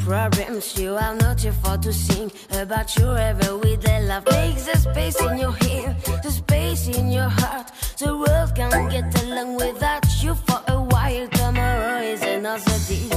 Problems. 0.07 0.79
You 0.79 0.95
are 0.95 1.15
not 1.17 1.41
here 1.41 1.53
for 1.53 1.77
to 1.79 1.93
sing 1.93 2.31
about 2.53 2.97
your 2.97 3.19
everyday 3.19 4.07
love. 4.07 4.25
makes 4.31 4.69
a 4.69 4.79
space 4.79 5.21
in 5.21 5.39
your 5.39 5.53
head, 5.53 5.97
the 6.23 6.31
space 6.31 6.87
in 6.87 7.11
your 7.11 7.29
heart. 7.29 7.73
The 7.99 8.17
world 8.17 8.51
can't 8.55 8.89
get 8.91 9.09
along 9.25 9.57
without 9.57 10.07
you 10.23 10.35
for 10.47 10.61
a 10.69 10.79
while. 10.93 11.29
Tomorrow 11.29 12.03
is 12.13 12.23
another 12.23 12.79
day, 12.89 13.09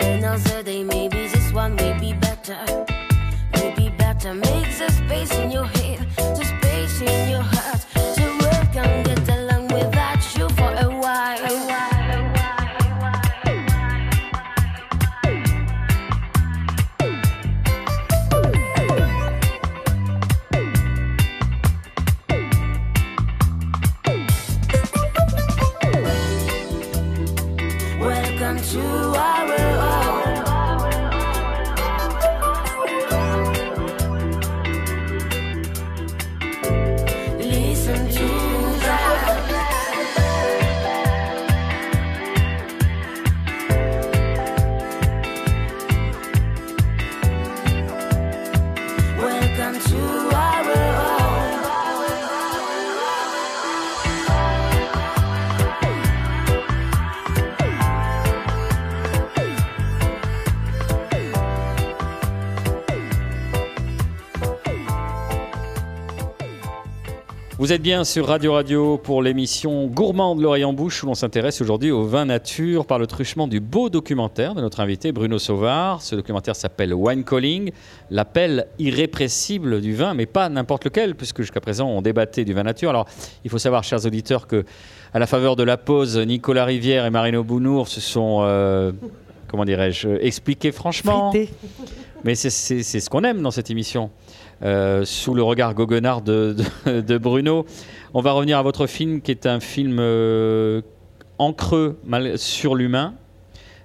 another 0.00 0.62
day. 0.62 0.82
Maybe 0.82 1.28
this 1.28 1.52
one 1.52 1.74
may 1.74 1.92
be 2.00 2.14
better, 2.14 2.58
maybe 3.52 3.90
better. 3.98 4.32
makes 4.34 4.80
a 4.80 4.90
space 4.90 5.34
in 5.42 5.50
your 5.50 5.68
head, 5.76 5.98
the 6.16 6.44
space 6.54 7.00
in 7.02 7.30
your 7.32 7.42
heart. 7.42 7.57
Vous 67.68 67.74
êtes 67.74 67.82
bien 67.82 68.02
sur 68.02 68.28
Radio 68.28 68.54
Radio 68.54 68.96
pour 68.96 69.20
l'émission 69.20 69.88
Gourmand 69.88 70.34
de 70.34 70.42
l'oreille 70.42 70.64
en 70.64 70.72
bouche 70.72 71.02
où 71.02 71.06
l'on 71.06 71.14
s'intéresse 71.14 71.60
aujourd'hui 71.60 71.90
au 71.90 72.02
vin 72.02 72.24
nature 72.24 72.86
par 72.86 72.98
le 72.98 73.06
truchement 73.06 73.46
du 73.46 73.60
beau 73.60 73.90
documentaire 73.90 74.54
de 74.54 74.62
notre 74.62 74.80
invité 74.80 75.12
Bruno 75.12 75.38
Sauvard. 75.38 76.00
Ce 76.00 76.16
documentaire 76.16 76.56
s'appelle 76.56 76.94
Wine 76.94 77.24
Calling, 77.24 77.72
l'appel 78.10 78.68
irrépressible 78.78 79.82
du 79.82 79.94
vin, 79.94 80.14
mais 80.14 80.24
pas 80.24 80.48
n'importe 80.48 80.86
lequel, 80.86 81.14
puisque 81.14 81.42
jusqu'à 81.42 81.60
présent 81.60 81.90
on 81.90 82.00
débattait 82.00 82.46
du 82.46 82.54
vin 82.54 82.62
nature. 82.62 82.88
Alors 82.88 83.06
il 83.44 83.50
faut 83.50 83.58
savoir, 83.58 83.84
chers 83.84 84.06
auditeurs, 84.06 84.46
que 84.46 84.64
à 85.12 85.18
la 85.18 85.26
faveur 85.26 85.54
de 85.54 85.62
la 85.62 85.76
pause, 85.76 86.16
Nicolas 86.16 86.64
Rivière 86.64 87.04
et 87.04 87.10
Marino 87.10 87.44
Bounour 87.44 87.88
se 87.88 88.00
sont, 88.00 88.38
euh, 88.44 88.92
comment 89.46 89.66
dirais-je, 89.66 90.08
expliqués 90.22 90.72
franchement. 90.72 91.32
Frité. 91.32 91.52
Mais 92.24 92.34
c'est 92.34 92.50
ce 92.50 93.10
qu'on 93.10 93.22
aime 93.24 93.42
dans 93.42 93.50
cette 93.50 93.70
émission. 93.70 94.10
Euh, 94.64 95.04
sous 95.04 95.34
le 95.34 95.42
regard 95.42 95.72
goguenard 95.74 96.20
de, 96.20 96.56
de- 96.86 97.18
Bruno. 97.18 97.64
On 98.12 98.20
va 98.20 98.32
revenir 98.32 98.58
à 98.58 98.62
votre 98.62 98.86
film 98.88 99.20
qui 99.20 99.30
est 99.30 99.46
un 99.46 99.60
film 99.60 99.98
euh, 100.00 100.82
en 101.38 101.52
creux 101.52 101.96
sur 102.36 102.74
l'humain. 102.74 103.14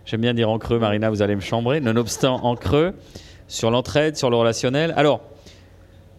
J'aime 0.06 0.22
bien 0.22 0.34
dire 0.34 0.50
en 0.50 0.58
creux, 0.58 0.80
Marina, 0.80 1.12
vous 1.12 1.22
allez 1.22 1.36
me 1.36 1.41
chambrer. 1.41 1.80
Nonobstant 1.80 2.43
en 2.43 2.56
creux, 2.56 2.93
sur 3.48 3.69
l'entraide, 3.69 4.17
sur 4.17 4.32
le 4.32 4.36
relationnel. 4.36 4.93
Alors, 4.98 5.22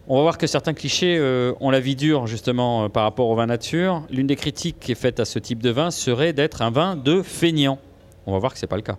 on 0.07 0.15
va 0.15 0.21
voir 0.21 0.37
que 0.37 0.47
certains 0.47 0.73
clichés 0.73 1.17
euh, 1.19 1.51
ont 1.59 1.69
la 1.69 1.81
vie 1.81 1.97
dure 1.97 2.25
justement 2.25 2.85
euh, 2.85 2.89
par 2.89 3.03
rapport 3.03 3.27
au 3.27 3.35
vin 3.35 3.47
nature. 3.47 4.03
L'une 4.09 4.27
des 4.27 4.37
critiques 4.37 4.79
qui 4.79 4.93
est 4.93 4.95
faite 4.95 5.19
à 5.19 5.25
ce 5.25 5.37
type 5.37 5.61
de 5.61 5.69
vin 5.69 5.91
serait 5.91 6.31
d'être 6.31 6.61
un 6.61 6.71
vin 6.71 6.95
de 6.95 7.21
feignant. 7.21 7.77
On 8.25 8.31
va 8.31 8.39
voir 8.39 8.53
que 8.53 8.59
c'est 8.59 8.67
pas 8.67 8.77
le 8.77 8.83
cas. 8.83 8.97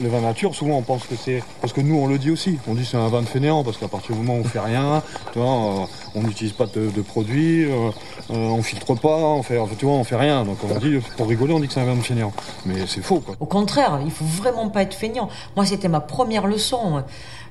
Le 0.00 0.08
vin 0.08 0.20
nature, 0.20 0.54
souvent 0.54 0.76
on 0.76 0.82
pense 0.82 1.04
que 1.04 1.16
c'est. 1.16 1.42
Parce 1.60 1.72
que 1.72 1.80
nous 1.80 1.96
on 1.96 2.06
le 2.06 2.18
dit 2.18 2.30
aussi, 2.30 2.58
on 2.68 2.74
dit 2.74 2.84
c'est 2.84 2.96
un 2.96 3.08
vin 3.08 3.22
de 3.22 3.26
fainéant, 3.26 3.64
parce 3.64 3.78
qu'à 3.78 3.88
partir 3.88 4.14
du 4.14 4.22
moment 4.22 4.38
où 4.38 4.40
on 4.42 4.44
fait 4.44 4.60
rien, 4.60 5.02
tu 5.32 5.38
vois, 5.38 5.48
euh, 5.48 5.86
on 6.14 6.22
n'utilise 6.22 6.52
pas 6.52 6.66
de, 6.66 6.90
de 6.90 7.02
produits, 7.02 7.64
euh, 7.64 7.90
euh, 8.30 8.34
on 8.34 8.62
filtre 8.62 8.94
pas, 8.94 9.16
on 9.16 9.42
fait, 9.42 9.58
tu 9.78 9.86
on 9.86 10.04
fait 10.04 10.16
rien. 10.16 10.44
Donc 10.44 10.58
on 10.62 10.78
dit, 10.78 10.98
pour 11.16 11.28
rigoler, 11.28 11.52
on 11.54 11.60
dit 11.60 11.66
que 11.66 11.72
c'est 11.74 11.80
un 11.80 11.84
vin 11.84 11.96
de 11.96 12.02
fainéant. 12.02 12.32
Mais 12.64 12.86
c'est 12.86 13.02
faux 13.02 13.20
quoi. 13.20 13.34
Au 13.40 13.46
contraire, 13.46 14.00
il 14.04 14.10
faut 14.10 14.24
vraiment 14.24 14.68
pas 14.68 14.82
être 14.82 14.94
feignant. 14.94 15.28
Moi, 15.56 15.66
c'était 15.66 15.88
ma 15.88 16.00
première 16.00 16.46
leçon. 16.46 17.02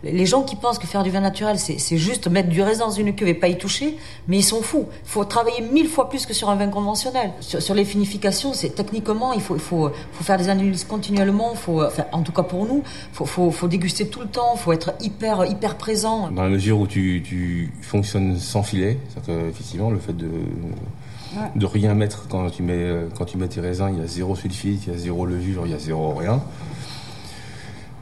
Les 0.04 0.26
gens 0.26 0.44
qui 0.44 0.56
pensent 0.56 0.80
que 0.80 0.88
faire 0.88 1.04
du 1.04 1.10
vin 1.10 1.22
naturel, 1.22 1.58
c'est 1.58 1.98
juste 1.98 2.28
mettre 2.28 2.50
du 2.50 2.62
raisin 2.62 2.86
dans 2.86 2.92
une 2.92 3.16
cuve 3.16 3.28
et 3.28 3.34
pas 3.34 3.48
y 3.48 3.58
toucher, 3.58 3.98
mais 4.28 4.38
ils 4.38 4.44
sont 4.44 4.62
fous. 4.62 4.86
Il 5.06 5.10
faut 5.10 5.26
travailler 5.26 5.62
mille 5.62 5.88
fois 5.88 6.10
plus 6.10 6.26
que 6.26 6.34
sur 6.34 6.50
un 6.50 6.56
vin 6.56 6.68
conventionnel. 6.68 7.32
Sur, 7.40 7.62
sur 7.62 7.74
les 7.74 7.86
finifications, 7.86 8.54
c'est 8.54 8.70
techniquement, 8.70 9.34
il 9.34 9.42
faut, 9.42 9.56
il 9.56 9.62
faut, 9.62 9.90
faut 10.12 10.24
faire 10.24 10.38
des 10.38 10.50
analyses 10.50 10.84
continuellement. 10.84 11.56
Faut, 11.56 11.84
enfin, 11.84 12.06
en 12.12 12.22
tout 12.22 12.32
cas 12.32 12.44
pour 12.44 12.66
nous, 12.66 12.84
faut, 13.12 13.26
faut, 13.26 13.52
faut 13.52 13.68
déguster 13.68 14.08
tout 14.08 14.22
le 14.22 14.28
temps. 14.28 14.56
Faut 14.56 14.72
être 14.72 14.94
hyper, 15.02 15.46
hyper 15.46 15.76
présent. 15.76 16.30
Dans 16.30 16.44
la 16.44 16.50
mesure 16.50 16.80
où 16.80 16.88
tu, 16.88 17.24
tu 17.26 17.72
fonctionnes 17.82 18.38
sans 18.38 18.64
filet, 18.64 19.00
c'est-à-dire 19.10 19.46
effectivement 19.48 19.90
le 19.90 20.00
fait 20.00 20.16
de 20.16 20.30
de 21.56 21.66
rien 21.66 21.94
mettre 21.94 22.28
quand 22.30 22.50
tu 22.50 22.64
mets 22.64 22.90
quand 23.18 23.26
tu 23.26 23.38
mets 23.38 23.48
tes 23.48 23.62
raisins, 23.62 23.90
il 23.94 24.00
y 24.00 24.04
a 24.04 24.08
zéro 24.08 24.36
sulfite, 24.36 24.88
il 24.88 24.94
y 24.94 24.96
a 24.96 24.98
zéro 24.98 25.26
levure, 25.26 25.64
il 25.66 25.72
y 25.72 25.76
a 25.76 25.80
zéro 25.80 26.14
rien. 26.14 26.42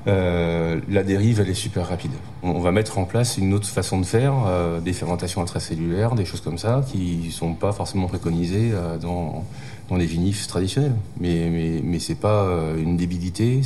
Euh, 0.07 0.79
la 0.87 1.03
dérive, 1.03 1.39
elle 1.39 1.49
est 1.49 1.55
super 1.55 1.87
rapide. 1.87 2.11
On, 2.43 2.59
va 2.59 2.71
mettre 2.71 2.99
en 2.99 3.05
place 3.05 3.37
une 3.37 3.53
autre 3.53 3.67
façon 3.67 3.99
de 3.99 4.05
faire, 4.05 4.33
euh, 4.45 4.79
des 4.79 4.93
fermentations 4.93 5.41
intracellulaires, 5.41 6.13
des 6.13 6.25
choses 6.25 6.41
comme 6.41 6.59
ça, 6.59 6.83
qui 6.91 7.31
sont 7.31 7.53
pas 7.53 7.71
forcément 7.71 8.07
préconisées 8.07 8.71
euh, 8.73 8.97
dans, 8.97 9.45
dans 9.89 9.95
les 9.95 10.05
vinifs 10.05 10.47
traditionnels. 10.47 10.95
Mais, 11.19 11.49
mais, 11.49 11.81
mais 11.83 11.99
c'est 11.99 12.19
pas 12.19 12.47
une 12.77 12.97
débilité, 12.97 13.61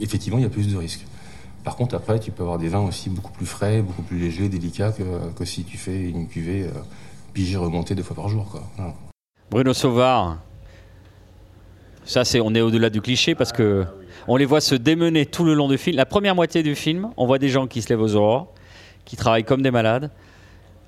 effectivement 0.00 0.38
il 0.38 0.42
y 0.42 0.46
a 0.46 0.50
plus 0.50 0.72
de 0.72 0.76
risques. 0.76 1.04
Par 1.64 1.76
contre, 1.76 1.94
après, 1.94 2.18
tu 2.18 2.32
peux 2.32 2.42
avoir 2.42 2.58
des 2.58 2.68
vins 2.68 2.80
aussi 2.80 3.10
beaucoup 3.10 3.32
plus 3.32 3.46
frais, 3.46 3.82
beaucoup 3.82 4.02
plus 4.02 4.18
légers, 4.18 4.48
délicats 4.48 4.90
que, 4.90 5.02
que 5.36 5.44
si 5.44 5.64
tu 5.64 5.76
fais 5.76 6.08
une 6.08 6.26
cuvée 6.26 6.66
pigée 7.34 7.56
remontée 7.56 7.94
deux 7.94 8.02
fois 8.02 8.16
par 8.16 8.28
jour. 8.28 8.60
Bruno 9.50 9.72
Sauvard, 9.74 10.38
ça 12.04 12.24
c'est 12.24 12.40
on 12.40 12.54
est 12.54 12.60
au-delà 12.60 12.90
du 12.90 13.00
cliché 13.00 13.34
parce 13.34 13.52
que 13.52 13.86
on 14.28 14.36
les 14.36 14.44
voit 14.44 14.60
se 14.60 14.74
démener 14.74 15.26
tout 15.26 15.44
le 15.44 15.54
long 15.54 15.68
du 15.68 15.78
film. 15.78 15.96
La 15.96 16.06
première 16.06 16.34
moitié 16.34 16.62
du 16.62 16.74
film, 16.74 17.10
on 17.16 17.26
voit 17.26 17.38
des 17.38 17.48
gens 17.48 17.66
qui 17.66 17.82
se 17.82 17.88
lèvent 17.88 18.02
aux 18.02 18.14
aurores, 18.14 18.52
qui 19.04 19.16
travaillent 19.16 19.44
comme 19.44 19.62
des 19.62 19.70
malades, 19.70 20.10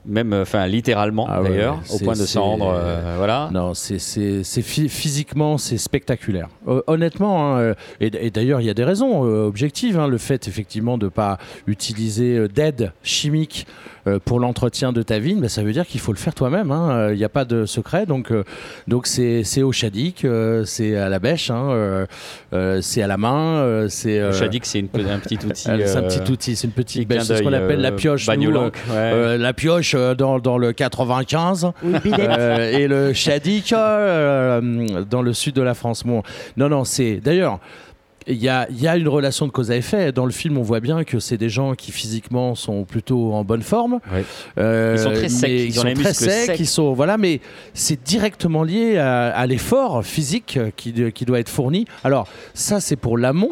même 0.07 0.33
euh, 0.33 0.43
enfin 0.43 0.67
littéralement 0.67 1.27
Ah 1.29 1.43
ouais, 1.43 1.49
d'ailleurs, 1.51 1.79
au 1.93 1.99
point 1.99 2.14
de 2.14 2.19
s'en 2.19 2.43
rendre. 2.43 2.75
euh, 2.77 3.14
voilà. 3.17 3.49
Non, 3.53 3.75
c'est 3.75 3.99
c'est- 3.99 4.43
c'est 4.45 4.62
phy- 4.62 4.88
physiquement, 4.88 5.59
c'est 5.59 5.79
spectaculaire. 5.79 6.49
Hon- 6.67 6.83
honnêtement, 6.87 7.55
hein, 7.57 7.59
euh, 7.61 7.75
et, 8.01 8.31
d'ailleurs, 8.31 8.61
il 8.61 8.67
y 8.67 8.71
a 8.71 8.75
des 8.75 8.85
raisons 8.85 9.25
euh, 9.25 9.47
objectives. 9.47 9.99
hein, 9.99 10.09
le 10.09 10.19
fait, 10.19 10.49
effectivement, 10.49 10.99
de 10.99 11.07
ne 11.07 11.11
pas 11.11 11.38
utiliser 11.67 12.37
euh, 12.38 12.49
d'aide 12.49 12.93
chimique 13.03 13.67
euh, 14.07 14.19
pour 14.23 14.38
l'entretien 14.38 14.93
de 14.93 15.01
ta 15.03 15.19
vigne, 15.19 15.40
bah, 15.40 15.49
ça 15.49 15.62
veut 15.62 15.73
dire 15.73 15.87
qu'il 15.87 16.01
faut 16.01 16.12
le 16.12 16.19
faire 16.19 16.35
toi-même. 16.35 16.71
hein, 16.71 16.90
euh, 16.90 17.14
Il 17.14 17.19
n'y 17.19 17.25
a 17.25 17.29
pas 17.31 17.45
de 17.47 17.64
secret. 17.64 18.05
Donc, 18.05 18.31
euh, 18.31 18.45
donc 18.87 19.07
c'est 19.07 19.62
au 19.62 19.73
chadik, 19.73 20.25
euh, 20.25 20.64
c'est 20.67 20.97
à 20.97 21.09
la 21.09 21.19
bêche, 21.19 21.51
euh, 21.51 22.05
euh, 22.53 22.81
c'est 22.83 23.01
à 23.03 23.07
la 23.07 23.17
main. 23.17 23.57
euh, 23.57 23.88
c'est 23.88 24.19
Le 24.19 24.25
euh, 24.25 24.33
Chadic, 24.33 24.67
c'est 24.67 24.81
un 24.81 25.19
petit 25.19 25.38
outil. 25.47 25.71
euh, 25.71 25.83
c'est 25.87 25.97
un 25.97 26.03
euh, 26.03 26.09
petit 26.09 26.31
outil, 26.31 26.57
c'est 26.57 26.67
une 26.67 26.73
petite 26.73 27.11
c'est 27.11 27.37
ce 27.38 27.43
qu'on 27.43 27.53
appelle 27.53 27.81
la 27.81 27.88
euh, 27.93 27.97
pioche. 27.97 28.29
nous, 28.29 28.51
euh, 28.55 28.64
ouais. 28.67 28.71
euh, 28.95 29.38
la 29.38 29.53
pioche 29.55 29.94
euh, 29.95 30.15
dans, 30.15 30.39
dans 30.39 30.59
le 30.59 30.73
95 30.73 31.73
Oui, 31.83 31.93
Billette. 32.03 32.21
euh, 32.39 32.71
et 32.79 32.87
le 32.89 33.13
Chadik 33.13 33.73
euh, 33.73 34.61
dans 35.09 35.23
le 35.23 35.33
sud 35.33 35.55
de 35.55 35.63
la 35.63 35.75
France. 35.75 36.05
Bon, 36.05 36.23
non, 36.57 36.69
non, 36.69 36.85
c'est 36.85 37.17
d'ailleurs. 37.17 37.59
Il 38.27 38.43
y, 38.43 38.49
a, 38.49 38.67
il 38.71 38.81
y 38.81 38.89
a 38.89 38.97
une 38.97 39.07
relation 39.09 39.47
de 39.47 39.51
cause 39.53 39.71
à 39.71 39.77
effet. 39.77 40.11
Dans 40.11 40.25
le 40.25 40.33
film, 40.33 40.57
on 40.57 40.63
voit 40.63 40.81
bien 40.81 41.05
que 41.05 41.19
c'est 41.19 41.37
des 41.37 41.51
gens 41.51 41.75
qui 41.75 41.93
physiquement 41.93 42.55
sont 42.55 42.85
plutôt 42.85 43.35
en 43.35 43.45
bonne 43.45 43.61
forme. 43.61 44.01
Euh, 44.59 44.95
Ils 44.97 45.03
sont 45.03 45.11
très 45.13 45.29
secs, 45.29 45.51
ils 45.51 45.67
ils 45.67 45.79
ont 45.79 45.83
sont 45.83 45.93
très 45.95 46.15
secs, 46.15 46.31
secs. 46.47 46.57
ils 46.61 46.67
sont 46.67 46.95
voilà, 46.95 47.19
mais 47.19 47.41
c'est 47.75 48.03
directement 48.03 48.63
lié 48.63 48.97
à, 48.97 49.27
à 49.29 49.47
l'effort 49.47 50.05
physique 50.05 50.59
qui, 50.77 51.13
qui 51.13 51.25
doit 51.27 51.39
être 51.39 51.51
fourni. 51.51 51.85
Alors 52.03 52.27
ça, 52.55 52.81
c'est 52.81 52.97
pour 52.97 53.19
l'amont 53.19 53.51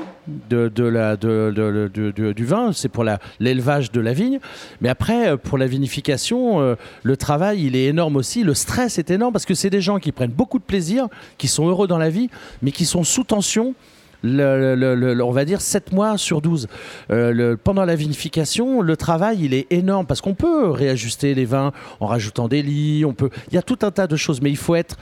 de, 0.48 0.68
de 0.74 0.84
la, 0.84 1.16
de, 1.16 1.52
de- 1.54 1.90
de- 1.92 2.10
de- 2.10 2.32
du 2.32 2.44
vin, 2.46 2.72
c'est 2.72 2.88
pour 2.88 3.04
l'élevage 3.40 3.92
de 3.92 4.00
la 4.00 4.14
vigne. 4.14 4.38
Mais 4.80 4.88
après, 4.88 5.28
euh, 5.28 5.36
pour 5.36 5.58
la 5.58 5.66
vinification, 5.66 6.60
euh, 6.62 6.76
le 7.02 7.16
travail, 7.18 7.64
il 7.66 7.76
est 7.76 7.84
énorme 7.86 8.16
aussi. 8.16 8.42
Le 8.42 8.54
stress 8.54 8.98
est 8.98 9.10
énorme 9.10 9.32
parce 9.34 9.44
que 9.44 9.54
c'est 9.54 9.68
des 9.70 9.80
gens 9.82 9.98
qui 9.98 10.12
prennent 10.12 10.30
beaucoup 10.30 10.58
de 10.58 10.64
plaisir, 10.64 11.08
qui 11.36 11.48
sont 11.48 11.68
heureux 11.68 11.88
dans 11.88 11.98
la 11.98 12.08
vie, 12.08 12.30
mais 12.62 12.70
qui 12.70 12.86
sont 12.86 13.04
sous 13.04 13.24
tension. 13.24 13.74
Le- 14.22 15.22
on 15.22 15.30
va 15.32 15.44
dire 15.44 15.60
7 15.60 15.92
mois 15.92 16.16
sur 16.18 16.40
12. 16.40 16.68
Euh, 17.10 17.56
pendant 17.62 17.84
la 17.84 17.96
vinification, 17.96 18.80
le 18.80 18.96
travail, 18.96 19.38
il 19.42 19.54
est 19.54 19.66
énorme 19.70 20.06
parce 20.06 20.20
qu'on 20.20 20.34
peut 20.34 20.70
réajuster 20.70 21.34
les 21.34 21.44
vins 21.44 21.72
en 22.00 22.06
rajoutant 22.06 22.48
des 22.48 22.62
lits, 22.62 23.04
on 23.04 23.12
peut, 23.14 23.30
il 23.48 23.54
y 23.54 23.58
a 23.58 23.62
tout 23.62 23.78
un 23.82 23.90
tas 23.90 24.06
de 24.06 24.16
choses, 24.16 24.40
mais 24.40 24.50
il 24.50 24.56
faut 24.56 24.74
être 24.74 24.96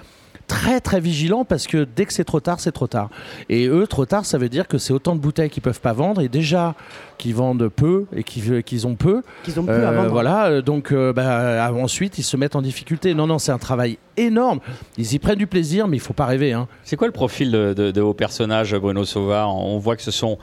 très 0.50 0.80
très 0.80 0.98
vigilants 0.98 1.44
parce 1.44 1.68
que 1.68 1.84
dès 1.96 2.06
que 2.06 2.12
c'est 2.12 2.24
trop 2.24 2.40
tard, 2.40 2.58
c'est 2.58 2.72
trop 2.72 2.88
tard. 2.88 3.08
Et 3.48 3.66
eux, 3.68 3.86
trop 3.86 4.04
tard, 4.04 4.24
ça 4.26 4.36
veut 4.36 4.48
dire 4.48 4.66
que 4.66 4.78
c'est 4.78 4.92
autant 4.92 5.14
de 5.14 5.20
bouteilles 5.20 5.48
qu'ils 5.48 5.62
peuvent 5.62 5.80
pas 5.80 5.92
vendre 5.92 6.20
et 6.20 6.28
déjà 6.28 6.74
qu'ils 7.18 7.36
vendent 7.36 7.68
peu 7.68 8.06
et 8.16 8.24
qu'ils 8.24 8.64
qu'ils 8.64 8.84
ont 8.88 8.96
peu. 8.96 9.22
Qu'ils 9.44 9.60
ont 9.60 9.64
peu 9.64 9.72
à 9.86 9.90
Euh, 9.90 9.96
vendre. 9.96 10.10
Voilà, 10.10 10.46
euh, 10.46 10.60
donc 10.62 10.90
euh, 10.92 11.12
bah, 11.12 11.72
ensuite 11.72 12.18
ils 12.18 12.24
se 12.24 12.36
mettent 12.36 12.56
en 12.56 12.62
difficulté. 12.62 13.14
Non, 13.14 13.28
non, 13.28 13.38
c'est 13.38 13.52
un 13.52 13.58
travail 13.58 13.98
énorme. 14.16 14.58
Ils 14.98 15.14
y 15.14 15.18
prennent 15.20 15.38
du 15.38 15.46
plaisir, 15.46 15.86
mais 15.86 15.96
il 15.96 16.00
faut 16.00 16.12
pas 16.14 16.26
rêver. 16.26 16.52
Hein. 16.52 16.66
C'est 16.82 16.96
quoi 16.96 17.06
le 17.06 17.12
profil 17.12 17.52
de, 17.52 17.72
de- 17.72 17.90
de 17.92 18.00
vos 18.00 18.12
personnages, 18.14 18.74
Bruno 18.74 19.04
Sauvard 19.04 19.54
On 19.56 19.78
voit 19.78 19.94
que 19.94 20.02
ce 20.02 20.10
sont, 20.10 20.36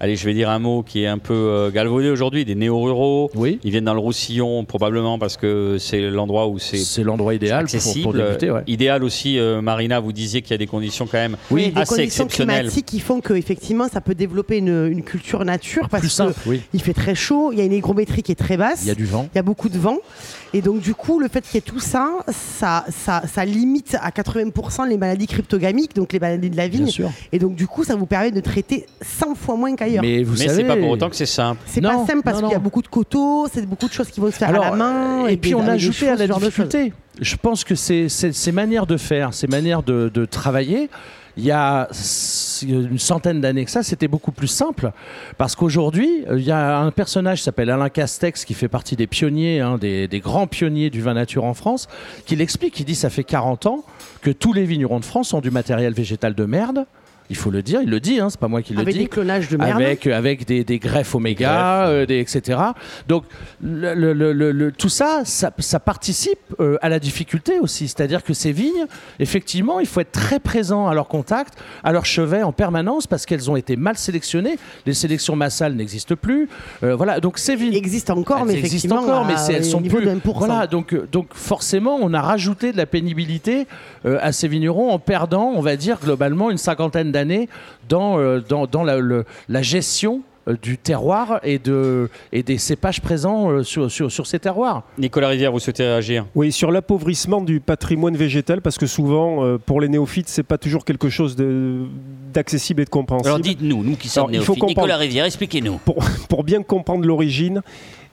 allez, 0.00 0.16
je 0.16 0.24
vais 0.24 0.34
dire 0.34 0.48
un 0.50 0.58
mot 0.58 0.82
qui 0.82 1.02
est 1.02 1.06
un 1.06 1.18
peu 1.18 1.34
euh, 1.34 1.70
galvaudé 1.70 2.10
aujourd'hui, 2.10 2.44
des 2.44 2.54
néo-ruraux. 2.54 3.30
Oui. 3.34 3.58
Ils 3.64 3.70
viennent 3.70 3.84
dans 3.84 3.94
le 3.94 4.00
Roussillon, 4.00 4.64
probablement 4.64 5.18
parce 5.18 5.36
que 5.36 5.76
c'est 5.78 6.00
l'endroit 6.00 6.46
où 6.48 6.58
c'est 6.58 6.76
C'est 6.78 7.02
l'endroit 7.02 7.34
idéal 7.34 7.64
pour, 7.66 7.74
accessible. 7.74 8.02
pour 8.02 8.12
débuter. 8.14 8.50
ouais. 8.50 8.62
Idéal 8.66 9.04
aussi, 9.04 9.38
euh, 9.38 9.60
Marina, 9.60 10.00
vous 10.00 10.12
disiez 10.12 10.42
qu'il 10.42 10.52
y 10.52 10.54
a 10.54 10.58
des 10.58 10.66
conditions 10.66 11.06
quand 11.06 11.18
même 11.18 11.36
Oui, 11.50 11.70
des 11.72 11.80
assez 11.80 11.94
conditions 11.96 12.24
exceptionnelles. 12.24 12.56
climatiques 12.60 12.86
qui 12.86 13.00
font 13.00 13.20
que 13.20 13.34
effectivement 13.34 13.88
ça 13.88 14.00
peut 14.00 14.14
développer 14.14 14.58
une, 14.58 14.86
une 14.90 15.02
culture 15.02 15.44
nature 15.44 15.88
parce 15.88 16.00
Plus 16.02 16.08
que 16.08 16.14
simple, 16.14 16.34
oui. 16.46 16.62
il 16.72 16.82
fait 16.82 16.94
très 16.94 17.14
chaud, 17.14 17.50
il 17.52 17.58
y 17.58 17.60
a 17.60 17.64
une 17.64 17.72
hygrométrie 17.72 18.22
qui 18.22 18.32
est 18.32 18.36
très 18.36 18.56
basse, 18.56 18.80
Il 18.82 18.88
y 18.88 18.90
a 18.90 18.94
du 18.94 19.04
vent. 19.06 19.28
il 19.32 19.36
y 19.36 19.38
a 19.38 19.42
beaucoup 19.42 19.68
de 19.68 19.78
vent 19.78 19.98
et 20.54 20.62
donc 20.62 20.80
du 20.80 20.94
coup 20.94 21.18
le 21.20 21.28
fait 21.28 21.42
qu'il 21.42 21.54
y 21.56 21.58
ait 21.58 21.60
tout 21.60 21.80
ça, 21.80 22.10
ça, 22.28 22.84
ça, 22.90 23.22
ça 23.26 23.44
limite 23.44 23.96
à 24.00 24.10
80% 24.10 24.88
les 24.88 24.96
maladies 24.96 25.26
cryptogamiques, 25.26 25.94
donc 25.94 26.12
les 26.12 26.18
maladies 26.20 26.50
de 26.50 26.56
la 26.56 26.68
Bien 26.68 26.78
vigne 26.80 26.90
sûr. 26.90 27.10
et 27.32 27.38
donc 27.38 27.54
du 27.54 27.66
coup 27.66 27.84
ça 27.84 27.96
vous 27.96 28.06
permet 28.06 28.30
de 28.30 28.40
traiter 28.40 28.86
100 29.02 29.34
fois 29.34 29.56
moins 29.56 29.74
Mais 30.00 30.22
vous 30.22 30.32
Mais 30.32 30.46
savez, 30.48 30.54
c'est 30.62 30.64
pas 30.68 30.76
pour 30.76 30.88
autant 30.90 31.08
que 31.10 31.16
c'est 31.16 31.26
simple. 31.26 31.60
C'est 31.66 31.80
Non, 31.80 32.00
pas 32.04 32.12
simple 32.12 32.22
parce 32.22 32.40
non, 32.40 32.48
qu'il 32.48 32.52
y 32.54 32.56
a 32.56 32.60
beaucoup 32.62 32.82
de 32.82 32.88
coteaux, 32.88 33.46
c'est 33.52 33.66
beaucoup 33.66 33.88
de 33.88 33.92
choses 33.92 34.08
qui 34.10 34.20
vont 34.20 34.30
se 34.30 34.36
faire 34.36 34.48
Alors, 34.48 34.64
à 34.66 34.70
la 34.70 34.76
main. 34.76 35.26
et, 35.26 35.36
puis 35.36 35.54
on 35.54 35.66
a 35.66 35.72
ajouté 35.72 36.08
à 36.08 36.16
la 36.16 36.26
difficulté. 36.26 36.92
Je 37.20 37.36
pense 37.36 37.64
que 37.64 37.74
c'est 37.74 38.08
c'est- 38.08 38.32
ces 38.32 38.52
manières 38.52 38.86
de 38.86 38.96
faire, 38.96 39.34
ces 39.34 39.46
manières 39.48 39.82
de, 39.82 40.10
de 40.12 40.24
travailler, 40.24 40.88
il 41.36 41.44
y 41.44 41.50
a 41.52 41.88
une 42.66 42.98
centaine 42.98 43.40
d'années 43.40 43.64
que 43.64 43.70
ça, 43.70 43.84
c'était 43.84 44.08
beaucoup 44.08 44.32
plus 44.32 44.48
simple. 44.48 44.90
Parce 45.36 45.54
qu'aujourd'hui, 45.54 46.24
il 46.32 46.40
y 46.42 46.50
a 46.50 46.78
un 46.80 46.90
personnage 46.90 47.38
qui 47.38 47.44
s'appelle 47.44 47.70
Alain 47.70 47.88
Castex, 47.90 48.44
qui 48.44 48.54
fait 48.54 48.66
partie 48.68 48.96
des 48.96 49.06
pionniers, 49.06 49.60
hein, 49.60 49.78
des, 49.78 50.08
des 50.08 50.18
grands 50.20 50.48
pionniers 50.48 50.90
du 50.90 51.00
vin 51.00 51.14
nature 51.14 51.44
en 51.44 51.54
France, 51.54 51.86
qui 52.26 52.34
l'explique. 52.34 52.78
Il 52.80 52.86
dit 52.86 52.96
ça 52.96 53.08
fait 53.10 53.22
40 53.24 53.66
ans 53.66 53.84
que 54.20 54.30
tous 54.30 54.52
les 54.52 54.64
vignerons 54.64 54.98
de 54.98 55.04
France 55.04 55.32
ont 55.32 55.40
du 55.40 55.50
matériel 55.52 55.92
végétal 55.92 56.34
de 56.34 56.44
merde. 56.44 56.86
Il 57.30 57.36
faut 57.36 57.50
le 57.50 57.60
dire, 57.62 57.80
il 57.82 57.90
le 57.90 58.00
dit, 58.00 58.20
hein, 58.20 58.28
c'est 58.30 58.40
pas 58.40 58.48
moi 58.48 58.62
qui 58.62 58.72
le 58.72 58.80
Avec 58.80 58.94
dis 58.94 59.00
des 59.00 59.06
clonages 59.08 59.48
de 59.48 59.56
merde. 59.58 59.82
avec, 59.82 60.06
avec 60.06 60.46
des, 60.46 60.64
des 60.64 60.78
greffes 60.78 61.14
oméga, 61.14 61.86
euh, 61.88 62.06
des, 62.06 62.20
etc. 62.20 62.58
Donc 63.06 63.24
le- 63.62 63.94
le- 63.94 64.14
le- 64.14 64.32
le- 64.32 64.50
le- 64.52 64.72
tout 64.72 64.88
ça, 64.88 65.22
ça, 65.24 65.52
ça 65.58 65.78
participe 65.78 66.38
euh, 66.60 66.78
à 66.80 66.88
la 66.88 66.98
difficulté 66.98 67.58
aussi. 67.60 67.86
C'est-à-dire 67.88 68.22
que 68.24 68.32
ces 68.32 68.50
vignes, 68.52 68.86
effectivement, 69.20 69.78
il 69.80 69.86
faut 69.86 70.00
être 70.00 70.12
très 70.12 70.40
présent 70.40 70.86
à 70.88 70.94
leur 70.94 71.06
contact, 71.08 71.54
à 71.84 71.92
leur 71.92 72.06
chevet 72.06 72.42
en 72.42 72.52
permanence 72.52 73.06
parce 73.06 73.26
qu'elles 73.26 73.50
ont 73.50 73.56
été 73.56 73.76
mal 73.76 73.98
sélectionnées. 73.98 74.56
Les 74.86 74.94
sélections 74.94 75.36
massales 75.36 75.74
n'existent 75.74 76.16
plus. 76.16 76.48
Euh, 76.82 76.96
voilà, 76.96 77.20
donc 77.20 77.36
ces 77.38 77.56
vignes 77.56 77.74
existent 77.74 78.16
encore, 78.16 78.38
elles 78.40 78.46
mais 78.46 78.54
existent 78.54 78.88
effectivement, 78.88 79.02
encore, 79.02 79.26
mais 79.26 79.34
elles 79.54 79.60
un 79.60 79.64
sont 79.64 79.82
plus. 79.82 80.04
de 80.04 80.10
1%. 80.10 80.20
Voilà, 80.38 80.66
donc, 80.66 80.94
donc 81.12 81.28
forcément, 81.34 81.98
on 82.00 82.14
a 82.14 82.22
rajouté 82.22 82.72
de 82.72 82.78
la 82.78 82.86
pénibilité 82.86 83.66
à 84.04 84.32
ces 84.32 84.48
vignerons 84.48 84.90
en 84.92 84.98
perdant, 84.98 85.52
on 85.54 85.60
va 85.60 85.76
dire, 85.76 85.98
globalement 86.02 86.50
une 86.50 86.56
cinquantaine 86.58 87.12
d'années 87.12 87.17
dans, 87.88 88.18
euh, 88.18 88.40
dans, 88.48 88.66
dans 88.66 88.84
la, 88.84 88.98
le- 88.98 89.24
la 89.48 89.62
gestion 89.62 90.22
euh, 90.48 90.56
du 90.60 90.78
terroir 90.78 91.40
et, 91.42 91.58
de, 91.58 92.08
et 92.32 92.42
des 92.42 92.58
cépages 92.58 93.00
présents 93.00 93.50
euh, 93.50 93.62
sur, 93.62 93.90
sur, 93.90 94.10
sur 94.10 94.26
ces 94.26 94.38
terroirs. 94.38 94.82
Nicolas 94.98 95.28
Rivière, 95.28 95.52
vous 95.52 95.58
souhaitez 95.60 95.82
réagir? 95.84 96.26
Oui, 96.34 96.52
sur 96.52 96.70
l'appauvrissement 96.70 97.40
du 97.40 97.60
patrimoine 97.60 98.16
végétal, 98.16 98.60
parce 98.62 98.78
que 98.78 98.86
souvent, 98.86 99.58
pour 99.66 99.80
les 99.80 99.88
néophytes, 99.88 100.28
c'est 100.28 100.42
pas 100.42 100.58
toujours 100.58 100.84
quelque 100.84 101.08
chose 101.08 101.36
d'accessible 102.32 102.82
et 102.82 102.84
de 102.84 102.90
compréhensible. 102.90 103.28
Alors 103.28 103.40
dites-nous, 103.40 103.82
nous 103.84 103.96
qui 103.96 104.08
sommes 104.08 104.24
Alors, 104.24 104.34
il 104.34 104.40
faut 104.42 104.54
néophytes, 104.54 104.68
Nicolas 104.68 104.96
Rivière, 104.96 105.24
expliquez-nous. 105.24 105.78
pour, 105.78 105.96
pour 106.28 106.44
bien 106.44 106.62
comprendre 106.62 107.04
l'origine, 107.06 107.62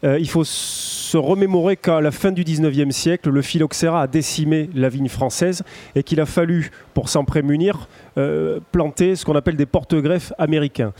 euh, 0.05 0.19
il 0.19 0.29
faut 0.29 0.43
se 0.43 1.17
remémorer 1.17 1.77
qu'à 1.77 1.99
la 1.99 2.11
fin 2.11 2.31
du 2.31 2.43
19e 2.43 2.91
siècle, 2.91 3.29
le 3.29 3.41
phylloxéra 3.41 4.03
a 4.03 4.07
décimé 4.07 4.69
la 4.75 4.89
vigne 4.89 5.09
française 5.09 5.63
et 5.95 6.03
qu'il 6.03 6.21
a 6.21 6.25
fallu, 6.25 6.69
pour 6.93 7.09
s'en 7.09 7.25
prémunir, 7.25 7.87
euh, 8.17 8.59
planter 8.71 9.15
ce 9.15 9.25
qu'on 9.25 9.35
appelle 9.35 9.55
des 9.55 9.65
porte-greffes 9.65 10.31
américains. 10.37 10.93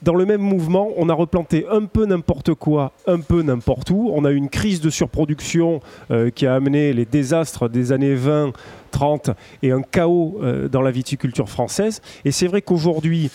Dans 0.00 0.14
le 0.14 0.24
même 0.24 0.40
mouvement, 0.40 0.90
on 0.96 1.08
a 1.08 1.14
replanté 1.14 1.66
un 1.70 1.84
peu 1.84 2.06
n'importe 2.06 2.54
quoi, 2.54 2.92
un 3.06 3.18
peu 3.18 3.42
n'importe 3.42 3.90
où. 3.90 4.12
On 4.14 4.24
a 4.24 4.30
eu 4.30 4.36
une 4.36 4.48
crise 4.48 4.80
de 4.80 4.90
surproduction 4.90 5.80
euh, 6.10 6.30
qui 6.30 6.46
a 6.46 6.54
amené 6.54 6.92
les 6.92 7.04
désastres 7.04 7.68
des 7.68 7.90
années 7.90 8.14
20, 8.14 8.52
30 8.92 9.30
et 9.62 9.72
un 9.72 9.82
chaos 9.82 10.40
dans 10.70 10.80
la 10.82 10.92
viticulture 10.92 11.48
française. 11.48 12.00
Et 12.24 12.30
c'est 12.30 12.46
vrai 12.46 12.62
qu'aujourd'hui, 12.62 13.30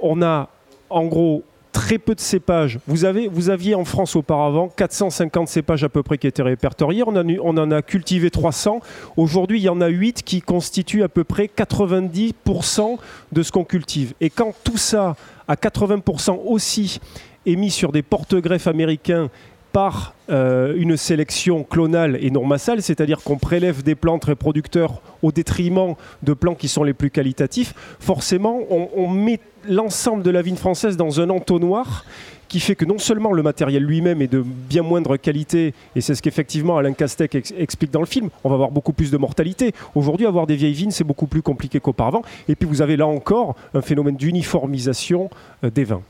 on 0.00 0.22
a 0.22 0.48
en 0.88 1.04
gros 1.04 1.44
très 1.72 1.98
peu 1.98 2.14
de 2.14 2.20
cépages. 2.20 2.78
Vous, 2.86 3.04
avez, 3.04 3.28
aviez 3.48 3.74
en 3.74 3.84
France 3.84 4.14
auparavant 4.14 4.68
450 4.68 5.48
cépages 5.48 5.82
à 5.84 5.88
peu 5.88 6.02
près 6.02 6.18
qui 6.18 6.26
étaient 6.26 6.42
répertoriés. 6.42 7.02
On 7.06 7.16
on 7.16 7.56
en 7.56 7.70
a 7.70 7.82
cultivé 7.82 8.30
300. 8.30 8.80
Aujourd'hui, 9.16 9.60
il 9.60 9.64
y 9.64 9.68
en 9.68 9.80
a 9.80 9.88
8 9.88 10.22
qui 10.22 10.42
constituent 10.42 11.02
à 11.02 11.08
peu 11.08 11.24
près 11.24 11.46
90% 11.46 12.98
de 13.32 13.42
ce 13.42 13.50
qu'on 13.50 13.64
cultive. 13.64 14.14
Et 14.20 14.30
quand 14.30 14.54
tout 14.62 14.76
ça, 14.76 15.16
à 15.48 15.54
80% 15.54 16.40
aussi, 16.44 17.00
est 17.46 17.56
mis 17.56 17.70
sur 17.70 17.92
des 17.92 18.02
porte-greffes 18.02 18.66
américains 18.66 19.30
par 19.72 20.14
euh, 20.30 20.74
une 20.76 20.96
sélection 20.96 21.64
clonale 21.64 22.18
et 22.20 22.30
non 22.30 22.44
massale, 22.44 22.82
c'est-à-dire 22.82 23.22
qu'on 23.22 23.38
prélève 23.38 23.82
des 23.82 23.94
plantes 23.94 24.24
reproducteurs 24.24 25.00
au 25.22 25.32
détriment 25.32 25.94
de 26.22 26.32
plants 26.34 26.54
qui 26.54 26.68
sont 26.68 26.84
les 26.84 26.92
plus 26.92 27.10
qualitatifs, 27.10 27.74
forcément, 27.98 28.60
on, 28.70 29.08
met 29.08 29.40
l'ensemble 29.68 30.22
de 30.22 30.30
la 30.30 30.42
vigne 30.42 30.56
française 30.56 30.96
dans 30.96 31.20
un 31.20 31.30
entonnoir 31.30 32.04
qui 32.48 32.60
fait 32.60 32.74
que 32.74 32.84
non 32.84 32.98
seulement 32.98 33.32
le 33.32 33.42
matériel 33.42 33.82
lui-même 33.82 34.20
est 34.20 34.26
de 34.30 34.42
bien 34.42 34.82
moindre 34.82 35.16
qualité, 35.16 35.72
et 35.96 36.00
c'est 36.02 36.14
ce 36.14 36.20
qu'effectivement 36.20 36.76
Alain 36.76 36.92
Castec 36.92 37.34
ex- 37.34 37.54
explique 37.56 37.90
dans 37.90 38.00
le 38.00 38.06
film, 38.06 38.28
on 38.44 38.50
va 38.50 38.56
avoir 38.56 38.70
beaucoup 38.70 38.92
plus 38.92 39.10
de 39.10 39.16
mortalité. 39.16 39.72
Aujourd'hui, 39.94 40.26
avoir 40.26 40.46
des 40.46 40.56
vieilles 40.56 40.74
vignes, 40.74 40.90
c'est 40.90 41.04
beaucoup 41.04 41.26
plus 41.26 41.40
compliqué 41.40 41.80
qu'auparavant. 41.80 42.22
Et 42.48 42.54
puis 42.54 42.68
vous 42.68 42.82
avez 42.82 42.96
là 42.96 43.06
encore 43.06 43.56
un 43.72 43.80
phénomène 43.80 44.16
d'uniformisation 44.16 45.30
euh, 45.64 45.70
des 45.70 45.84
vins. 45.84 46.02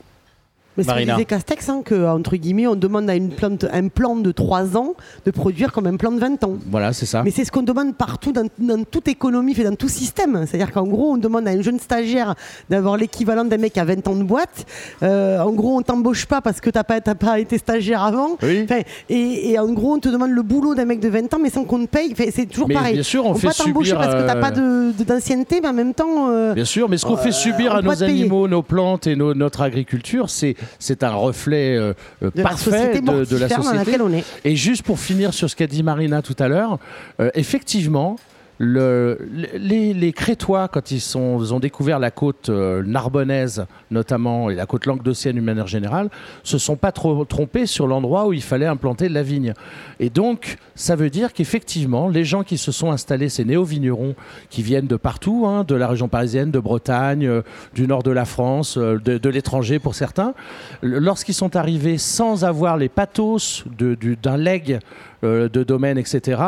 Mais 0.77 0.83
c'est 0.83 1.05
disait 1.05 1.25
Castex, 1.25 1.69
hein, 1.69 1.81
que, 1.85 2.07
entre 2.07 2.35
guillemets, 2.35 2.67
on 2.67 2.75
demande 2.75 3.09
à 3.09 3.15
une 3.15 3.29
plante, 3.29 3.65
un 3.71 3.87
plan 3.89 4.15
de 4.15 4.31
3 4.31 4.75
ans 4.77 4.95
de 5.25 5.31
produire 5.31 5.71
comme 5.71 5.85
un 5.87 5.97
plan 5.97 6.11
de 6.11 6.19
20 6.19 6.43
ans. 6.43 6.57
Voilà, 6.69 6.93
c'est 6.93 7.05
ça. 7.05 7.21
Mais 7.23 7.31
c'est 7.31 7.45
ce 7.45 7.51
qu'on 7.51 7.61
demande 7.61 7.95
partout 7.95 8.31
dans, 8.31 8.47
dans 8.59 8.83
toute 8.83 9.07
économie, 9.07 9.53
fait 9.53 9.63
dans 9.63 9.75
tout 9.75 9.87
système. 9.87 10.45
C'est-à-dire 10.47 10.71
qu'en 10.71 10.87
gros, 10.87 11.11
on 11.13 11.17
demande 11.17 11.47
à 11.47 11.51
un 11.51 11.61
jeune 11.61 11.79
stagiaire 11.79 12.33
d'avoir 12.69 12.97
l'équivalent 12.97 13.45
d'un 13.45 13.57
mec 13.57 13.77
à 13.77 13.85
20 13.85 14.07
ans 14.07 14.15
de 14.15 14.23
boîte. 14.23 14.65
Euh, 15.03 15.39
en 15.39 15.51
gros, 15.51 15.77
on 15.77 15.81
t'embauche 15.81 16.25
pas 16.25 16.41
parce 16.41 16.59
que 16.59 16.69
t'as 16.69 16.83
pas, 16.83 17.01
t'as 17.01 17.15
pas 17.15 17.39
été 17.39 17.57
stagiaire 17.57 18.01
avant. 18.03 18.37
Oui. 18.41 18.65
Et, 19.09 19.51
et 19.51 19.59
en 19.59 19.71
gros, 19.71 19.93
on 19.93 19.99
te 19.99 20.09
demande 20.09 20.31
le 20.31 20.41
boulot 20.41 20.73
d'un 20.75 20.85
mec 20.85 20.99
de 20.99 21.09
20 21.09 21.33
ans, 21.33 21.39
mais 21.41 21.49
sans 21.49 21.65
qu'on 21.65 21.81
te 21.85 21.89
paye. 21.89 22.15
C'est 22.31 22.45
toujours 22.47 22.67
Mais 22.67 22.73
pareil. 22.73 22.93
bien 22.95 23.03
sûr, 23.03 23.25
on 23.25 23.33
peut 23.33 23.39
fait 23.39 23.47
pas 23.47 23.53
t'embaucher 23.53 23.93
parce 23.93 24.15
que 24.15 24.25
t'as 24.27 24.37
euh, 24.37 24.41
pas 24.41 24.51
de- 24.51 24.91
de- 24.97 25.03
d'ancienneté, 25.03 25.59
mais 25.61 25.67
en 25.67 25.73
même 25.73 25.93
temps. 25.93 26.29
euh, 26.29 26.53
Bien 26.53 26.65
sûr, 26.65 26.89
mais 26.89 26.97
ce 26.97 27.05
qu'on 27.05 27.17
fait 27.17 27.31
subir 27.31 27.73
on 27.73 27.77
à 27.77 27.81
nos 27.81 28.03
animaux, 28.03 28.47
nos 28.47 28.63
plantes 28.63 29.07
et 29.07 29.15
nos- 29.15 29.33
notre 29.35 29.61
agriculture, 29.61 30.29
c'est 30.29 30.55
c'est 30.79 31.03
un 31.03 31.13
reflet 31.13 31.75
euh, 31.75 31.93
de 32.21 32.31
la 32.35 32.43
parfait 32.43 32.71
société 32.71 33.01
de, 33.01 33.05
de 33.05 33.11
la 33.11 33.15
mortifère 33.17 33.57
dans 33.57 33.63
société. 33.63 33.77
laquelle 33.85 34.01
on 34.01 34.13
est. 34.13 34.23
Et 34.45 34.55
juste 34.55 34.83
pour 34.83 34.99
finir 34.99 35.33
sur 35.33 35.49
ce 35.49 35.55
qu'a 35.55 35.67
dit 35.67 35.83
Marina 35.83 36.21
tout 36.21 36.35
à 36.39 36.47
l'heure, 36.47 36.79
euh, 37.19 37.29
effectivement, 37.35 38.17
le- 38.57 39.17
les, 39.55 40.13
Crétois, 40.13 40.67
quand 40.67 40.91
ils, 40.91 41.17
ont 41.17 41.59
découvert 41.59 41.99
la 41.99 42.11
côte 42.11 42.49
euh, 42.49 42.83
narbonnaise, 42.83 43.65
notamment, 43.91 44.49
et 44.49 44.55
la 44.55 44.65
côte 44.65 44.85
languedocienne 44.85 45.35
d'une 45.35 45.43
manière 45.43 45.67
générale, 45.67 46.09
se 46.43 46.57
sont 46.57 46.75
pas 46.75 46.91
trop 46.91 47.25
trompés 47.25 47.65
sur 47.65 47.87
l'endroit 47.87 48.27
où 48.27 48.33
il 48.33 48.43
fallait 48.43 48.65
implanter 48.65 49.09
de 49.09 49.13
la 49.13 49.23
vigne. 49.23 49.53
Et 49.99 50.09
donc, 50.09 50.57
ça 50.75 50.95
veut 50.95 51.09
dire 51.09 51.33
qu'effectivement, 51.33 52.09
les 52.09 52.23
gens 52.23 52.43
qui 52.43 52.57
se 52.57 52.71
sont 52.71 52.91
installés, 52.91 53.29
ces 53.29 53.45
néo-vignerons, 53.45 54.15
qui 54.49 54.61
viennent 54.61 54.87
de 54.87 54.97
partout, 54.97 55.45
hein, 55.47 55.63
de 55.67 55.75
la 55.75 55.87
région 55.87 56.07
parisienne, 56.07 56.51
de 56.51 56.59
Bretagne, 56.59 57.25
euh, 57.25 57.41
du 57.73 57.87
nord 57.87 58.03
de 58.03 58.11
la 58.11 58.25
France, 58.25 58.77
euh, 58.77 58.99
de, 59.03 59.17
de 59.17 59.29
l'étranger 59.29 59.79
pour 59.79 59.95
certains, 59.95 60.33
lorsqu'ils 60.81 61.33
sont 61.33 61.55
arrivés 61.55 61.97
sans 61.97 62.45
avoir 62.45 62.77
les 62.77 62.89
pathos 62.89 63.63
d'un 63.77 64.37
leg 64.37 64.79
euh, 65.23 65.49
de 65.49 65.63
domaine, 65.63 65.97
etc., 65.97 66.41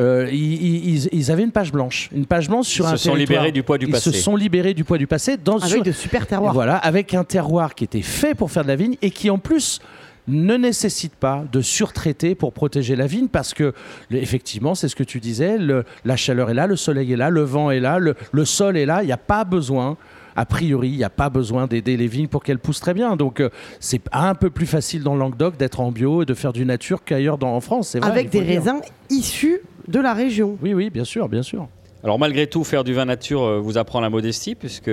euh, 0.00 0.28
ils, 0.32 0.94
ils- 0.94 1.08
ils 1.12 1.30
avaient 1.30 1.42
une 1.44 1.52
page 1.52 1.70
blanche. 1.72 2.08
Une 2.14 2.26
page 2.26 2.48
blanche 2.48 2.66
sur 2.66 2.84
Ils 2.86 2.88
un 2.88 2.96
se 2.96 3.04
sont 3.04 3.12
territoire. 3.12 3.38
libérés 3.40 3.52
du 3.52 3.62
poids 3.62 3.78
du 3.78 3.86
Ils 3.86 3.92
passé. 3.92 4.12
se 4.12 4.18
sont 4.18 4.36
libérés 4.36 4.74
du 4.74 4.84
poids 4.84 4.98
du 4.98 5.06
passé 5.06 5.36
dans 5.36 5.58
Avec 5.58 5.68
sur- 5.68 5.82
de 5.82 5.92
super 5.92 6.26
terroirs. 6.26 6.54
voilà, 6.54 6.76
avec 6.76 7.14
un 7.14 7.24
terroir 7.24 7.74
qui 7.74 7.84
était 7.84 8.02
fait 8.02 8.34
pour 8.34 8.50
faire 8.50 8.62
de 8.62 8.68
la 8.68 8.76
vigne 8.76 8.96
et 9.02 9.10
qui 9.10 9.30
en 9.30 9.38
plus 9.38 9.80
ne 10.26 10.56
nécessite 10.56 11.14
pas 11.14 11.44
de 11.52 11.60
surtraiter 11.60 12.34
pour 12.34 12.54
protéger 12.54 12.96
la 12.96 13.06
vigne 13.06 13.28
parce 13.28 13.52
que 13.52 13.74
effectivement 14.10 14.74
c'est 14.74 14.88
ce 14.88 14.96
que 14.96 15.02
tu 15.04 15.20
disais 15.20 15.58
le- 15.58 15.84
la 16.06 16.16
chaleur 16.16 16.48
est 16.48 16.54
là 16.54 16.66
le 16.66 16.76
soleil 16.76 17.12
est 17.12 17.16
là 17.16 17.28
le 17.28 17.42
vent 17.42 17.70
est 17.70 17.78
là 17.80 17.98
le, 17.98 18.14
le 18.32 18.44
sol 18.46 18.78
est 18.78 18.86
là 18.86 19.02
il 19.02 19.06
n'y 19.06 19.12
a 19.12 19.18
pas 19.18 19.44
besoin 19.44 19.98
a 20.36 20.46
priori, 20.46 20.88
il 20.90 20.96
n'y 20.96 21.04
a 21.04 21.10
pas 21.10 21.30
besoin 21.30 21.66
d'aider 21.66 21.96
les 21.96 22.06
vignes 22.06 22.28
pour 22.28 22.42
qu'elles 22.42 22.58
poussent 22.58 22.80
très 22.80 22.94
bien. 22.94 23.16
Donc, 23.16 23.40
euh, 23.40 23.50
c'est 23.80 24.00
un 24.12 24.34
peu 24.34 24.50
plus 24.50 24.66
facile 24.66 25.02
dans 25.02 25.14
le 25.14 25.20
Languedoc 25.20 25.56
d'être 25.56 25.80
en 25.80 25.90
bio 25.92 26.22
et 26.22 26.26
de 26.26 26.34
faire 26.34 26.52
du 26.52 26.64
nature 26.64 27.04
qu'ailleurs 27.04 27.38
dans- 27.38 27.54
en 27.54 27.60
France. 27.60 27.94
vrai, 27.96 28.10
Avec 28.10 28.30
des 28.30 28.40
raisins 28.40 28.80
issus 29.10 29.60
de 29.88 30.00
la 30.00 30.14
région. 30.14 30.56
Oui, 30.62 30.74
oui, 30.74 30.90
bien 30.90 31.04
sûr, 31.04 31.28
bien 31.28 31.42
sûr. 31.42 31.68
Alors 32.02 32.18
malgré 32.18 32.46
tout, 32.46 32.64
faire 32.64 32.84
du 32.84 32.92
vin 32.92 33.06
nature 33.06 33.42
euh, 33.42 33.58
vous 33.60 33.78
apprend 33.78 34.00
la 34.00 34.10
modestie, 34.10 34.54
puisque 34.54 34.90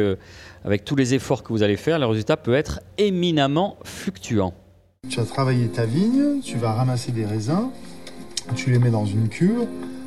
avec 0.63 0.85
tous 0.85 0.95
les 0.95 1.13
efforts 1.13 1.43
que 1.43 1.49
vous 1.49 1.61
allez 1.63 1.75
faire, 1.75 1.99
le 1.99 2.05
résultat 2.05 2.37
peut 2.37 2.53
être 2.53 2.79
éminemment 2.97 3.77
fluctuant. 3.83 4.53
Tu 5.09 5.19
as 5.19 5.25
travaillé 5.25 5.67
ta 5.67 5.85
vigne, 5.85 6.39
tu 6.41 6.57
vas 6.57 6.71
ramasser 6.73 7.11
des 7.11 7.25
raisins, 7.25 7.69
tu 8.55 8.69
les 8.69 8.79
mets 8.79 8.91
dans 8.91 9.05
une 9.05 9.27
cure, 9.27 9.65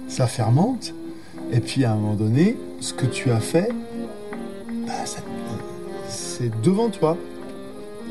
ça 0.09 0.27
fermente, 0.27 0.95
et 1.53 1.61
puis 1.61 1.85
à 1.85 1.93
un 1.93 1.97
moment 1.97 2.15
donné, 2.15 2.57
ce 2.81 2.95
que 2.95 3.05
tu 3.07 3.31
as 3.31 3.41
fait, 3.41 3.69
bah, 4.99 5.07
ça- 5.07 5.21
c'est 6.09 6.51
devant 6.63 6.89
toi. 6.91 7.17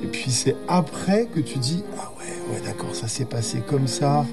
Et 0.03 0.07
puis 0.07 0.31
c'est 0.31 0.55
après 0.67 1.27
que 1.33 1.39
tu 1.39 1.59
dis 1.59 1.83
ah 1.97 2.11
ouais 2.19 2.53
ouais 2.55 2.61
d'accord 2.65 2.93
ça 2.93 3.07
s'est 3.07 3.23
passé 3.25 3.59
comme 3.65 3.87
ça, 3.87 4.25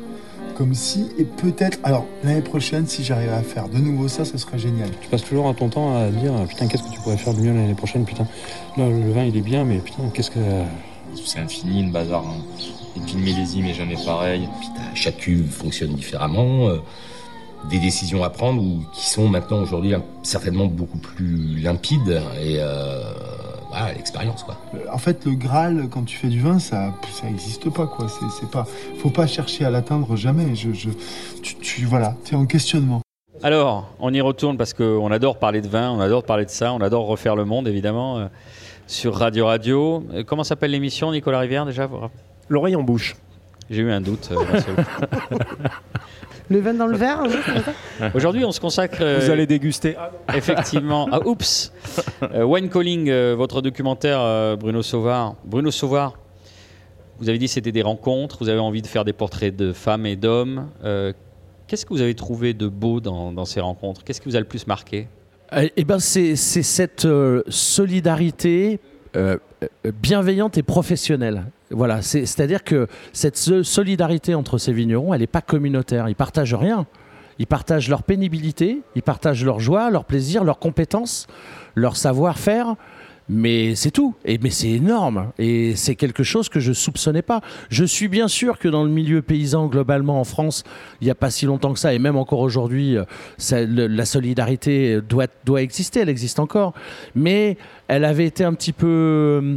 comme 0.56 0.74
si 0.74 1.06
et 1.18 1.24
peut-être 1.24 1.78
alors 1.84 2.06
l'année 2.24 2.40
prochaine 2.40 2.86
si 2.88 3.04
j'arrive 3.04 3.30
à 3.32 3.42
faire 3.42 3.68
de 3.68 3.78
nouveau 3.78 4.08
ça 4.08 4.24
ce 4.24 4.36
serait 4.38 4.58
génial. 4.58 4.88
Tu 5.00 5.08
passes 5.08 5.22
toujours 5.22 5.54
ton 5.54 5.68
temps 5.68 5.96
à 5.96 6.08
dire 6.08 6.32
putain 6.48 6.66
qu'est-ce 6.66 6.82
que 6.82 6.90
tu 6.92 6.98
pourrais 7.00 7.16
faire 7.18 7.34
de 7.34 7.40
mieux 7.40 7.52
l'année 7.52 7.74
prochaine 7.74 8.04
putain 8.04 8.26
là 8.76 8.88
le 8.88 9.12
vin 9.12 9.24
il 9.24 9.36
est 9.36 9.42
bien 9.42 9.64
mais 9.64 9.78
putain 9.78 10.02
qu'est-ce 10.12 10.30
que 10.32 10.40
C'est 11.24 11.38
infini 11.38 11.84
le 11.84 11.92
bazar. 11.92 12.24
hein. 12.24 12.42
Et 12.96 13.00
puis 13.00 13.14
le 13.14 13.20
millésime 13.20 13.66
est 13.66 13.74
jamais 13.74 13.96
pareil. 14.04 14.48
T'as- 14.74 14.94
chaque 14.94 15.18
cuve 15.18 15.48
fonctionne 15.50 15.92
différemment. 15.94 16.68
Euh, 17.64 17.68
des 17.68 17.79
décisions 17.79 18.23
à 18.25 18.31
prendre 18.31 18.62
ou 18.62 18.83
qui 18.92 19.07
sont 19.09 19.29
maintenant 19.29 19.61
aujourd'hui 19.61 19.94
certainement 20.23 20.66
beaucoup 20.66 20.99
plus 20.99 21.59
limpides 21.59 22.23
et 22.40 22.57
euh, 22.59 23.03
voilà 23.70 23.92
l'expérience 23.92 24.42
quoi. 24.42 24.57
En 24.92 24.99
fait 24.99 25.25
le 25.27 25.33
Graal 25.33 25.88
quand 25.90 26.05
tu 26.05 26.16
fais 26.16 26.29
du 26.29 26.40
vin 26.40 26.59
ça 26.59 26.94
ça 27.12 27.29
existe 27.29 27.70
pas 27.70 27.87
quoi 27.87 28.07
c'est 28.09 28.29
c'est 28.40 28.51
pas 28.51 28.66
faut 28.99 29.11
pas 29.11 29.27
chercher 29.27 29.64
à 29.64 29.70
l'atteindre 29.70 30.16
jamais 30.16 30.55
je, 30.55 30.73
je 30.73 30.90
tu, 31.42 31.55
tu 31.57 31.85
voilà 31.85 32.14
t'es 32.25 32.37
en 32.37 32.46
questionnement. 32.46 33.01
Alors, 33.42 33.88
on 34.01 34.12
y 34.12 34.20
retourne 34.20 34.59
parce 34.59 34.75
qu'on 34.75 35.11
adore 35.11 35.38
parler 35.38 35.62
de 35.62 35.68
vin, 35.68 35.90
on 35.92 36.01
adore 36.01 36.25
parler 36.25 36.44
de 36.44 36.51
ça, 36.51 36.75
on 36.75 36.81
adore 36.83 37.07
refaire 37.07 37.37
le 37.37 37.46
monde, 37.46 37.66
évidemment, 37.68 38.18
euh, 38.18 38.27
sur 38.87 39.14
Radio 39.16 39.46
Radio. 39.46 40.05
Euh, 40.12 40.25
Comment 40.27 40.44
s'appelle 40.44 40.73
l'émission, 40.73 41.11
Nicolas 41.11 41.38
Rivière, 41.38 41.64
déjà? 41.64 41.88
L'oreille 42.51 42.77
en 42.77 42.83
bouche. 42.83 43.16
J'ai 43.70 43.81
eu 43.81 43.90
un 43.90 44.03
doute. 44.03 44.29
euh. 46.50 46.54
Le 46.54 46.60
vin 46.60 46.74
dans 46.74 46.86
le 46.86 46.96
verre, 46.96 47.22
Aujourd'hui, 48.14 48.44
on 48.44 48.52
se 48.52 48.60
consacre. 48.60 48.98
euh, 49.00 49.20
Vous 49.22 49.30
allez 49.30 49.46
déguster. 49.46 49.96
Effectivement. 50.34 51.08
Ah, 51.12 51.20
oups 51.26 51.72
Euh, 52.22 52.44
Wine 52.44 52.68
Calling, 52.68 53.08
euh, 53.08 53.34
votre 53.36 53.62
documentaire, 53.62 54.20
euh, 54.20 54.56
Bruno 54.56 54.82
Sauvard. 54.82 55.34
Bruno 55.44 55.70
Sauvard, 55.70 56.18
vous 57.18 57.28
avez 57.28 57.38
dit 57.38 57.46
que 57.46 57.52
c'était 57.52 57.72
des 57.72 57.82
rencontres, 57.82 58.38
vous 58.40 58.48
avez 58.48 58.58
envie 58.58 58.82
de 58.82 58.86
faire 58.86 59.04
des 59.04 59.12
portraits 59.12 59.54
de 59.54 59.72
femmes 59.72 60.06
et 60.06 60.16
d'hommes. 60.16 60.68
Euh, 60.84 61.12
Qu'est-ce 61.66 61.86
que 61.86 61.92
vous 61.94 62.00
avez 62.00 62.14
trouvé 62.16 62.52
de 62.52 62.66
beau 62.66 63.00
dans, 63.00 63.30
dans 63.30 63.44
ces 63.44 63.60
rencontres? 63.60 64.02
Qu'est-ce 64.02 64.20
qui 64.20 64.28
vous 64.28 64.34
a 64.34 64.40
le 64.40 64.44
plus 64.46 64.66
marqué? 64.66 65.06
Eh 65.76 65.84
ben, 65.84 66.00
c'est 66.00 66.34
cette 66.36 67.04
euh, 67.04 67.42
solidarité 67.48 68.80
euh, 69.16 69.36
euh, 69.62 69.92
bienveillante 70.02 70.58
et 70.58 70.62
professionnelle. 70.64 71.44
Voilà, 71.70 72.02
c'est- 72.02 72.26
c'est-à-dire 72.26 72.64
que 72.64 72.88
cette 73.12 73.37
so- 73.37 73.62
solidarité 73.62 74.35
entre 74.35 74.59
ces 74.59 74.72
vignerons, 74.72 75.14
elle 75.14 75.20
n'est 75.20 75.26
pas 75.26 75.40
communautaire. 75.42 76.09
Ils 76.09 76.14
partagent 76.16 76.54
rien. 76.54 76.87
Ils 77.38 77.46
partagent 77.46 77.88
leur 77.88 78.02
pénibilité, 78.02 78.80
ils 78.96 79.02
partagent 79.02 79.44
leur 79.44 79.61
joie, 79.61 79.88
leur 79.90 80.04
plaisir, 80.04 80.44
leurs 80.44 80.59
compétences, 80.59 81.26
leur 81.74 81.96
savoir-faire. 81.96 82.74
Mais 83.33 83.76
c'est 83.76 83.92
tout. 83.92 84.16
Et, 84.24 84.38
mais 84.42 84.50
c'est 84.50 84.70
énorme. 84.70 85.30
Et 85.38 85.76
c'est 85.76 85.94
quelque 85.94 86.24
chose 86.24 86.48
que 86.48 86.59
je 86.59 86.72
soupçonnais 86.72 87.22
pas. 87.22 87.40
Je 87.70 87.85
suis 87.85 88.09
bien 88.09 88.26
sûr 88.26 88.59
que 88.59 88.66
dans 88.68 88.83
le 88.83 88.90
milieu 88.90 89.22
paysan, 89.22 89.68
globalement, 89.68 90.20
en 90.20 90.24
France, 90.24 90.64
il 91.00 91.04
n'y 91.04 91.11
a 91.12 91.14
pas 91.14 91.30
si 91.30 91.46
longtemps 91.46 91.72
que 91.72 91.78
ça, 91.78 91.94
et 91.94 92.00
même 92.00 92.16
encore 92.16 92.40
aujourd'hui, 92.40 92.96
euh, 92.96 93.04
la 93.48 94.04
solidarité 94.04 95.00
doit, 95.00 95.28
doit 95.44 95.62
exister, 95.62 96.00
elle 96.00 96.09
existe 96.09 96.40
encore. 96.40 96.74
Mais 97.14 97.56
elle 97.87 98.04
avait 98.04 98.26
été 98.26 98.42
un 98.42 98.52
petit 98.52 98.72
peu 98.72 98.87
euh, 98.88 99.56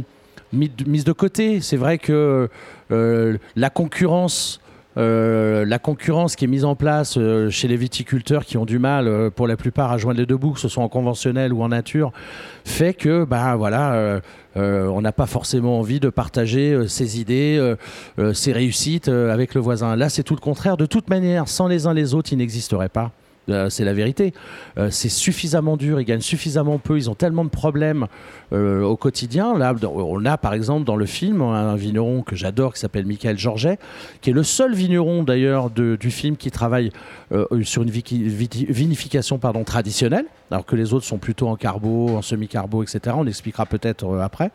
mise 0.54 1.04
de 1.04 1.12
côté. 1.12 1.60
C'est 1.60 1.76
vrai 1.76 1.98
que 1.98 2.48
euh, 2.90 3.38
la 3.56 3.70
concurrence. 3.70 4.60
euh, 4.96 5.64
la 5.66 5.80
concurrence 5.80 6.36
qui 6.36 6.44
est 6.44 6.48
mise 6.48 6.64
en 6.64 6.76
place 6.76 7.16
euh, 7.18 7.50
chez 7.50 7.66
les 7.66 7.76
viticulteurs 7.76 8.44
qui 8.44 8.56
ont 8.56 8.64
du 8.64 8.78
mal 8.78 9.30
pour 9.32 9.48
la 9.48 9.56
plupart 9.56 9.90
à 9.90 9.98
joindre 9.98 10.20
les 10.20 10.26
deux 10.26 10.36
bouts, 10.36 10.52
que 10.52 10.60
ce 10.60 10.68
soit 10.68 10.84
en 10.84 10.88
conventionnel 10.88 11.52
ou 11.52 11.64
en 11.64 11.68
nature, 11.68 12.12
fait 12.64 12.94
que 12.94 13.24
bah 13.24 13.56
voilà, 13.56 14.20
on 14.54 15.00
n'a 15.00 15.12
pas 15.12 15.26
forcément 15.26 15.80
envie 15.80 15.98
de 15.98 16.10
partager 16.10 16.86
ses 16.86 17.20
idées, 17.20 17.74
ses 18.34 18.52
réussites 18.52 19.08
avec 19.08 19.54
le 19.54 19.60
voisin. 19.60 19.96
Là, 19.96 20.08
c'est 20.08 20.22
tout 20.22 20.36
le 20.36 20.40
contraire. 20.40 20.76
De 20.76 20.86
toute 20.86 21.10
manière, 21.10 21.48
sans 21.48 21.66
les 21.66 21.88
uns 21.88 21.94
les 21.94 22.14
autres, 22.14 22.32
ils 22.32 22.38
n'existeraient 22.38 22.88
pas. 22.88 23.10
Euh, 23.50 23.68
c'est 23.68 23.84
la 23.84 23.92
vérité. 23.92 24.32
Euh, 24.78 24.88
c'est 24.90 25.08
suffisamment 25.08 25.76
dur, 25.76 26.00
ils 26.00 26.04
gagnent 26.04 26.20
suffisamment 26.20 26.78
peu, 26.78 26.96
ils 26.96 27.10
ont 27.10 27.14
tellement 27.14 27.44
de 27.44 27.50
problèmes 27.50 28.06
euh, 28.52 28.82
au 28.82 28.96
quotidien. 28.96 29.56
Là, 29.58 29.74
on 29.82 30.24
a 30.24 30.38
par 30.38 30.54
exemple 30.54 30.84
dans 30.84 30.96
le 30.96 31.06
film 31.06 31.42
un 31.42 31.76
vigneron 31.76 32.22
que 32.22 32.36
j'adore 32.36 32.74
qui 32.74 32.80
s'appelle 32.80 33.06
Michael 33.06 33.38
Georget, 33.38 33.78
qui 34.20 34.30
est 34.30 34.32
le 34.32 34.42
seul 34.42 34.74
vigneron 34.74 35.22
d'ailleurs 35.22 35.70
du 35.70 36.10
film 36.10 36.36
qui 36.36 36.50
travaille 36.50 36.90
sur 37.62 37.82
une 37.82 37.90
vinification 37.90 39.38
pardon, 39.38 39.64
traditionnelle, 39.64 40.26
alors 40.50 40.66
que 40.66 40.76
les 40.76 40.92
autres 40.92 41.06
sont 41.06 41.18
plutôt 41.18 41.48
en 41.48 41.56
carbo, 41.56 42.10
en 42.10 42.22
semi-carbo, 42.22 42.82
etc. 42.82 43.16
On 43.18 43.26
expliquera 43.26 43.66
peut-être 43.66 44.04
euh, 44.04 44.20
après. 44.20 44.50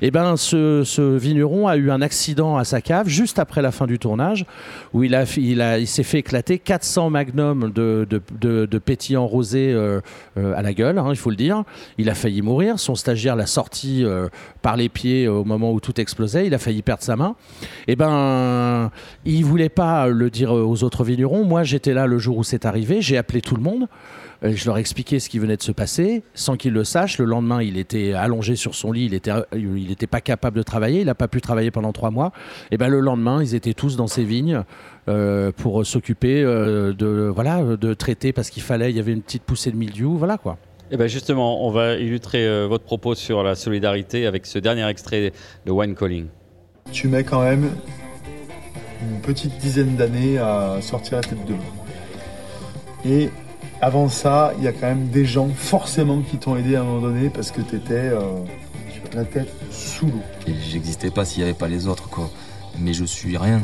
Et 0.00 0.10
ben, 0.10 0.36
ce, 0.36 1.16
vigneron 1.16 1.68
a 1.68 1.76
eu 1.76 1.90
un 1.90 2.02
accident 2.02 2.56
à 2.56 2.64
sa 2.64 2.80
cave 2.80 3.08
juste 3.08 3.38
après 3.38 3.62
la 3.62 3.72
fin 3.72 3.86
du 3.86 3.98
tournage, 3.98 4.44
où 4.92 5.02
il, 5.02 5.14
a, 5.14 5.24
il, 5.36 5.60
a, 5.60 5.78
il 5.78 5.86
s'est 5.86 6.02
fait 6.02 6.18
éclater 6.18 6.58
400 6.58 7.10
magnums 7.10 7.72
de, 7.72 8.06
de, 8.08 8.20
de, 8.40 8.66
de 8.66 8.78
pétillant 8.78 9.26
rosé 9.26 9.72
euh, 9.72 10.00
euh, 10.36 10.54
à 10.56 10.62
la 10.62 10.74
gueule, 10.74 10.98
hein, 10.98 11.08
il 11.10 11.16
faut 11.16 11.30
le 11.30 11.36
dire. 11.36 11.64
Il 11.98 12.10
a 12.10 12.14
failli 12.14 12.42
mourir. 12.42 12.78
Son 12.78 12.94
stagiaire 12.94 13.36
l'a 13.36 13.46
sorti 13.46 14.04
par 14.60 14.76
les 14.76 14.88
pieds 14.88 15.28
au 15.28 15.44
moment 15.44 15.72
où 15.72 15.80
tout 15.80 16.00
explosait. 16.00 16.46
Il 16.46 16.54
a 16.54 16.58
failli 16.58 16.82
perdre 16.82 17.02
sa 17.02 17.16
main. 17.16 17.34
Et 17.88 17.96
ben, 17.96 18.90
il 19.24 19.44
voulait 19.44 19.68
pas 19.68 20.06
le 20.08 20.30
dire 20.30 20.52
aux 20.52 20.84
autres 20.84 21.04
vignerons. 21.04 21.44
Moi, 21.44 21.62
j'étais 21.62 21.94
là 21.94 22.06
le 22.06 22.18
jour 22.18 22.38
où 22.38 22.44
c'est 22.44 22.64
arrivé. 22.66 23.00
J'ai 23.00 23.16
appelé 23.16 23.40
tout 23.40 23.56
le 23.56 23.62
monde. 23.62 23.88
Euh, 24.44 24.52
Je 24.54 24.66
leur 24.66 24.76
ai 24.76 24.80
expliqué 24.80 25.20
ce 25.20 25.28
qui 25.28 25.38
venait 25.38 25.56
de 25.56 25.62
se 25.62 25.72
passer, 25.72 26.22
sans 26.34 26.56
qu'ils 26.56 26.72
le 26.72 26.84
sachent. 26.84 27.18
Le 27.18 27.24
lendemain, 27.24 27.62
il 27.62 27.78
était 27.78 28.12
allongé 28.12 28.56
sur 28.56 28.74
son 28.74 28.92
lit, 28.92 29.06
il 29.06 29.14
était, 29.14 29.32
il 29.54 29.88
n'était 29.88 30.06
pas 30.06 30.20
capable 30.20 30.56
de 30.56 30.62
travailler, 30.62 31.00
il 31.00 31.06
n'a 31.06 31.14
pas 31.14 31.28
pu 31.28 31.40
travailler 31.40 31.70
pendant 31.70 31.92
trois 31.92 32.10
mois. 32.10 32.32
Et 32.70 32.76
ben 32.76 32.88
le 32.88 33.00
lendemain, 33.00 33.42
ils 33.42 33.54
étaient 33.54 33.74
tous 33.74 33.96
dans 33.96 34.06
ces 34.06 34.24
vignes 34.24 34.62
euh, 35.08 35.50
pour 35.56 35.84
s'occuper 35.84 36.42
euh, 36.42 36.92
de 36.92 37.30
voilà 37.34 37.76
de 37.76 37.94
traiter 37.94 38.32
parce 38.32 38.50
qu'il 38.50 38.62
fallait, 38.62 38.90
il 38.90 38.96
y 38.96 39.00
avait 39.00 39.12
une 39.12 39.22
petite 39.22 39.42
poussée 39.42 39.70
de 39.70 39.76
mildiou, 39.76 40.16
voilà 40.16 40.38
quoi. 40.38 40.58
Eh 40.94 40.98
ben 40.98 41.08
justement, 41.08 41.66
on 41.66 41.70
va 41.70 41.94
illustrer 41.94 42.46
euh, 42.46 42.66
votre 42.66 42.84
propos 42.84 43.14
sur 43.14 43.42
la 43.42 43.54
solidarité 43.54 44.26
avec 44.26 44.44
ce 44.44 44.58
dernier 44.58 44.86
extrait 44.86 45.32
de 45.64 45.72
Wine 45.72 45.94
Calling. 45.94 46.26
Tu 46.92 47.08
mets 47.08 47.24
quand 47.24 47.42
même 47.42 47.70
une 49.00 49.20
petite 49.22 49.56
dizaine 49.58 49.96
d'années 49.96 50.36
à 50.36 50.82
sortir 50.82 51.16
la 51.16 51.22
tête 51.22 51.44
de 51.46 51.54
l'eau. 51.54 51.58
Et 53.06 53.30
avant 53.82 54.08
ça, 54.08 54.54
il 54.58 54.64
y 54.64 54.68
a 54.68 54.72
quand 54.72 54.86
même 54.86 55.08
des 55.08 55.24
gens 55.24 55.48
forcément 55.54 56.20
qui 56.22 56.38
t'ont 56.38 56.56
aidé 56.56 56.76
à 56.76 56.80
un 56.80 56.84
moment 56.84 57.00
donné 57.00 57.28
parce 57.28 57.50
que 57.50 57.60
tu 57.60 57.76
étais 57.76 58.10
la 59.12 59.24
tête 59.24 59.52
sous 59.70 60.06
l'eau. 60.06 60.22
Et 60.46 60.54
J'existais 60.70 61.10
pas 61.10 61.24
s'il 61.24 61.42
n'y 61.42 61.50
avait 61.50 61.58
pas 61.58 61.68
les 61.68 61.86
autres, 61.86 62.08
quoi. 62.08 62.30
Mais 62.78 62.94
je 62.94 63.04
suis 63.04 63.36
rien. 63.36 63.60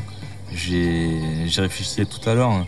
J'ai 0.53 1.21
réfléchi 1.57 2.05
tout 2.05 2.29
à 2.29 2.35
l'heure. 2.35 2.51
hein. 2.51 2.67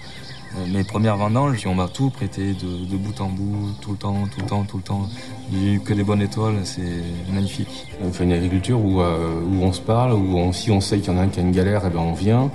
Euh, 0.59 0.67
Mes 0.73 0.83
premières 0.85 1.17
vendanges, 1.17 1.65
on 1.67 1.75
m'a 1.75 1.89
tout 1.89 2.11
prêté 2.11 2.55
de, 2.55 2.85
de 2.91 2.97
bout 2.97 3.21
en 3.21 3.29
bout, 3.29 3.71
tout 3.81 3.93
le 3.93 3.97
temps, 3.99 4.25
tout 4.33 4.41
le 4.41 4.47
temps, 4.47 4.65
tout 4.65 4.77
le 4.79 4.83
temps. 4.83 5.09
J'ai 5.53 5.75
eu 5.75 5.81
que 5.81 5.93
des 5.93 6.03
bonnes 6.03 6.23
étoiles, 6.23 6.57
c'est 6.65 6.81
magnifique. 7.33 7.87
On 8.03 8.11
fait 8.13 8.25
une 8.25 8.33
agriculture 8.33 8.81
où, 8.85 9.01
euh, 9.01 9.41
où 9.49 9.63
on 9.63 9.73
se 9.73 9.81
parle, 9.81 10.13
où 10.13 10.39
on- 10.39 10.53
si 10.53 10.71
on 10.71 10.81
sait 10.81 10.99
qu'il 10.99 11.13
y 11.13 11.17
en 11.17 11.19
a 11.19 11.23
un 11.23 11.29
qui 11.29 11.39
a 11.41 11.43
une 11.43 11.53
galère, 11.53 11.83
eh 11.87 11.91
ben 11.91 12.01
on 12.01 12.15
vient. 12.15 12.51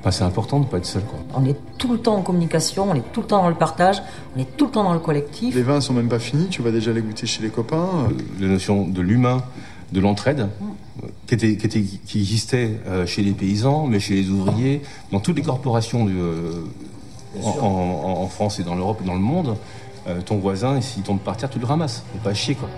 Enfin, 0.00 0.10
c'est 0.10 0.24
important 0.24 0.58
de 0.60 0.64
ne 0.64 0.70
pas 0.70 0.78
être 0.78 0.86
seul. 0.86 1.02
Quoi. 1.02 1.18
On 1.36 1.44
est 1.44 1.56
tout 1.78 1.92
le 1.92 1.98
temps 1.98 2.16
en 2.16 2.22
communication, 2.22 2.86
on 2.90 2.94
est 2.94 3.12
tout 3.12 3.20
le 3.20 3.26
temps 3.26 3.42
dans 3.42 3.48
le 3.50 3.54
partage, 3.54 4.02
on 4.36 4.40
est 4.40 4.56
tout 4.56 4.64
le 4.66 4.70
temps 4.70 4.82
dans 4.84 4.94
le 4.94 4.98
collectif. 4.98 5.54
Les 5.54 5.62
vins 5.62 5.80
sont 5.82 5.92
même 5.92 6.08
pas 6.08 6.18
finis, 6.18 6.46
tu 6.48 6.62
vas 6.62 6.70
déjà 6.70 6.92
les 6.92 7.02
goûter 7.02 7.26
chez 7.26 7.42
les 7.42 7.50
copains. 7.50 7.86
La 8.40 8.48
notion 8.48 8.86
de 8.86 9.00
l'humain, 9.02 9.42
de 9.92 10.00
l'entraide, 10.00 10.48
euh, 11.02 11.06
qui, 11.26 11.34
était, 11.34 11.56
qui, 11.56 11.66
était- 11.66 11.82
qui 11.82 12.18
existait 12.20 12.80
euh, 12.86 13.04
chez 13.06 13.22
les 13.22 13.32
paysans, 13.32 13.86
mais 13.86 14.00
chez 14.00 14.14
les 14.14 14.30
ouvriers, 14.30 14.80
dans 15.12 15.20
toutes 15.20 15.36
les 15.36 15.42
corporations 15.42 16.06
du, 16.06 16.16
en, 17.42 17.48
en- 17.48 18.22
en 18.22 18.26
France 18.28 18.58
et 18.58 18.62
dans 18.64 18.74
l'Europe 18.74 19.00
et 19.02 19.06
dans 19.06 19.14
le 19.14 19.20
monde. 19.20 19.56
euh, 20.08 20.22
ton 20.22 20.36
voisin, 20.38 20.80
s'il 20.80 21.02
tombe 21.02 21.18
par 21.20 21.36
terre, 21.36 21.50
tu 21.50 21.58
le 21.58 21.66
ramasses. 21.66 22.02
Faut 22.12 22.18
pas 22.24 22.32
chier, 22.32 22.54
quoi. 22.54 22.70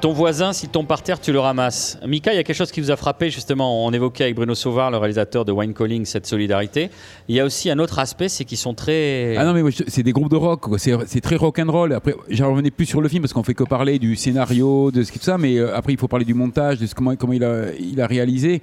Ton 0.00 0.12
voisin, 0.12 0.52
s'il 0.52 0.68
tombe 0.68 0.86
par 0.86 1.02
terre, 1.02 1.20
tu 1.20 1.32
le 1.32 1.40
ramasses. 1.40 1.98
Mika, 2.06 2.32
il 2.32 2.36
y 2.36 2.38
a 2.38 2.44
quelque 2.44 2.54
chose 2.54 2.70
qui 2.70 2.80
vous 2.80 2.92
a 2.92 2.96
frappé, 2.96 3.30
justement. 3.30 3.84
On 3.84 3.90
évoquait 3.92 4.22
avec 4.22 4.36
Bruno 4.36 4.54
Sauvard, 4.54 4.92
le 4.92 4.96
réalisateur 4.96 5.44
de 5.44 5.50
Wine 5.50 5.74
Calling, 5.74 6.04
cette 6.04 6.24
solidarité. 6.24 6.90
Il 7.26 7.34
y 7.34 7.40
a 7.40 7.44
aussi 7.44 7.68
un 7.68 7.80
autre 7.80 7.98
aspect, 7.98 8.28
c'est 8.28 8.44
qu'ils 8.44 8.58
sont 8.58 8.74
très. 8.74 9.34
Ah 9.36 9.44
non, 9.44 9.52
mais 9.54 9.68
je- 9.72 9.82
c'est 9.88 10.04
des 10.04 10.12
groupes 10.12 10.30
de 10.30 10.36
rock, 10.36 10.66
c'est 10.78 11.20
très 11.20 11.34
rock 11.34 11.60
roll. 11.66 11.92
Après, 11.94 12.14
j'en 12.28 12.52
revenais 12.52 12.70
plus 12.70 12.86
sur 12.86 13.00
le 13.00 13.08
film 13.08 13.22
parce 13.22 13.32
qu'on 13.32 13.42
fait 13.42 13.54
que 13.54 13.64
parler 13.64 13.98
du 13.98 14.14
scénario, 14.14 14.92
de 14.92 15.02
ce 15.02 15.10
qui 15.10 15.18
tout 15.18 15.24
ça, 15.24 15.36
mais 15.36 15.56
euh, 15.58 15.76
après 15.76 15.94
il 15.94 15.98
faut 15.98 16.06
parler 16.06 16.24
du 16.24 16.34
montage, 16.34 16.78
de 16.78 16.86
ce, 16.86 16.94
comment, 16.94 17.10
il, 17.32 17.42
a, 17.42 18.06
réalisé. 18.06 18.62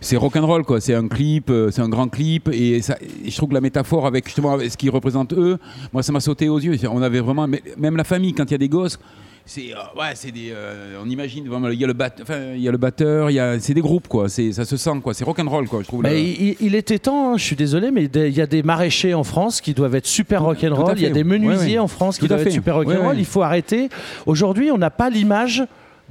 C'est 0.00 0.16
rock 0.16 0.34
roll, 0.36 0.62
quoi. 0.64 0.80
C'est 0.80 0.94
un 0.94 1.08
clip, 1.08 1.50
euh, 1.50 1.72
c'est 1.72 1.82
un 1.82 1.88
grand 1.88 2.06
clip, 2.06 2.48
et, 2.52 2.76
et 2.76 2.80
je 3.28 3.36
trouve 3.36 3.48
que 3.48 3.54
la 3.54 3.60
métaphore 3.60 4.06
avec 4.06 4.26
justement 4.26 4.56
ce 4.60 4.76
qu'ils 4.76 4.90
représentent 4.90 5.32
eux, 5.32 5.58
moi 5.92 6.04
ça 6.04 6.12
m'a 6.12 6.20
sauté 6.20 6.48
aux 6.48 6.60
yeux. 6.60 6.76
On 6.88 7.02
avait 7.02 7.18
vraiment, 7.18 7.48
même 7.48 7.96
la 7.96 8.04
famille, 8.04 8.34
quand 8.34 8.44
il 8.44 8.52
y 8.52 8.54
a 8.54 8.58
des 8.58 8.68
gosses. 8.68 9.00
C'est 9.48 9.72
euh, 9.72 10.00
ouais, 10.00 10.10
c'est 10.14 10.32
des. 10.32 10.50
euh, 10.52 11.00
on 11.00 11.08
imagine. 11.08 11.48
Il 11.70 11.78
y 11.80 11.84
a 11.84 11.86
le 11.86 11.92
bat, 11.92 12.10
enfin, 12.20 12.52
il 12.56 12.60
y 12.60 12.68
a 12.68 12.72
le 12.72 12.78
batteur, 12.78 13.30
il 13.30 13.34
y 13.34 13.38
a, 13.38 13.60
c'est 13.60 13.74
des 13.74 13.80
groupes 13.80 14.08
quoi. 14.08 14.28
C'est, 14.28 14.50
ça 14.52 14.64
se 14.64 14.76
sent 14.76 14.90
quoi. 15.04 15.14
C'est 15.14 15.24
rock 15.24 15.38
and 15.38 15.48
roll 15.48 15.68
quoi. 15.68 15.82
Je 15.82 15.86
trouve. 15.86 16.02
Mais 16.02 16.20
il, 16.20 16.56
il 16.60 16.74
était 16.74 16.98
temps, 16.98 17.32
hein, 17.34 17.36
je 17.36 17.44
suis 17.44 17.54
désolé, 17.56 17.92
mais 17.92 18.04
il 18.12 18.28
y 18.36 18.40
a 18.40 18.46
des 18.48 18.64
maraîchers 18.64 19.14
en 19.14 19.22
France 19.22 19.60
qui 19.60 19.72
doivent 19.72 19.94
être 19.94 20.06
super 20.06 20.40
tout 20.40 20.46
rock'n'roll. 20.46 20.90
à 20.90 20.94
Il 20.96 21.02
y 21.02 21.06
a 21.06 21.10
des 21.10 21.22
menuisiers 21.22 21.66
Ouais, 21.66 21.72
ouais. 21.74 21.78
en 21.78 21.86
France 21.88 22.18
qui 22.18 22.26
doivent 22.26 22.42
être 22.44 22.50
super 22.50 22.74
rock'n'roll. 22.74 22.98
Ouais, 22.98 23.06
ouais. 23.10 23.18
Il 23.18 23.24
faut 23.24 23.42
arrêter. 23.42 23.88
Aujourd'hui, 24.26 24.72
on 24.72 24.78
n'a 24.78 24.90
pas 24.90 25.10
l'image. 25.10 25.62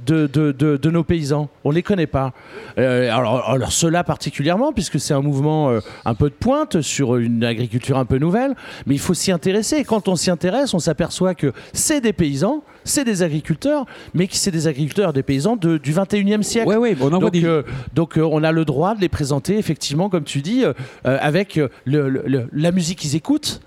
De, 0.04 0.26
de, 0.26 0.52
de- 0.52 0.76
de 0.76 0.90
nos 0.90 1.02
paysans. 1.04 1.48
On 1.64 1.70
les 1.70 1.82
connaît 1.82 2.06
pas. 2.06 2.34
Euh, 2.78 3.10
alors, 3.10 3.48
alors 3.48 3.72
ceux-là 3.72 4.04
particulièrement, 4.04 4.72
puisque 4.74 5.00
c'est 5.00 5.14
un 5.14 5.22
mouvement 5.22 5.70
euh, 5.70 5.80
un 6.04 6.14
peu 6.14 6.28
de 6.28 6.34
pointe 6.34 6.82
sur 6.82 7.16
une 7.16 7.42
agriculture 7.42 7.96
un 7.96 8.04
peu 8.04 8.18
nouvelle, 8.18 8.54
mais 8.86 8.94
il 8.94 8.98
faut 9.00 9.14
s'y 9.14 9.32
intéresser. 9.32 9.76
Et 9.78 9.84
quand 9.84 10.06
on 10.08 10.14
s'y 10.14 10.30
intéresse, 10.30 10.74
on 10.74 10.78
s'aperçoit 10.78 11.34
que 11.34 11.52
c'est 11.72 12.02
des 12.02 12.12
paysans, 12.12 12.62
c'est 12.84 13.04
des 13.04 13.22
agriculteurs, 13.22 13.86
mais 14.12 14.26
que 14.26 14.36
c'est 14.36 14.50
des 14.50 14.66
agriculteurs, 14.68 15.14
des 15.14 15.22
paysans 15.22 15.56
de- 15.56 15.78
du 15.78 15.92
21e 15.94 16.42
siècle. 16.42 16.68
Ouais, 16.68 16.76
ouais, 16.76 16.96
on 17.00 17.08
donc, 17.08 17.32
des- 17.32 17.44
euh, 17.46 17.62
donc 17.94 18.18
euh, 18.18 18.28
on 18.30 18.44
a 18.44 18.52
le 18.52 18.66
droit 18.66 18.94
de 18.94 19.00
les 19.00 19.08
présenter 19.08 19.56
effectivement, 19.56 20.10
comme 20.10 20.24
tu 20.24 20.42
dis, 20.42 20.62
euh, 20.64 20.72
avec 21.04 21.58
le- 21.86 22.48
la 22.52 22.70
musique 22.70 22.98
qu'ils 22.98 23.16
écoutent. 23.16 23.60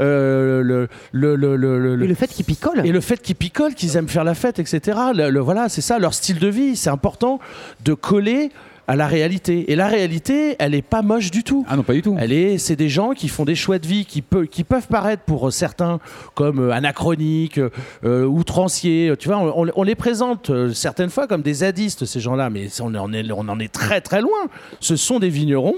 Euh, 0.00 0.62
le, 0.62 0.88
le, 1.12 1.36
le, 1.36 1.56
le, 1.56 1.96
le- 1.96 2.04
Et 2.04 2.08
le 2.08 2.14
fait 2.14 2.28
qu'ils 2.28 2.44
picolent. 2.44 2.82
et 2.84 2.92
le 2.92 3.00
fait 3.00 3.20
qu'ils 3.20 3.36
picolent, 3.36 3.74
qu'ils 3.74 3.96
aiment 3.96 4.08
faire 4.08 4.24
la 4.24 4.34
fête, 4.34 4.58
etc. 4.58 4.98
Le, 5.14 5.30
le- 5.30 5.40
voilà, 5.40 5.68
c'est 5.68 5.80
ça, 5.80 5.98
leur 5.98 6.14
style 6.14 6.38
de 6.38 6.48
vie. 6.48 6.76
C'est 6.76 6.90
important 6.90 7.38
de 7.84 7.94
coller 7.94 8.50
à 8.90 8.96
la 8.96 9.06
réalité. 9.06 9.70
Et 9.70 9.76
la 9.76 9.86
réalité, 9.86 10.56
elle 10.58 10.74
est 10.74 10.80
pas 10.80 11.02
moche 11.02 11.30
du 11.30 11.44
tout. 11.44 11.62
Ah 11.68 11.76
non, 11.76 11.82
pas 11.82 11.92
du 11.92 12.00
tout. 12.00 12.16
Elle 12.18 12.32
est, 12.32 12.56
c'est 12.56 12.74
des 12.76 12.88
gens 12.88 13.10
qui 13.10 13.28
font 13.28 13.44
des 13.44 13.54
choix 13.54 13.78
de 13.78 13.86
vie 13.86 14.06
qui, 14.06 14.22
peut, 14.22 14.46
qui 14.46 14.64
peuvent 14.64 14.86
paraître 14.86 15.24
pour 15.24 15.52
certains 15.52 16.00
comme 16.34 16.58
euh, 16.58 16.70
anachroniques, 16.72 17.60
euh, 18.04 18.24
outranciers. 18.24 19.12
Tu 19.18 19.28
vois, 19.28 19.36
on, 19.38 19.66
on 19.76 19.82
les 19.82 19.94
présente 19.94 20.48
euh, 20.48 20.72
certaines 20.72 21.10
fois 21.10 21.26
comme 21.26 21.42
des 21.42 21.52
zadistes, 21.54 22.06
ces 22.06 22.20
gens-là, 22.20 22.48
mais 22.48 22.68
on 22.80 22.94
en, 22.94 23.12
est, 23.12 23.30
on 23.30 23.46
en 23.50 23.60
est 23.60 23.70
très 23.70 24.00
très 24.00 24.22
loin. 24.22 24.38
Ce 24.80 24.96
sont 24.96 25.18
des 25.18 25.28
vignerons 25.28 25.74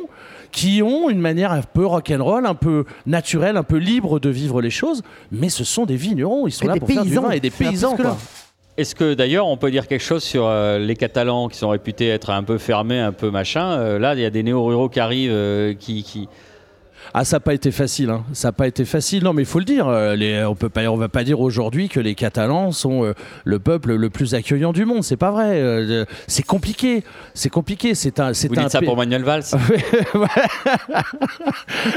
qui 0.53 0.83
ont 0.83 1.09
une 1.11 1.21
manière 1.21 1.53
un 1.53 1.63
peu 1.63 1.87
rock'n'roll, 1.87 2.47
un 2.47 2.55
peu 2.55 2.85
naturelle, 3.07 3.57
un 3.57 3.63
peu 3.63 3.77
libre 3.77 4.19
de 4.21 4.29
vivre 4.31 4.61
les 4.61 4.71
choses, 4.71 5.03
mais 5.31 5.49
ce 5.49 5.65
sont 5.65 5.87
des 5.87 5.97
vignerons. 5.97 6.47
Ils 6.47 6.53
sont 6.53 6.65
Et 6.65 6.69
là 6.69 6.75
des 6.75 6.81
pour 6.81 6.89
faire 6.89 7.03
du 7.03 7.09
paysans. 7.11 7.23
vin 7.23 7.31
et 7.31 7.41
des 7.41 7.51
paysans. 7.51 7.97
quoi. 7.97 8.17
Est-ce 8.77 8.95
que 8.95 9.15
d'ailleurs 9.15 9.47
on 9.47 9.57
peut 9.57 9.71
dire 9.71 9.87
quelque 9.89 10.03
chose 10.03 10.23
sur 10.23 10.47
euh, 10.47 10.79
les 10.79 10.97
Catalans 10.97 11.49
qui 11.49 11.59
sont 11.59 11.69
réputés 11.69 12.09
être 12.09 12.31
un 12.31 12.43
peu 12.43 12.57
fermés, 12.57 12.99
un 13.01 13.13
peu 13.13 13.31
machin? 13.31 13.73
Euh, 13.73 13.99
Là, 13.99 14.15
il 14.15 14.21
y 14.21 14.25
a 14.25 14.31
des 14.31 14.43
néo-ruraux 14.43 14.89
qui 14.89 15.01
arrivent, 15.01 15.33
euh, 15.33 15.75
qui, 15.75 16.03
qui- 16.03 16.29
Ah, 17.13 17.25
ça 17.25 17.37
n'a 17.37 17.41
pas 17.41 17.55
été 17.55 17.71
facile. 17.71 18.11
hein. 18.11 18.23
Ça 18.33 18.49
n'a 18.49 18.53
pas 18.53 18.67
été 18.69 18.85
facile. 18.85 19.25
Non, 19.25 19.33
mais 19.33 19.43
il 19.43 19.47
faut 19.47 19.59
le 19.59 19.65
dire. 19.65 19.89
euh, 19.89 20.15
les, 20.17 20.45
on 20.45 20.55
peut 20.55 20.69
pas, 20.69 20.83
on 20.91 20.97
va 20.97 21.09
pas 21.09 21.25
dire 21.25 21.41
aujourd'hui 21.41 21.89
que 21.89 21.99
les 22.01 22.15
Catalans 22.15 22.71
sont 22.73 23.05
euh, 23.05 23.15
le 23.45 23.59
peuple 23.59 23.95
le 23.95 24.11
plus 24.11 24.35
accueillant 24.35 24.73
du 24.73 24.85
monde. 24.85 25.03
C'est 25.03 25.17
pas 25.17 25.31
vrai. 25.31 25.61
euh, 25.61 26.05
c'est 26.27 26.45
compliqué. 26.45 27.03
C'est 27.35 27.51
compliqué. 27.51 27.95
C'est 27.95 28.21
un. 28.21 28.33
C'est 28.35 28.49
Vous 28.49 28.59
un 28.59 28.63
dites 28.63 28.71
ça 28.71 28.81
pour 28.83 28.97
Manuel 28.97 29.25
Valls 29.25 29.43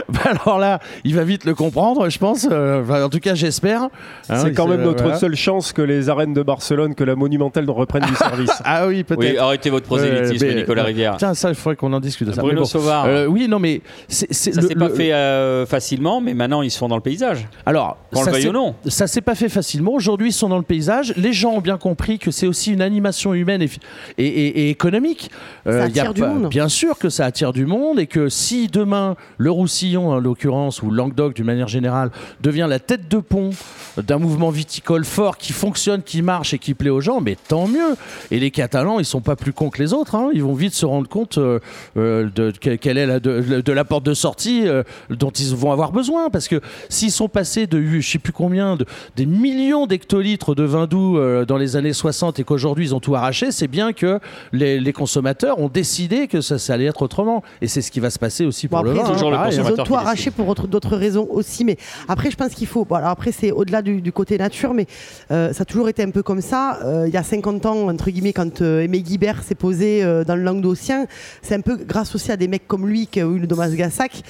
Bah 0.09 0.19
alors 0.25 0.59
là, 0.59 0.79
il 1.03 1.15
va 1.15 1.23
vite 1.23 1.45
le 1.45 1.53
comprendre, 1.55 2.09
je 2.09 2.17
pense. 2.19 2.45
Enfin, 2.45 3.03
en 3.03 3.09
tout 3.09 3.19
cas, 3.19 3.35
j'espère. 3.35 3.83
Hein, 4.29 4.37
C'est 4.43 4.53
quand 4.53 4.67
même 4.67 4.81
notre 4.81 5.03
voilà. 5.03 5.17
seule 5.17 5.35
chance 5.35 5.73
que 5.73 5.81
les 5.81 6.09
arènes 6.09 6.33
de 6.33 6.41
Barcelone, 6.43 6.95
que 6.95 7.03
la 7.03 7.15
Monumentale 7.15 7.69
reprenne 7.69 8.05
du 8.05 8.15
service. 8.15 8.51
Ah 8.65 8.87
oui, 8.87 9.03
peut-être. 9.03 9.19
Oui, 9.19 9.37
arrêtez 9.37 9.69
votre 9.69 9.85
prosélytisme, 9.85 10.45
Euh, 10.45 10.49
mais- 10.49 10.61
Nicolas 10.61 10.83
Rivière. 10.83 11.15
Tiens, 11.17 11.33
ça, 11.33 11.49
il 11.49 11.55
faudrait 11.55 11.75
qu'on 11.75 11.93
en 11.93 11.99
discute 11.99 12.27
de 12.27 12.33
ça. 12.33 12.41
Bruno 12.41 12.61
bon. 12.61 12.65
Sauvard. 12.65 13.05
Euh, 13.05 13.25
oui, 13.25 13.47
non, 13.47 13.59
mais 13.59 13.81
c'est, 14.07 14.27
c'est 14.33 14.53
Ça 14.53 14.61
le- 14.61 14.67
s'est 14.67 14.75
pas 14.75 14.87
le- 14.87 14.93
fait 15.07 15.13
euh, 15.13 15.65
facilement, 15.65 16.21
mais 16.21 16.33
maintenant 16.33 16.61
ils 16.61 16.71
se 16.71 16.77
font 16.77 16.87
dans 16.87 16.95
le 16.95 17.01
paysage. 17.01 17.47
Alors, 17.65 17.97
le 18.11 18.17
ça 18.19 18.31
veuille 18.31 18.41
s'est- 18.43 18.47
ou 18.49 18.53
non. 18.53 18.75
Ça 18.87 19.07
s'est 19.07 19.21
pas 19.21 19.35
fait 19.35 19.49
facilement. 19.49 19.91
Aujourd'hui, 19.93 20.29
ils 20.29 20.33
sont 20.33 20.49
dans 20.49 20.57
le 20.57 20.63
paysage. 20.63 21.13
Les 21.17 21.33
gens 21.33 21.53
ont 21.53 21.61
bien 21.61 21.77
compris 21.77 22.19
que 22.19 22.31
c'est 22.31 22.47
aussi 22.47 22.71
une 22.73 22.81
animation 22.81 23.33
humaine 23.33 23.61
et, 23.61 23.69
et- 24.17 24.25
et- 24.25 24.59
et 24.65 24.69
économique. 24.69 25.29
Euh, 25.67 25.81
Ça 25.81 25.87
il 25.87 25.95
y 25.95 25.99
a 25.99 26.03
attire 26.03 26.13
du 26.13 26.21
monde. 26.23 26.49
Bien 26.49 26.69
sûr 26.69 26.97
que 26.97 27.09
ça 27.09 27.25
attire 27.25 27.53
du 27.53 27.65
monde 27.65 27.99
et 27.99 28.07
que 28.07 28.29
si 28.29 28.67
demain 28.67 29.15
le 29.37 29.51
Roussillon, 29.51 30.09
en 30.11 30.19
l'occurrence, 30.19 30.81
ou 30.81 30.89
le 30.89 30.97
Languedoc 30.97 31.33
d'une 31.35 31.45
manière 31.45 31.67
générale, 31.67 32.11
devient 32.41 32.67
la 32.69 32.79
tête 32.79 33.07
de 33.09 33.17
pont 33.17 33.51
d'un 33.97 34.17
mouvement 34.17 34.49
viticole 34.49 35.05
fort 35.05 35.37
qui 35.37 35.53
fonctionne, 35.53 36.01
qui 36.01 36.21
marche 36.21 36.53
et 36.53 36.59
qui 36.59 36.73
plaît 36.73 36.89
aux 36.89 37.01
gens, 37.01 37.21
mais 37.21 37.37
tant 37.47 37.67
mieux. 37.67 37.95
Et 38.31 38.39
les 38.39 38.51
Catalans, 38.51 38.99
ils 38.99 39.05
sont 39.05 39.21
pas 39.21 39.35
plus 39.35 39.53
cons 39.53 39.69
que 39.69 39.81
les 39.81 39.93
autres. 39.93 40.15
hein. 40.15 40.29
Ils 40.33 40.43
vont 40.43 40.53
vite 40.53 40.73
se 40.73 40.85
rendre 40.85 41.07
compte 41.07 41.37
euh, 41.37 41.59
euh, 41.97 42.29
de 42.33 42.51
que- 42.59 42.75
quelle 42.75 42.97
est 42.97 43.05
la, 43.05 43.19
de, 43.19 43.61
de 43.61 43.71
la 43.71 43.85
porte 43.85 44.03
de 44.05 44.13
sortie 44.13 44.67
euh, 44.67 44.83
dont 45.09 45.29
ils 45.31 45.55
vont 45.55 45.71
avoir 45.71 45.91
besoin. 45.91 46.29
Parce 46.29 46.47
que 46.47 46.61
s'ils 46.89 47.11
sont 47.11 47.29
passés 47.29 47.67
de, 47.67 47.81
je 47.81 48.07
sais 48.07 48.19
plus 48.19 48.33
combien, 48.33 48.75
de, 48.75 48.85
des 49.15 49.25
millions 49.25 49.87
d'hectolitres 49.87 50.55
de 50.55 50.63
vin 50.63 50.87
doux 50.87 51.17
euh, 51.17 51.45
dans 51.45 51.57
les 51.57 51.75
années 51.75 51.93
60 51.93 52.39
et 52.39 52.43
qu'aujourd'hui 52.43 52.85
ils 52.85 52.95
ont 52.95 52.99
tout 52.99 53.15
arraché, 53.15 53.51
c'est 53.51 53.67
bien 53.67 53.93
que 53.93 54.19
les, 54.51 54.79
les 54.79 54.93
consommateurs 54.93 55.59
ont 55.59 55.69
décidé 55.69 56.27
que 56.27 56.41
ça, 56.41 56.57
ça 56.59 56.73
allait 56.73 56.85
être 56.85 57.01
autrement. 57.01 57.43
Et 57.61 57.67
c'est 57.67 57.81
ce 57.81 57.91
qui 57.91 57.99
va 57.99 58.09
se 58.09 58.19
passer 58.19 58.45
aussi 58.45 58.67
Bon, 58.67 58.77
pour 58.77 58.85
le 58.85 58.91
après, 58.91 59.03
vin. 59.03 59.09
ils 59.09 59.11
ont- 59.11 59.13
hein, 59.13 59.13
Toujours 59.15 59.31
le 59.31 59.37
pareil, 59.37 59.59
hein. 59.59 59.63
Ils 59.75 59.81
ont 59.81 59.83
tout 59.83 59.95
arraché 59.95 60.31
pour 60.31 60.47
autre- 60.47 60.67
d'autres 60.67 60.95
raisons 60.97 61.27
aussi. 61.29 61.63
Mais 61.65 61.77
après, 62.07 62.31
je 62.31 62.35
pense 62.37 62.53
qu'il 62.53 62.67
faut. 62.67 62.85
Bon, 62.85 62.95
alors 62.95 63.09
après, 63.09 63.31
c'est 63.31 63.51
au-delà 63.51 63.81
du, 63.81 64.01
du 64.01 64.11
côté 64.11 64.37
nature, 64.37 64.73
mais 64.73 64.85
euh, 65.31 65.53
ça 65.53 65.61
a 65.63 65.65
toujours 65.65 65.89
été 65.89 66.03
un 66.03 66.09
peu 66.09 66.23
comme 66.23 66.41
ça. 66.41 66.79
Euh, 66.83 67.05
il 67.07 67.13
y 67.13 67.17
a 67.17 67.23
50 67.23 67.65
ans, 67.65 67.89
entre 67.89 68.09
guillemets, 68.09 68.33
quand 68.33 68.61
euh, 68.61 68.81
Aimé 68.81 69.01
Guibert 69.01 69.43
s'est 69.43 69.55
posé 69.55 70.03
euh, 70.03 70.23
dans 70.23 70.35
le 70.35 70.41
Languedocien, 70.43 71.05
c'est 71.41 71.55
un 71.55 71.61
peu 71.61 71.77
grâce 71.77 72.13
aussi 72.15 72.31
à 72.31 72.37
des 72.37 72.47
mecs 72.47 72.67
comme 72.67 72.87
lui, 72.87 73.07
qui 73.07 73.19
a 73.21 73.25
eu 73.25 73.39
le 73.39 73.47
Domas 73.47 73.69
Gassac, 73.69 74.21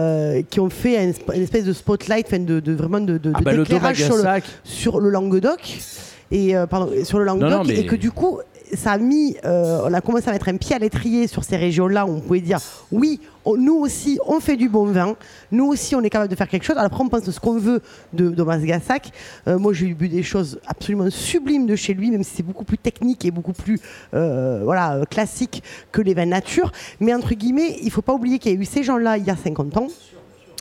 euh, 0.00 0.42
qui 0.48 0.60
ont 0.60 0.70
fait 0.70 0.96
un 0.98 1.12
une 1.34 1.42
espèce 1.42 1.64
de 1.64 1.72
spotlight, 1.72 2.26
enfin, 2.26 2.38
de, 2.40 2.60
de- 2.60 2.72
vraiment 2.72 3.00
de, 3.00 3.18
de, 3.18 3.32
Ah 3.34 3.38
de 3.40 3.44
bah, 3.44 3.52
le 3.52 3.58
d'éclairage 3.64 4.02
sur, 4.04 4.16
le, 4.16 4.22
sur 4.64 5.00
le 5.00 5.10
Languedoc. 5.10 5.78
Et 6.32 6.56
euh, 6.56 6.66
pardon, 6.66 6.90
sur 7.04 7.18
le 7.18 7.24
Languedoc, 7.24 7.50
non, 7.50 7.64
mais- 7.64 7.80
et 7.80 7.86
que 7.86 7.96
du 7.96 8.10
coup, 8.10 8.38
ça 8.74 8.92
a 8.92 8.98
mis, 8.98 9.36
euh, 9.44 9.80
on 9.84 9.92
a 9.92 10.00
commencé 10.00 10.28
à 10.28 10.32
mettre 10.32 10.48
un 10.48 10.56
pied 10.56 10.74
à 10.74 10.78
l'étrier 10.78 11.26
sur 11.26 11.44
ces 11.44 11.56
régions-là 11.56 12.06
où 12.06 12.10
on 12.10 12.20
pouvait 12.20 12.40
dire 12.40 12.58
oui, 12.92 13.20
nous 13.46 13.74
aussi, 13.74 14.18
on 14.26 14.40
fait 14.40 14.56
du 14.56 14.68
bon 14.68 14.86
vin, 14.86 15.16
nous 15.50 15.66
aussi, 15.66 15.94
on 15.94 16.02
est 16.02 16.10
capable 16.10 16.30
de 16.30 16.36
faire 16.36 16.48
quelque 16.48 16.64
chose. 16.64 16.76
Alors 16.76 16.86
après, 16.86 17.02
on 17.02 17.08
pense 17.08 17.28
ce 17.30 17.40
qu'on 17.40 17.58
veut 17.58 17.80
de 18.12 18.30
Gassac. 18.64 19.10
Euh, 19.48 19.58
moi, 19.58 19.72
j'ai 19.72 19.94
bu 19.94 20.08
des 20.08 20.22
choses 20.22 20.60
absolument 20.66 21.10
sublimes 21.10 21.66
de 21.66 21.76
chez 21.76 21.94
lui, 21.94 22.10
même 22.10 22.22
si 22.22 22.36
c'est 22.36 22.42
beaucoup 22.42 22.64
plus 22.64 22.78
technique 22.78 23.24
et 23.24 23.30
beaucoup 23.30 23.52
plus 23.52 23.80
euh, 24.14 24.60
voilà, 24.64 25.00
classique 25.08 25.62
que 25.92 26.02
les 26.02 26.14
vins 26.14 26.26
nature. 26.26 26.72
Mais 27.00 27.14
entre 27.14 27.34
guillemets, 27.34 27.78
il 27.82 27.90
faut 27.90 28.02
pas 28.02 28.14
oublier 28.14 28.38
qu'il 28.38 28.52
y 28.52 28.56
a 28.56 28.60
eu 28.60 28.64
ces 28.64 28.82
gens-là 28.82 29.16
il 29.16 29.24
y 29.24 29.30
a 29.30 29.36
50 29.36 29.76
ans 29.78 29.88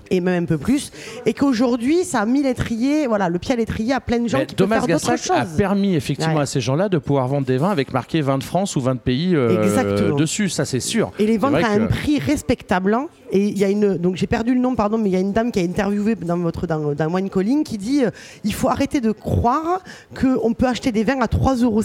et 0.09 0.21
même 0.21 0.43
un 0.43 0.45
peu 0.45 0.57
plus, 0.57 0.91
et 1.25 1.33
qu'aujourd'hui, 1.33 2.03
ça 2.03 2.21
a 2.21 2.25
mis 2.25 2.41
l'étrier, 2.43 3.07
voilà, 3.07 3.29
le 3.29 3.39
pied 3.39 3.53
à 3.53 3.57
l'étrier 3.57 3.93
à 3.93 3.99
plein 3.99 4.19
de 4.19 4.27
gens 4.27 4.39
Mais 4.39 4.45
qui 4.45 4.55
peuvent 4.55 4.67
Thomas 4.67 4.81
faire 4.81 4.87
d'autres 4.97 5.09
Gassac 5.11 5.37
a 5.37 5.45
choses. 5.45 5.57
permis 5.57 5.95
effectivement 5.95 6.35
Ouais. 6.35 6.41
à 6.41 6.45
ces 6.45 6.61
gens-là 6.61 6.89
de 6.89 6.97
pouvoir 6.97 7.27
vendre 7.27 7.45
des 7.47 7.57
vins 7.57 7.69
avec 7.71 7.93
marqué 7.93 8.21
vin 8.21 8.37
de 8.37 8.43
France 8.43 8.75
ou 8.75 8.81
vin 8.81 8.95
de 8.95 8.99
pays 8.99 9.35
euh, 9.35 10.13
dessus, 10.15 10.49
ça 10.49 10.65
c'est 10.65 10.79
sûr. 10.79 11.11
Et 11.19 11.25
les 11.25 11.37
vendre 11.37 11.57
à 11.63 11.69
un 11.69 11.87
prix 11.87 12.19
respectable. 12.19 12.93
hein. 12.93 13.07
Et 13.31 13.45
il 13.47 13.57
y 13.59 13.63
a 13.63 13.69
une, 13.69 13.95
donc 13.97 14.15
j'ai 14.15 14.25
perdu 14.25 14.55
le 14.55 14.59
nom, 14.59 14.73
pardon, 14.75 14.97
mais 14.97 15.09
il 15.09 15.13
y 15.13 15.15
a 15.15 15.19
une 15.19 15.33
dame 15.33 15.51
qui 15.51 15.59
a 15.59 15.63
interviewé 15.63 16.15
dans 16.15 16.37
votre 16.37 16.65
dans, 16.65 16.93
dans 16.95 17.13
Wine 17.13 17.29
Calling 17.29 17.63
qui 17.63 17.77
dit 17.77 18.03
euh, 18.03 18.09
il 18.43 18.53
faut 18.53 18.69
arrêter 18.69 19.01
de 19.01 19.11
croire 19.11 19.81
qu'on 20.19 20.53
peut 20.53 20.67
acheter 20.67 20.91
des 20.91 21.03
vins 21.03 21.19
à 21.21 21.27
3,50 21.27 21.63
euros. 21.63 21.83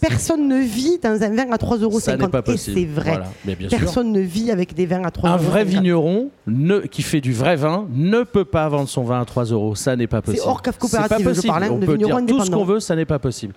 Personne 0.00 0.46
ne 0.48 0.58
vit 0.60 0.98
dans 1.02 1.20
un 1.22 1.30
vin 1.34 1.50
à 1.50 1.56
3,50 1.56 1.82
euros. 1.82 1.98
Et 1.98 2.56
c'est 2.56 2.84
vrai. 2.84 3.10
Voilà. 3.10 3.26
Mais 3.44 3.54
bien 3.56 3.68
sûr. 3.68 3.78
Personne 3.78 4.12
ne 4.12 4.20
vit 4.20 4.50
avec 4.50 4.74
des 4.74 4.86
vins 4.86 5.02
à 5.04 5.08
3,50 5.10 5.26
Un 5.28 5.36
vrai 5.36 5.64
vigneron 5.64 6.30
ne, 6.46 6.78
qui 6.80 7.02
fait 7.02 7.20
du 7.20 7.31
vrai 7.32 7.56
vin 7.56 7.86
ne 7.92 8.22
peut 8.22 8.44
pas 8.44 8.68
vendre 8.68 8.88
son 8.88 9.02
vin 9.04 9.20
à 9.20 9.24
3 9.24 9.44
euros. 9.46 9.74
Ça 9.74 9.96
n'est 9.96 10.06
pas 10.06 10.22
possible. 10.22 10.44
hors 10.46 10.62
CAF 10.62 10.76
C'est 10.80 10.96
pas 10.96 11.08
coopérative, 11.08 11.42
je 11.42 11.46
parle, 11.46 11.64
On 11.70 11.78
de 11.78 11.86
peut 11.86 11.98
dire 11.98 12.16
tout 12.26 12.44
ce 12.44 12.50
qu'on 12.50 12.64
veut, 12.64 12.80
ça 12.80 12.96
n'est 12.96 13.04
pas 13.04 13.18
possible. 13.18 13.54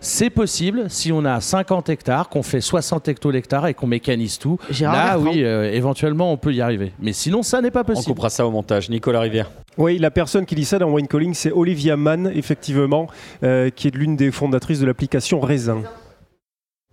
C'est 0.00 0.30
possible 0.30 0.86
si 0.88 1.12
on 1.12 1.24
a 1.24 1.40
50 1.40 1.88
hectares, 1.88 2.28
qu'on 2.28 2.42
fait 2.42 2.60
60 2.60 3.08
hectolhectares 3.08 3.66
et 3.66 3.74
qu'on 3.74 3.86
mécanise 3.86 4.38
tout. 4.38 4.58
Gérard 4.70 4.94
Là, 4.96 5.18
oui, 5.18 5.42
euh, 5.44 5.72
éventuellement, 5.72 6.32
on 6.32 6.36
peut 6.36 6.52
y 6.52 6.60
arriver. 6.60 6.92
Mais 7.00 7.12
sinon, 7.12 7.42
ça 7.42 7.60
n'est 7.60 7.70
pas 7.70 7.80
On 7.80 7.84
possible. 7.84 8.06
coupera 8.06 8.30
ça 8.30 8.46
au 8.46 8.50
montage. 8.50 8.88
Nicolas 8.90 9.20
Rivière. 9.20 9.50
Oui, 9.76 9.98
la 9.98 10.10
personne 10.10 10.44
qui 10.44 10.54
dit 10.54 10.64
ça 10.64 10.78
dans 10.78 10.90
Wine 10.90 11.06
Calling, 11.06 11.34
c'est 11.34 11.52
Olivia 11.52 11.96
Mann, 11.96 12.30
effectivement, 12.34 13.06
euh, 13.44 13.70
qui 13.70 13.88
est 13.88 13.94
l'une 13.94 14.16
des 14.16 14.30
fondatrices 14.32 14.80
de 14.80 14.86
l'application 14.86 15.40
Raisin. 15.40 15.82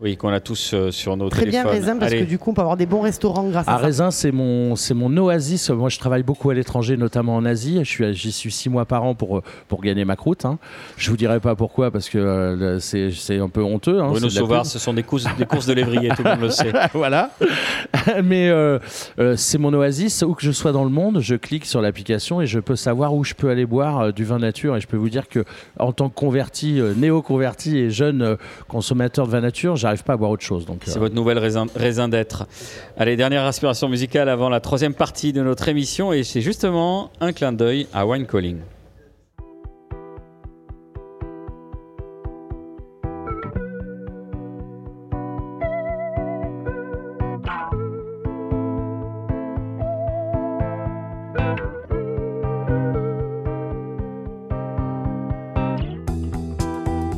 Oui, 0.02 0.18
qu'on 0.18 0.28
a 0.28 0.42
tous 0.42 0.74
euh, 0.74 0.92
sur 0.92 1.16
nos 1.16 1.30
Très 1.30 1.46
bien 1.46 1.64
téléphones. 1.64 1.72
raisin 1.72 1.98
parce 1.98 2.12
Allez. 2.12 2.26
que 2.26 2.30
du 2.30 2.38
coup 2.38 2.50
on 2.50 2.54
peut 2.54 2.60
avoir 2.60 2.76
des 2.76 2.86
bons 2.86 3.00
restaurants 3.00 3.48
grâce 3.48 3.66
à, 3.66 3.76
À 3.76 3.78
ça. 3.78 3.82
Raisin, 3.86 4.12
c'est 4.12 4.34
mon, 4.34 4.76
c'est 4.76 4.94
mon 4.94 5.16
oasis. 5.16 5.70
Moi, 5.70 5.88
je 5.88 5.98
travaille 6.00 6.24
beaucoup 6.24 6.50
à 6.50 6.54
l'étranger, 6.54 6.98
notamment 6.98 7.34
en 7.38 7.46
Asie. 7.46 7.80
Je 7.80 7.90
suis, 7.90 8.14
j'y 8.14 8.34
suis 8.34 8.52
six 8.52 8.68
mois 8.68 8.84
par 8.84 9.06
an 9.06 9.16
pour, 9.16 9.42
pour 9.70 9.82
gagner 9.82 10.04
ma 10.04 10.18
croûte. 10.18 10.44
Hein. 10.44 10.60
Je 10.98 11.10
vous 11.12 11.16
dirai 11.16 11.40
pas 11.40 11.56
pourquoi, 11.56 11.92
parce 11.92 12.10
que 12.10 12.18
euh, 12.18 12.78
c'est, 12.82 13.10
c'est 13.12 13.40
un 13.40 13.48
peu 13.48 13.64
honteux. 13.64 14.02
Hein, 14.02 14.10
Bruno 14.10 14.28
c'est 14.28 14.36
de 14.36 14.40
la 14.42 14.42
Sauvard, 14.42 14.62
pub. 14.64 14.72
ce 14.72 14.80
sont 14.80 14.94
des 14.94 15.04
courses, 15.04 15.28
des 15.38 15.46
courses 15.46 15.66
de 15.66 15.72
lévrier, 15.74 16.10
tout 16.10 16.24
le 16.26 16.30
monde 16.32 16.42
le 16.42 16.50
sait. 16.50 16.74
voilà. 16.94 17.32
Mais 18.22 18.50
euh, 18.50 18.80
euh, 19.20 19.36
c'est 19.38 19.58
mon 19.58 19.74
oasis. 19.74 20.24
Où 20.24 20.34
que 20.34 20.44
je 20.44 20.52
sois 20.52 20.74
dans 20.74 20.84
le 20.84 20.90
monde, 20.90 21.22
je 21.22 21.36
clique 21.36 21.66
sur 21.66 21.80
l'application 21.80 22.42
et 22.42 22.48
je 22.48 22.60
peux 22.60 22.76
savoir 22.76 23.14
où 23.16 23.24
je 23.24 23.34
peux 23.34 23.50
aller 23.50 23.66
boire 23.66 24.00
euh, 24.02 24.12
du 24.12 24.26
vin 24.26 24.40
nature. 24.40 24.76
Et 24.76 24.82
je 24.82 24.88
peux 24.88 24.98
vous 24.98 25.10
dire 25.10 25.30
que, 25.30 25.46
en 25.80 25.94
tant 25.94 26.10
que 26.10 26.16
converti, 26.16 26.82
euh, 26.82 26.94
néo-converti 26.98 27.78
et 27.78 27.90
jeune 27.92 28.22
euh, 28.22 28.36
consommateur 28.68 29.26
de 29.28 29.32
vin 29.32 29.40
nature, 29.40 29.78
j'arrive 29.86 30.04
pas 30.04 30.14
à 30.14 30.18
boire 30.18 30.32
autre 30.32 30.44
chose. 30.44 30.66
Donc, 30.66 30.82
C'est 30.86 30.98
euh, 30.98 31.00
votre 31.00 31.14
nouvelle 31.14 31.38
raisin, 31.38 31.68
raisin 31.76 32.10
d'être. 32.10 32.48
Allez, 32.98 33.16
dernière 33.16 33.44
inspiration 33.44 33.88
musicale 33.88 34.30
avant 34.30 34.50
la 34.50 34.60
troisième 34.60 34.96
partie 34.96 35.32
de 35.32 35.44
notre 35.44 35.68
émission 35.68 36.12
et 36.12 36.24
c'est 36.24 36.42
justement 36.42 37.12
un 37.22 37.34
clin 37.34 37.54
d'œil 37.54 37.86
à 37.94 38.08
Wine 38.08 38.26
Calling. 38.26 38.58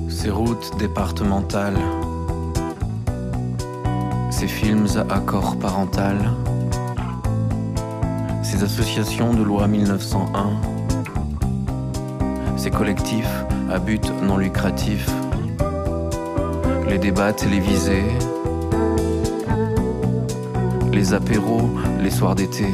Ces 0.09 0.29
routes 0.29 0.77
départementales, 0.77 1.77
ces 4.39 4.47
films 4.47 4.85
à 4.97 5.15
accord 5.15 5.57
parental, 5.57 6.15
ces 8.43 8.61
associations 8.61 9.33
de 9.33 9.41
loi 9.41 9.67
1901, 9.67 10.51
ces 12.55 12.69
collectifs 12.69 13.43
à 13.71 13.79
but 13.79 14.11
non 14.21 14.37
lucratif, 14.37 15.09
les 16.87 16.99
débats 16.99 17.33
télévisés, 17.33 18.05
les 20.93 21.15
apéros 21.15 21.71
les 21.99 22.11
soirs 22.11 22.35
d'été, 22.35 22.67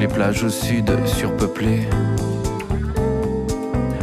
les 0.00 0.08
plages 0.08 0.42
au 0.42 0.50
sud 0.50 0.90
surpeuplées 1.06 1.86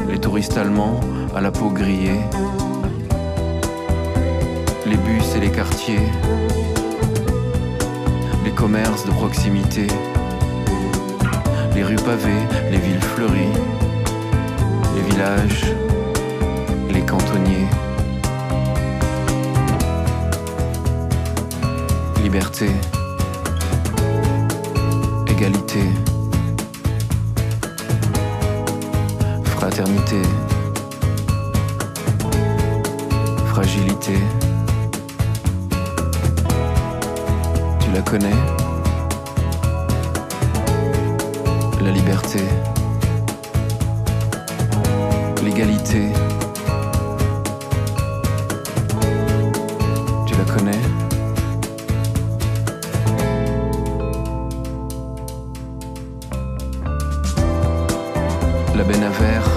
les 0.09 0.19
touristes 0.19 0.57
allemands 0.57 1.01
à 1.35 1.41
la 1.41 1.51
peau 1.51 1.69
grillée, 1.69 2.21
les 5.39 5.51
quartiers, 5.51 6.07
les 8.43 8.51
commerces 8.51 9.05
de 9.05 9.11
proximité, 9.11 9.87
les 11.73 11.83
rues 11.83 11.95
pavées, 11.95 12.43
les 12.71 12.77
villes 12.77 13.01
fleuries, 13.01 13.55
les 14.95 15.01
villages, 15.09 15.65
les 16.91 17.01
cantonniers. 17.01 17.67
Liberté, 22.21 22.69
égalité. 25.27 25.83
Fraternité, 29.45 30.21
fragilité. 33.45 34.15
Tu 37.89 37.95
la 37.95 38.01
connais. 38.03 38.35
La 41.81 41.89
liberté, 41.89 42.39
l'égalité. 45.43 46.09
Tu 50.27 50.35
la 50.35 50.53
connais. 50.53 50.77
La 58.75 58.83
verre, 58.83 59.49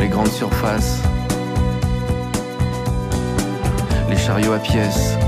les 0.00 0.08
grandes 0.08 0.28
surfaces, 0.28 1.02
les 4.08 4.16
chariots 4.16 4.54
à 4.54 4.58
pièces 4.58 5.18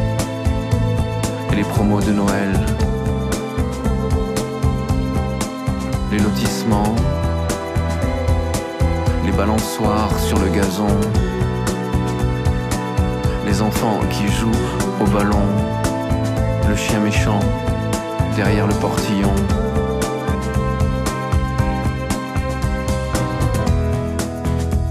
et 1.53 1.57
les 1.57 1.62
promos 1.64 2.01
de 2.01 2.12
Noël, 2.12 2.53
les 6.12 6.18
lotissements, 6.18 6.94
les 9.24 9.32
balançoires 9.32 10.18
sur 10.18 10.38
le 10.38 10.48
gazon, 10.48 10.96
les 13.46 13.62
enfants 13.62 14.01
qui 14.11 14.26
jouent 14.28 14.66
au 15.01 15.07
ballon, 15.07 15.46
le 16.68 16.76
chien 16.76 17.01
méchant 17.01 17.40
derrière 18.36 18.66
le 18.66 18.74
portillon. 18.74 19.34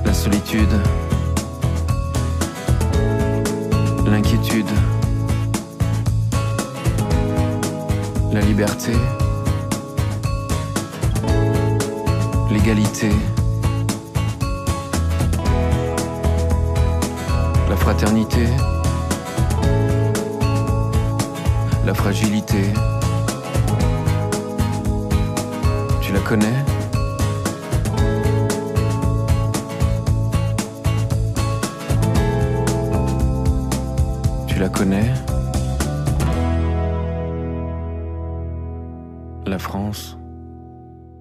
la 0.06 0.16
solitude, 0.16 0.74
l'inquiétude, 4.08 4.66
la 8.40 8.46
liberté, 8.46 8.94
l'égalité, 12.50 13.10
la 17.70 17.76
fraternité, 17.76 18.48
la 21.86 21.94
fragilité. 21.94 22.64
Tu 26.02 26.14
la 26.14 26.20
connais? 26.20 26.48
Tu 34.48 34.60
la 34.60 34.70
connais? 34.70 35.29
France 39.70 40.18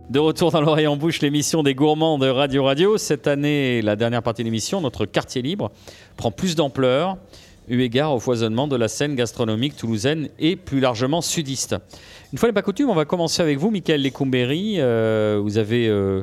De 0.09 0.19
retour 0.19 0.51
dans 0.51 0.63
l'oreille 0.63 0.87
en 0.87 0.97
bouche, 0.97 1.21
l'émission 1.21 1.63
des 1.63 1.75
gourmands 1.75 2.17
de 2.17 2.27
Radio 2.31 2.65
Radio. 2.65 2.97
Cette 2.97 3.27
année, 3.27 3.83
la 3.83 3.95
dernière 3.95 4.23
partie 4.23 4.41
de 4.41 4.47
l'émission, 4.47 4.81
notre 4.81 5.05
quartier 5.05 5.43
libre 5.43 5.71
prend 6.17 6.31
plus 6.31 6.57
d'ampleur 6.57 7.19
eu 7.69 7.83
égard 7.83 8.15
au 8.15 8.21
foisonnement 8.21 8.67
de 8.67 8.75
la 8.75 8.89
scène 8.89 9.15
gastronomique 9.17 9.77
toulousaine 9.77 10.31
et 10.39 10.57
plus 10.57 10.81
largement 10.81 11.21
sudiste. 11.21 11.77
Une 12.33 12.39
fois 12.39 12.49
n'est 12.49 12.55
pas 12.55 12.63
coutume, 12.63 12.89
on 12.89 12.95
va 12.95 13.05
commencer 13.05 13.43
avec 13.43 13.59
vous, 13.59 13.71
Michael 13.71 14.03
Lecoumberry. 14.03 14.77
Euh, 14.79 15.39
vous 15.43 15.59
avez 15.59 15.87
euh, 15.87 16.23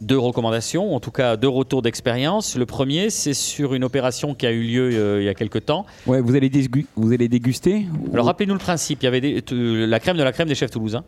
deux 0.00 0.18
recommandations, 0.18 0.94
en 0.94 1.00
tout 1.00 1.10
cas 1.10 1.36
deux 1.36 1.46
retours 1.46 1.82
d'expérience. 1.82 2.56
Le 2.56 2.64
premier, 2.64 3.10
c'est 3.10 3.34
sur 3.34 3.74
une 3.74 3.84
opération 3.84 4.34
qui 4.34 4.46
a 4.46 4.50
eu 4.50 4.62
lieu 4.62 4.90
euh, 4.94 5.20
il 5.20 5.26
y 5.26 5.28
a 5.28 5.34
quelques 5.34 5.66
temps. 5.66 5.84
Ouais, 6.06 6.22
vous 6.22 6.34
allez, 6.36 6.48
désgu- 6.48 6.86
vous 6.96 7.12
allez 7.12 7.28
déguster 7.28 7.84
Alors 8.14 8.24
rappelez-nous 8.24 8.54
le 8.54 8.60
principe, 8.60 9.02
il 9.02 9.04
y 9.04 9.08
avait 9.08 9.20
des- 9.20 9.42
la 9.86 10.00
crème 10.00 10.16
de 10.16 10.22
la 10.22 10.32
crème 10.32 10.48
des 10.48 10.54
chefs 10.54 10.70
toulousains. 10.70 11.04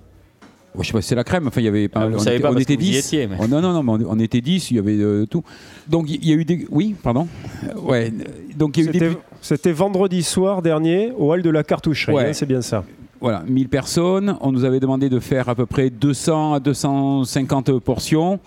Je 0.80 0.86
sais 0.86 0.92
pas 0.92 1.02
si 1.02 1.08
c'est 1.08 1.14
la 1.14 1.24
crème. 1.24 1.46
Enfin, 1.48 1.60
il 1.60 1.64
y 1.64 1.68
avait 1.68 1.88
pas. 1.88 2.02
Ah, 2.02 2.08
vous 2.08 2.16
on 2.16 2.18
savez 2.18 2.36
était, 2.36 2.42
pas 2.42 2.50
on 2.50 2.52
parce 2.52 2.62
était 2.62 2.76
que 2.76 2.80
vous 2.80 2.86
y 2.86 2.90
10. 2.92 2.98
étiez, 2.98 3.26
mais- 3.26 3.36
Oh, 3.40 3.46
non, 3.48 3.60
non, 3.60 3.72
non, 3.72 3.82
mais 3.82 4.04
on, 4.04 4.10
on 4.12 4.18
était 4.20 4.40
10, 4.40 4.70
il 4.70 4.76
y 4.76 4.78
avait 4.78 4.96
euh, 4.98 5.26
tout. 5.26 5.42
Donc, 5.88 6.06
il 6.08 6.24
y 6.24 6.32
a 6.32 6.36
eu 6.36 6.44
des. 6.44 6.66
Oui, 6.70 6.94
pardon. 7.02 7.26
Euh, 7.64 7.80
Ouais. 7.80 8.12
Donc, 8.56 8.76
il 8.76 8.84
y 8.84 8.86
a 8.88 8.90
eu 8.90 8.92
des. 8.98 9.16
C'était- 9.40 9.72
vendredi 9.72 10.22
soir 10.22 10.62
dernier 10.62 11.12
au 11.16 11.32
hall 11.32 11.42
de 11.42 11.50
la 11.50 11.62
cartoucherie, 11.64 12.14
Ouais. 12.14 12.32
c'est 12.34 12.46
bien 12.46 12.62
ça. 12.62 12.84
Voilà, 13.20 13.42
1000 13.48 13.68
personnes. 13.68 14.36
On 14.40 14.52
nous 14.52 14.64
avait 14.64 14.78
demandé 14.78 15.08
de 15.08 15.18
faire 15.18 15.48
à 15.48 15.54
peu 15.56 15.66
près 15.66 15.90
200 15.90 16.54
à 16.54 16.60
250 16.60 17.78
portions. 17.80 18.38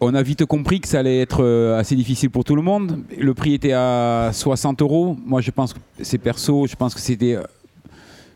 On 0.00 0.14
a 0.14 0.22
vite 0.22 0.44
compris 0.46 0.80
que 0.80 0.88
ça 0.88 1.00
allait 1.00 1.20
être 1.20 1.44
euh, 1.44 1.78
assez 1.78 1.94
difficile 1.94 2.30
pour 2.30 2.42
tout 2.42 2.56
le 2.56 2.62
monde. 2.62 2.98
Le 3.18 3.34
prix 3.34 3.54
était 3.54 3.72
à 3.72 4.30
60 4.32 4.80
euros. 4.82 5.16
Moi, 5.26 5.40
je 5.42 5.50
pense 5.50 5.74
que 5.74 5.78
c'est 6.00 6.18
perso. 6.18 6.66
Je 6.66 6.74
pense 6.74 6.94
que 6.94 7.00
c'était 7.00 7.36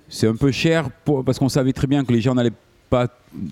c'est 0.08 0.28
un 0.28 0.36
peu 0.36 0.52
cher 0.52 0.90
pour- 1.04 1.24
parce 1.24 1.38
qu'on 1.38 1.48
savait 1.48 1.72
très 1.72 1.86
bien 1.86 2.04
que 2.04 2.12
les 2.12 2.20
gens 2.20 2.34
n'allaient 2.34 2.52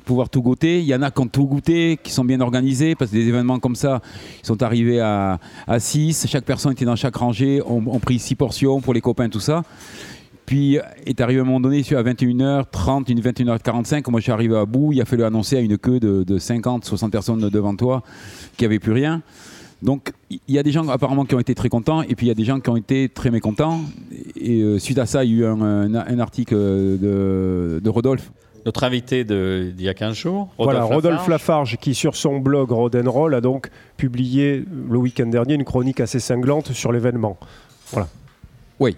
pouvoir 0.05 0.29
tout 0.29 0.43
goûter. 0.43 0.81
Il 0.81 0.87
y 0.87 0.95
en 0.95 1.03
a 1.03 1.11
qui 1.11 1.21
ont 1.21 1.27
tout 1.27 1.47
goûté, 1.47 1.99
qui 2.03 2.13
sont 2.13 2.25
bien 2.25 2.41
organisés, 2.41 2.95
parce 2.95 3.11
que 3.11 3.17
des 3.17 3.29
événements 3.29 3.59
comme 3.59 3.77
ça, 3.77 4.01
ils 4.43 4.47
sont 4.47 4.63
arrivés 4.63 5.01
à, 5.01 5.39
à 5.67 5.81
6. 5.81 6.27
Chaque 6.29 6.45
personne 6.45 6.73
était 6.73 6.85
dans 6.85 6.97
chaque 6.97 7.17
rangée. 7.17 7.61
On, 7.67 7.83
on 7.87 7.99
pris 7.99 8.19
6 8.19 8.35
portions 8.37 8.81
pour 8.81 8.95
les 8.95 9.01
copains, 9.01 9.29
tout 9.29 9.41
ça. 9.41 9.63
Puis 10.47 10.79
est 11.07 11.21
arrivé 11.21 11.41
à 11.41 11.43
un 11.43 11.47
moment 11.47 11.61
donné, 11.61 11.79
à 11.79 12.03
21h30, 12.03 13.11
une 13.11 13.21
21h45, 13.21 14.11
moi 14.11 14.21
je 14.21 14.25
suis 14.25 14.33
arrivé 14.33 14.57
à 14.57 14.67
bout, 14.67 14.93
il 14.93 15.01
a 15.01 15.05
fallu 15.05 15.25
annoncer 15.25 15.57
à 15.57 15.61
une 15.61 15.79
queue 15.79 16.01
de, 16.01 16.25
de 16.25 16.39
50, 16.39 16.85
60 16.85 17.13
personnes 17.13 17.49
devant 17.49 17.77
toi 17.77 18.03
qui 18.57 18.65
n'avaient 18.65 18.81
plus 18.81 18.93
rien. 18.93 19.23
Donc 19.83 20.13
il 20.31 20.41
y 20.49 20.59
a 20.59 20.63
des 20.63 20.73
gens 20.73 20.89
apparemment 20.89 21.25
qui 21.25 21.35
ont 21.35 21.41
été 21.41 21.55
très 21.55 21.69
contents 21.69 22.03
et 22.03 22.15
puis 22.15 22.27
il 22.27 22.29
y 22.29 22.33
a 22.33 22.35
des 22.35 22.45
gens 22.45 22.61
qui 22.61 22.71
ont 22.71 22.77
été 22.77 23.09
très 23.09 23.31
mécontents. 23.31 23.81
Et 24.37 24.61
euh, 24.61 24.79
suite 24.79 24.99
à 24.99 25.07
ça, 25.07 25.25
il 25.25 25.31
y 25.31 25.35
a 25.35 25.39
eu 25.39 25.45
un, 25.47 26.19
article 26.19 26.55
de 26.55 27.89
Rodolphe. 27.89 28.31
Notre 28.65 28.85
invité 28.85 29.25
d'il 29.25 29.75
y 29.81 29.89
a 29.89 29.95
15 29.95 30.15
jours, 30.17 30.49
Voilà, 30.59 30.85
Rodolphe 30.85 31.27
Lafarge. 31.27 31.29
Lafarge, 31.29 31.77
qui 31.81 31.95
sur 31.95 32.15
son 32.15 32.39
blog 32.39 32.71
Rodenroll 32.71 33.35
a 33.35 33.41
donc 33.41 33.71
publié 33.97 34.65
le 34.89 34.99
week-end 34.99 35.27
dernier 35.27 35.55
une 35.55 35.65
chronique 35.65 35.99
assez 36.01 36.21
cinglante 36.21 36.73
sur 36.73 36.93
l'événement. 36.93 37.39
Voilà. 37.91 38.09
Oui. 38.79 38.97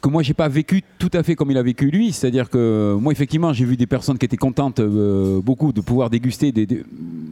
Que 0.00 0.08
moi, 0.08 0.22
j'ai 0.22 0.32
pas 0.34 0.48
vécu 0.48 0.82
tout 0.98 1.10
à 1.12 1.22
fait 1.22 1.34
comme 1.34 1.50
il 1.50 1.58
a 1.58 1.62
vécu 1.62 1.90
lui. 1.90 2.12
C'est-à-dire 2.12 2.48
que 2.48 2.96
moi, 3.00 3.12
effectivement, 3.12 3.52
j'ai 3.52 3.64
vu 3.66 3.76
des 3.76 3.86
personnes 3.86 4.16
qui 4.16 4.24
étaient 4.24 4.36
contentes 4.36 4.80
euh, 4.80 5.40
beaucoup 5.42 5.72
de 5.72 5.80
pouvoir 5.80 6.08
déguster 6.08 6.52
des, 6.52 6.64
des- 6.66 6.82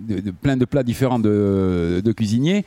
de- 0.09 0.21
de- 0.21 0.31
plein 0.33 0.57
de 0.57 0.65
plats 0.65 0.83
différents 0.83 1.19
de, 1.19 2.03
de 2.05 2.13
cuisiniers. 2.13 2.65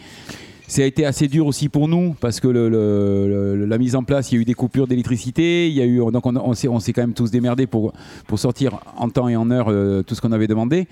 Ça 0.71 0.83
a 0.83 0.85
été 0.85 1.05
assez 1.05 1.27
dur 1.27 1.47
aussi 1.47 1.67
pour 1.67 1.89
nous 1.89 2.15
parce 2.21 2.39
que 2.39 2.47
la 2.47 3.77
mise 3.77 3.93
en 3.97 4.03
place, 4.05 4.31
il 4.31 4.35
y 4.35 4.37
a 4.37 4.41
eu 4.41 4.45
des 4.45 4.53
coupures 4.53 4.87
d'électricité. 4.87 5.67
Il 5.67 5.73
y 5.73 5.81
a 5.81 5.85
eu 5.85 5.97
donc 5.97 6.25
on, 6.25 6.53
s'est 6.53 6.93
quand 6.93 7.01
même 7.01 7.13
tous 7.13 7.29
démerdés 7.29 7.67
pour 7.67 7.91
pour 8.25 8.39
sortir 8.39 8.79
en 8.95 9.09
temps 9.09 9.27
et 9.27 9.35
en 9.35 9.51
heure 9.51 9.65
euh, 9.67 10.01
tout 10.01 10.15
ce 10.15 10.21
qu'on 10.21 10.31
avait 10.31 10.47
demandé. 10.47 10.87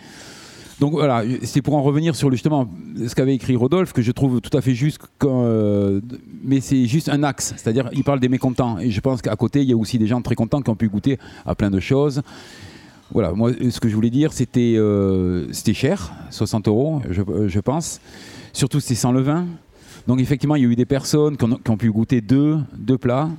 Donc 0.82 0.92
voilà, 0.92 1.24
c'est 1.44 1.62
pour 1.62 1.76
en 1.76 1.82
revenir 1.82 2.14
sur 2.14 2.30
justement 2.30 2.70
ce 3.08 3.16
qu'avait 3.16 3.36
écrit 3.36 3.56
Rodolphe, 3.56 3.94
que 3.94 4.02
je 4.02 4.12
trouve 4.12 4.42
tout 4.42 4.56
à 4.58 4.60
fait 4.60 4.74
juste, 4.74 5.00
euh, 5.24 6.02
mais 6.44 6.60
c'est 6.60 6.86
juste 6.86 7.08
un 7.08 7.24
axe, 7.24 7.54
c'est-à-dire 7.56 7.90
il 7.94 8.04
parle 8.04 8.20
des 8.20 8.30
mécontents, 8.30 8.80
et 8.80 8.92
je 8.92 9.00
pense 9.00 9.22
qu'à 9.22 9.38
côté, 9.38 9.62
il 9.62 9.70
y 9.70 9.74
a 9.74 9.78
aussi 9.78 9.98
des 9.98 10.08
gens 10.08 10.22
très 10.22 10.36
contents 10.36 10.62
qui 10.62 10.70
ont 10.72 10.76
pu 10.76 10.90
goûter 10.90 11.18
à 11.46 11.56
plein 11.56 11.72
de 11.72 11.80
choses. 11.80 12.22
Voilà, 13.14 13.32
moi 13.32 13.52
ce 13.54 13.80
que 13.80 13.88
je 13.88 13.96
voulais 13.96 14.10
dire, 14.10 14.34
c'était 14.34 14.76
euh, 14.76 15.48
cher, 15.74 16.12
60 16.32 16.68
euros, 16.68 17.02
je, 17.10 17.22
je 17.48 17.60
pense. 17.62 18.02
Surtout 18.52 18.82
c'est 18.82 18.96
sans 18.96 19.14
levain. 19.14 19.48
Donc 20.08 20.20
effectivement, 20.20 20.56
il 20.56 20.64
y 20.64 20.66
a 20.66 20.70
eu 20.70 20.76
des 20.76 20.86
personnes 20.86 21.38
qui 21.38 21.46
ont, 21.46 21.78
pu 21.78 21.92
goûter 21.92 22.22
deux 22.22 22.98
plats. 23.00 23.30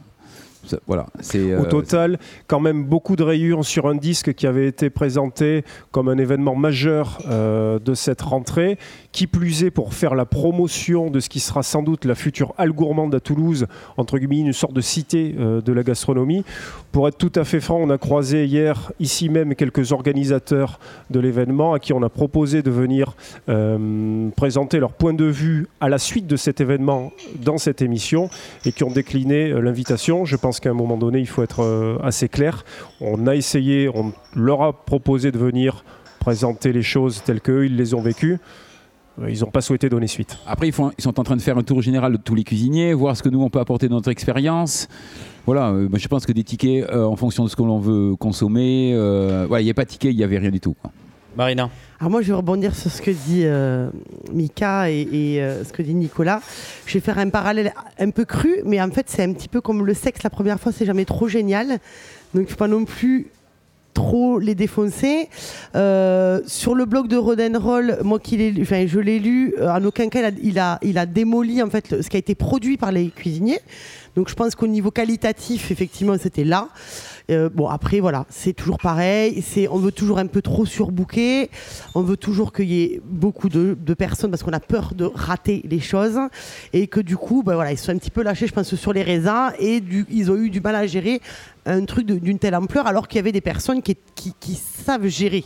Voilà, 0.86 1.06
Au 1.18 1.36
euh, 1.36 1.64
total, 1.68 2.18
quand 2.46 2.60
même 2.60 2.84
beaucoup 2.84 3.16
de 3.16 3.22
rayures 3.22 3.64
sur 3.64 3.88
un 3.88 3.94
disque 3.94 4.34
qui 4.34 4.46
avait 4.46 4.66
été 4.66 4.90
présenté 4.90 5.64
comme 5.90 6.08
un 6.08 6.18
événement 6.18 6.54
majeur 6.54 7.18
euh, 7.28 7.78
de 7.78 7.94
cette 7.94 8.22
rentrée. 8.22 8.78
Qui 9.12 9.26
plus 9.26 9.64
est, 9.64 9.70
pour 9.72 9.92
faire 9.92 10.14
la 10.14 10.24
promotion 10.24 11.10
de 11.10 11.18
ce 11.18 11.28
qui 11.28 11.40
sera 11.40 11.64
sans 11.64 11.82
doute 11.82 12.04
la 12.04 12.14
future 12.14 12.54
Halle 12.58 12.72
Gourmande 12.72 13.14
à 13.14 13.20
Toulouse, 13.20 13.66
entre 13.96 14.18
guillemets, 14.18 14.38
une 14.38 14.52
sorte 14.52 14.72
de 14.72 14.80
cité 14.80 15.34
euh, 15.38 15.60
de 15.60 15.72
la 15.72 15.82
gastronomie. 15.82 16.44
Pour 16.92 17.08
être 17.08 17.18
tout 17.18 17.32
à 17.34 17.44
fait 17.44 17.60
franc, 17.60 17.78
on 17.80 17.90
a 17.90 17.98
croisé 17.98 18.44
hier, 18.44 18.92
ici 19.00 19.28
même, 19.28 19.54
quelques 19.54 19.92
organisateurs 19.92 20.78
de 21.10 21.20
l'événement 21.20 21.72
à 21.72 21.78
qui 21.78 21.92
on 21.92 22.02
a 22.02 22.08
proposé 22.08 22.62
de 22.62 22.70
venir 22.70 23.14
euh, 23.48 24.28
présenter 24.36 24.78
leur 24.78 24.92
point 24.92 25.14
de 25.14 25.24
vue 25.24 25.68
à 25.80 25.88
la 25.88 25.98
suite 25.98 26.26
de 26.26 26.36
cet 26.36 26.60
événement 26.60 27.12
dans 27.42 27.58
cette 27.58 27.82
émission 27.82 28.30
et 28.64 28.72
qui 28.72 28.84
ont 28.84 28.90
décliné 28.90 29.48
l'invitation. 29.60 30.24
Je 30.24 30.36
pense 30.36 30.49
qu'à 30.58 30.70
un 30.70 30.74
moment 30.74 30.96
donné, 30.96 31.20
il 31.20 31.28
faut 31.28 31.42
être 31.42 31.62
euh, 31.62 31.98
assez 32.02 32.28
clair. 32.28 32.64
On 33.00 33.26
a 33.26 33.36
essayé, 33.36 33.88
on 33.88 34.12
leur 34.34 34.62
a 34.62 34.72
proposé 34.72 35.30
de 35.30 35.38
venir 35.38 35.84
présenter 36.18 36.72
les 36.72 36.82
choses 36.82 37.22
telles 37.22 37.40
qu'eux, 37.40 37.66
ils 37.66 37.76
les 37.76 37.94
ont 37.94 38.00
vécues. 38.00 38.38
Euh, 39.20 39.30
Ils 39.30 39.40
n'ont 39.40 39.50
pas 39.50 39.60
souhaité 39.60 39.88
donner 39.88 40.06
suite. 40.06 40.38
Après, 40.46 40.68
ils, 40.68 40.74
sont 40.74 41.20
en 41.20 41.22
train 41.22 41.36
de 41.36 41.42
faire 41.42 41.58
un 41.58 41.62
tour 41.62 41.82
général 41.82 42.12
de 42.12 42.16
tous 42.16 42.34
les 42.34 42.44
cuisiniers, 42.44 42.94
voir 42.94 43.16
ce 43.16 43.22
que 43.22 43.28
nous, 43.28 43.42
on 43.42 43.50
peut 43.50 43.60
apporter 43.60 43.86
de 43.86 43.92
notre 43.92 44.10
expérience. 44.10 44.88
Voilà, 45.46 45.70
euh, 45.70 45.88
je 45.94 46.08
pense 46.08 46.26
que 46.26 46.32
des 46.32 46.44
tickets 46.44 46.90
en 46.92 47.16
fonction 47.16 47.44
de 47.44 47.48
ce 47.48 47.56
que 47.56 47.62
l'on 47.62 47.78
veut 47.78 48.16
consommer. 48.16 48.90
il 48.90 49.64
n'y 49.64 49.70
a 49.70 49.74
pas 49.74 49.84
de 49.84 49.90
ticket, 49.90 50.10
il 50.10 50.16
n'y 50.16 50.24
avait 50.24 50.38
rien 50.38 50.50
du 50.50 50.60
tout. 50.60 50.74
Marina. 51.36 51.70
Alors 52.00 52.10
moi, 52.10 52.22
je 52.22 52.28
vais 52.28 52.34
rebondir 52.34 52.74
sur 52.74 52.90
ce 52.90 53.02
que 53.02 53.10
dit 53.10 53.42
euh, 53.44 53.90
Mika 54.32 54.90
et, 54.90 55.06
euh, 55.40 55.64
ce 55.64 55.72
que 55.72 55.82
dit 55.82 55.94
Nicolas. 55.94 56.40
Je 56.86 56.94
vais 56.94 57.00
faire 57.00 57.18
un 57.18 57.28
parallèle 57.28 57.74
un 57.98 58.10
peu 58.10 58.24
cru, 58.24 58.60
mais 58.64 58.80
en 58.80 58.90
fait, 58.90 59.06
c'est 59.08 59.22
un 59.22 59.32
petit 59.32 59.48
peu 59.48 59.60
comme 59.60 59.84
le 59.84 59.94
sexe. 59.94 60.22
La 60.22 60.30
première 60.30 60.58
fois, 60.58 60.72
c'est 60.72 60.86
jamais 60.86 61.04
trop 61.04 61.28
génial. 61.28 61.68
Donc, 61.68 61.78
il 62.34 62.40
ne 62.42 62.46
faut 62.46 62.56
pas 62.56 62.68
non 62.68 62.84
plus 62.84 63.28
trop 63.92 64.38
les 64.38 64.54
défoncer. 64.54 65.28
Euh, 65.74 66.40
sur 66.46 66.74
le 66.74 66.84
blog 66.84 67.08
de 67.08 67.16
Rodenroll, 67.16 67.98
moi 68.02 68.18
qui 68.18 68.38
je 68.38 68.98
l'ai 68.98 69.18
lu, 69.18 69.54
en 69.60 69.84
aucun 69.84 70.08
cas 70.08 70.30
il 70.42 70.58
a, 70.58 70.78
il 70.82 71.04
démoli 71.12 71.62
en 71.62 71.68
fait 71.68 72.00
ce 72.00 72.08
qui 72.08 72.16
a 72.16 72.20
été 72.20 72.34
produit 72.34 72.76
par 72.76 72.92
les 72.92 73.08
cuisiniers. 73.08 73.60
Donc 74.16 74.28
je 74.28 74.34
pense 74.34 74.54
qu'au 74.54 74.66
niveau 74.66 74.90
qualitatif, 74.90 75.70
effectivement, 75.70 76.16
c'était 76.18 76.44
là. 76.44 76.68
Euh, 77.30 77.48
bon 77.48 77.68
après 77.68 78.00
voilà, 78.00 78.26
c'est 78.28 78.52
toujours 78.52 78.78
pareil. 78.78 79.42
C'est 79.42 79.68
on 79.68 79.76
veut 79.76 79.92
toujours 79.92 80.18
un 80.18 80.26
peu 80.26 80.42
trop 80.42 80.66
surbooker. 80.66 81.50
On 81.94 82.02
veut 82.02 82.16
toujours 82.16 82.52
qu'il 82.52 82.70
y 82.70 82.82
ait 82.82 83.00
beaucoup 83.04 83.48
de, 83.48 83.76
personnes 83.94 84.30
parce 84.30 84.42
qu'on 84.42 84.52
a 84.52 84.60
peur 84.60 84.94
de 84.94 85.04
rater 85.04 85.62
les 85.68 85.80
choses 85.80 86.18
et 86.72 86.86
que 86.86 87.00
du 87.00 87.16
coup, 87.16 87.42
ben 87.42 87.54
voilà, 87.54 87.72
ils 87.72 87.78
sont 87.78 87.92
un 87.92 87.98
petit 87.98 88.10
peu 88.10 88.22
lâchés, 88.22 88.46
je 88.46 88.52
pense, 88.52 88.74
sur 88.74 88.92
les 88.92 89.02
raisins 89.02 89.52
et 89.58 89.80
du, 89.80 90.06
ils 90.10 90.30
ont 90.30 90.36
eu 90.36 90.48
du 90.48 90.60
mal 90.60 90.74
à 90.74 90.86
gérer 90.86 91.20
un 91.66 91.84
truc 91.84 92.06
d'une 92.06 92.38
telle 92.38 92.54
ampleur 92.54 92.86
alors 92.86 93.08
qu'il 93.08 93.16
y 93.16 93.20
avait 93.20 93.32
des 93.32 93.40
personnes 93.40 93.82
qui 93.82 94.54
savent 94.54 95.06
gérer 95.06 95.44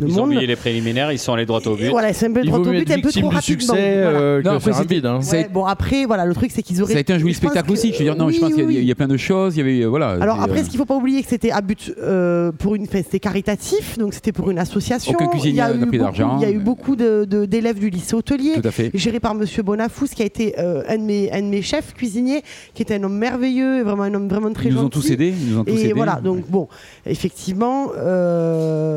le 0.00 0.08
Ils 0.08 0.14
ont 0.14 0.16
monde. 0.22 0.26
oublié 0.28 0.46
les 0.46 0.56
préliminaires, 0.56 1.12
ils 1.12 1.18
sont 1.18 1.32
allés 1.32 1.46
droit 1.46 1.60
au 1.66 1.76
but. 1.76 1.84
Et 1.84 1.88
voilà, 1.90 2.12
c'est 2.12 2.26
un 2.26 2.32
peu 2.32 2.40
Il 2.42 2.46
droit 2.46 2.58
vaut 2.58 2.64
au 2.68 2.72
mieux 2.72 2.80
but, 2.80 2.90
un 2.90 3.00
peu 3.00 3.10
trop 3.10 3.28
rapidement. 3.28 3.40
succès 3.40 4.02
Voilà. 4.02 4.18
euh, 4.18 4.38
que 4.42 4.44
Non, 4.46 4.52
de 4.52 4.56
après, 4.56 4.84
bide. 4.86 5.06
hein. 5.06 5.20
Ouais, 5.32 5.48
bon 5.52 5.64
après 5.64 6.04
voilà 6.06 6.24
le 6.24 6.34
truc 6.34 6.50
c'est 6.54 6.62
qu'ils 6.62 6.82
auraient 6.82 6.92
Ça 6.92 6.98
a 6.98 7.00
été 7.00 7.12
un 7.12 7.18
joli 7.18 7.34
spectacle 7.34 7.68
que- 7.68 7.72
aussi. 7.72 7.92
Je 7.92 7.98
veux 7.98 8.04
dire, 8.04 8.16
non, 8.16 8.28
je 8.28 8.34
Oui, 8.34 8.40
pense 8.40 8.48
qu'il 8.50 8.58
y 8.60 8.62
a- 8.62 8.66
oui, 8.66 8.76
il 8.80 8.84
y, 8.84 8.92
a 8.92 8.94
plein 8.94 9.08
de 9.08 9.16
choses. 9.16 9.56
Il 9.56 9.58
y 9.58 9.62
avait, 9.62 9.80
euh, 9.82 9.86
voilà. 9.88 10.10
Alors 10.20 10.40
après, 10.40 10.60
euh, 10.60 10.64
ce 10.64 10.68
qu'il 10.70 10.78
faut 10.78 10.84
pas 10.86 10.96
oublier, 10.96 11.22
que 11.22 11.28
c'était 11.28 11.50
à 11.50 11.60
but 11.60 11.92
euh, 12.02 12.52
pour 12.52 12.74
une, 12.74 12.84
enfin, 12.84 13.00
c'était 13.02 13.20
caritatif, 13.20 13.98
donc 13.98 14.14
c'était 14.14 14.32
pour 14.32 14.50
une 14.50 14.58
association. 14.58 15.12
Aucun 15.14 15.26
cuisinier 15.28 15.50
Il 15.52 15.56
y 15.56 15.60
a 15.60 15.68
n'a 15.68 15.74
eu 15.74 15.78
pris 15.78 15.86
beaucoup- 15.86 15.98
d'argent. 15.98 16.38
Il 16.40 16.42
y 16.42 16.46
a 16.46 16.50
eu 16.50 16.58
beaucoup 16.58 16.96
d'élèves 16.96 17.78
du 17.78 17.90
lycée 17.90 18.14
hôtelier, 18.14 18.52
Tout 18.60 18.66
à 18.68 18.70
fait. 18.70 18.90
géré 18.94 19.20
par 19.20 19.34
Monsieur 19.34 19.62
Bonafous, 19.62 20.06
qui 20.14 20.22
a 20.22 20.26
été 20.26 20.54
un, 20.58 20.96
de 20.98 21.02
mes, 21.02 21.30
un 21.32 21.42
de 21.42 21.46
mes 21.46 21.62
chefs 21.62 21.94
cuisiniers, 21.94 22.42
qui 22.74 22.82
était 22.82 22.94
un 22.94 23.02
homme 23.04 23.16
merveilleux, 23.18 23.80
et 23.80 23.82
vraiment 23.82 24.04
un 24.04 24.14
homme 24.14 24.28
vraiment 24.28 24.52
très 24.52 24.68
Ils 24.68 24.74
nous 24.74 24.80
gentil. 24.82 24.98
ont 24.98 25.00
tous 25.00 25.10
aidés. 25.10 25.34
Ils 25.40 25.52
nous 25.52 25.58
ont 25.60 25.64
tous 25.64 25.72
Et 25.76 25.84
aidés. 25.84 25.92
voilà, 25.92 26.20
donc 26.22 26.48
bon, 26.48 26.68
effectivement, 27.06 27.88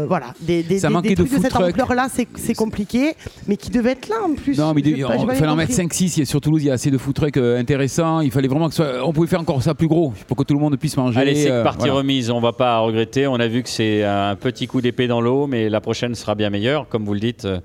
voilà, 0.07 0.33
des, 0.41 0.63
des- 1.01 1.15
de 1.15 1.23
de, 1.23 1.27
cette 1.27 1.55
ampleur-là, 1.55 2.07
c'est 2.35 2.53
compliqué, 2.53 3.13
mais 3.47 3.57
qui 3.57 3.69
devaient 3.69 3.91
être 3.91 4.09
là 4.09 4.17
en 4.23 4.33
plus. 4.33 4.57
Non, 4.57 4.73
mais 4.73 4.81
J'ai 4.83 4.91
il 4.91 5.05
fallait 5.05 5.47
en 5.51 5.55
mettre 5.55 5.73
5-6. 5.73 6.17
Il 6.17 6.19
y 6.19 6.23
a- 6.23 6.25
Sur 6.25 6.41
Toulouse, 6.41 6.63
il 6.63 6.67
y 6.67 6.69
a 6.69 6.73
assez 6.73 6.91
de 6.91 6.97
food 6.97 7.13
trucks 7.15 7.37
euh, 7.37 7.59
intéressants. 7.59 8.21
Il 8.21 8.31
fallait 8.31 8.47
vraiment 8.47 8.69
que 8.69 8.75
soit- 8.75 9.05
On 9.05 9.13
pouvait 9.13 9.27
faire 9.27 9.39
encore 9.41 9.61
ça 9.61 9.73
plus 9.75 9.87
gros 9.87 10.13
pour 10.27 10.37
que 10.37 10.43
tout 10.43 10.53
le 10.53 10.59
monde 10.59 10.77
puisse 10.77 10.95
manger. 10.97 11.19
Allez, 11.19 11.35
c'est 11.35 11.51
euh, 11.51 11.63
partie 11.63 11.79
voilà. 11.79 11.95
remise, 11.95 12.29
on 12.31 12.39
va 12.39 12.53
pas 12.53 12.79
regretter. 12.79 13.27
On 13.27 13.35
a 13.35 13.47
vu 13.47 13.63
que 13.63 13.69
c'est 13.69 14.03
un 14.03 14.35
petit 14.35 14.67
coup 14.67 14.81
d'épée 14.81 15.07
dans 15.07 15.21
l'eau, 15.21 15.47
mais 15.47 15.69
la 15.69 15.81
prochaine 15.81 16.15
sera 16.15 16.35
bien 16.35 16.49
meilleure. 16.49 16.87
Comme 16.89 17.05
vous 17.05 17.13
le 17.13 17.19
dites, 17.19 17.45
euh, 17.45 17.59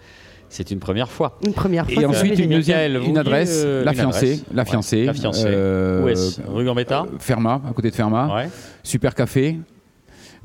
c'est 0.48 0.70
une 0.70 0.78
première 0.78 1.10
fois. 1.10 1.38
Une 1.44 1.52
première 1.52 1.90
fois. 1.90 2.02
Et 2.02 2.06
ensuite, 2.06 2.38
une, 2.38 2.50
deuxième, 2.50 3.02
une 3.02 3.18
adresse, 3.18 3.62
euh, 3.64 3.84
la 3.84 3.92
une 3.92 3.98
fiancée. 3.98 4.18
adresse. 4.26 4.44
La 4.54 4.62
Ouais, 4.62 4.68
fiancée. 4.68 5.04
la 5.04 5.12
fiancée. 5.14 5.44
euh, 5.46 6.04
Où 6.04 6.08
est-ce? 6.08 6.40
Rue 6.46 6.64
Gambetta? 6.64 7.06
Fermat, 7.18 7.60
à 7.68 7.72
côté 7.74 7.90
de 7.90 7.94
Fermat. 7.94 8.34
Ouais. 8.34 8.48
Super 8.82 9.14
café. 9.14 9.58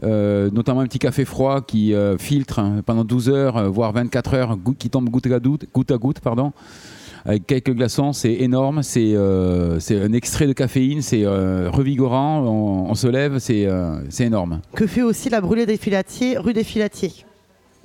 Euh, 0.02 0.50
notamment 0.52 0.82
un 0.82 0.88
petit 0.88 1.00
café 1.00 1.24
froid 1.26 1.62
qui 1.62 1.94
euh, 1.94 2.18
filtre 2.18 2.60
hein, 2.60 2.82
pendant 2.86 3.04
12 3.04 3.30
heures, 3.30 3.58
euh, 3.58 3.70
voire 3.70 3.91
24 3.91 4.34
heures, 4.34 4.58
qui 4.80 4.89
tombe 4.89 5.10
goutte 5.10 5.28
à 5.28 5.98
goutte, 5.98 6.20
pardon, 6.20 6.52
avec 7.26 7.46
quelques 7.46 7.74
glaçons. 7.74 8.14
C'est 8.14 8.34
énorme. 8.34 8.82
C'est 8.84 9.16
un 9.16 10.14
extrait 10.14 10.48
de 10.48 10.54
caféine. 10.54 11.02
C'est 11.02 11.26
revigorant. 11.26 12.41
On, 12.41 12.96
se 12.96 13.08
lève. 13.08 13.38
C'est 13.39 13.68
énorme. 14.20 14.62
que 14.76 14.88
fait 14.88 15.04
aussi 15.04 15.30
la 15.30 15.41
brûlée 15.41 15.66
des 15.66 15.78
filatiers, 15.78 16.38
rue 16.38 16.54
des 16.54 16.64
filatiers? 16.64 17.14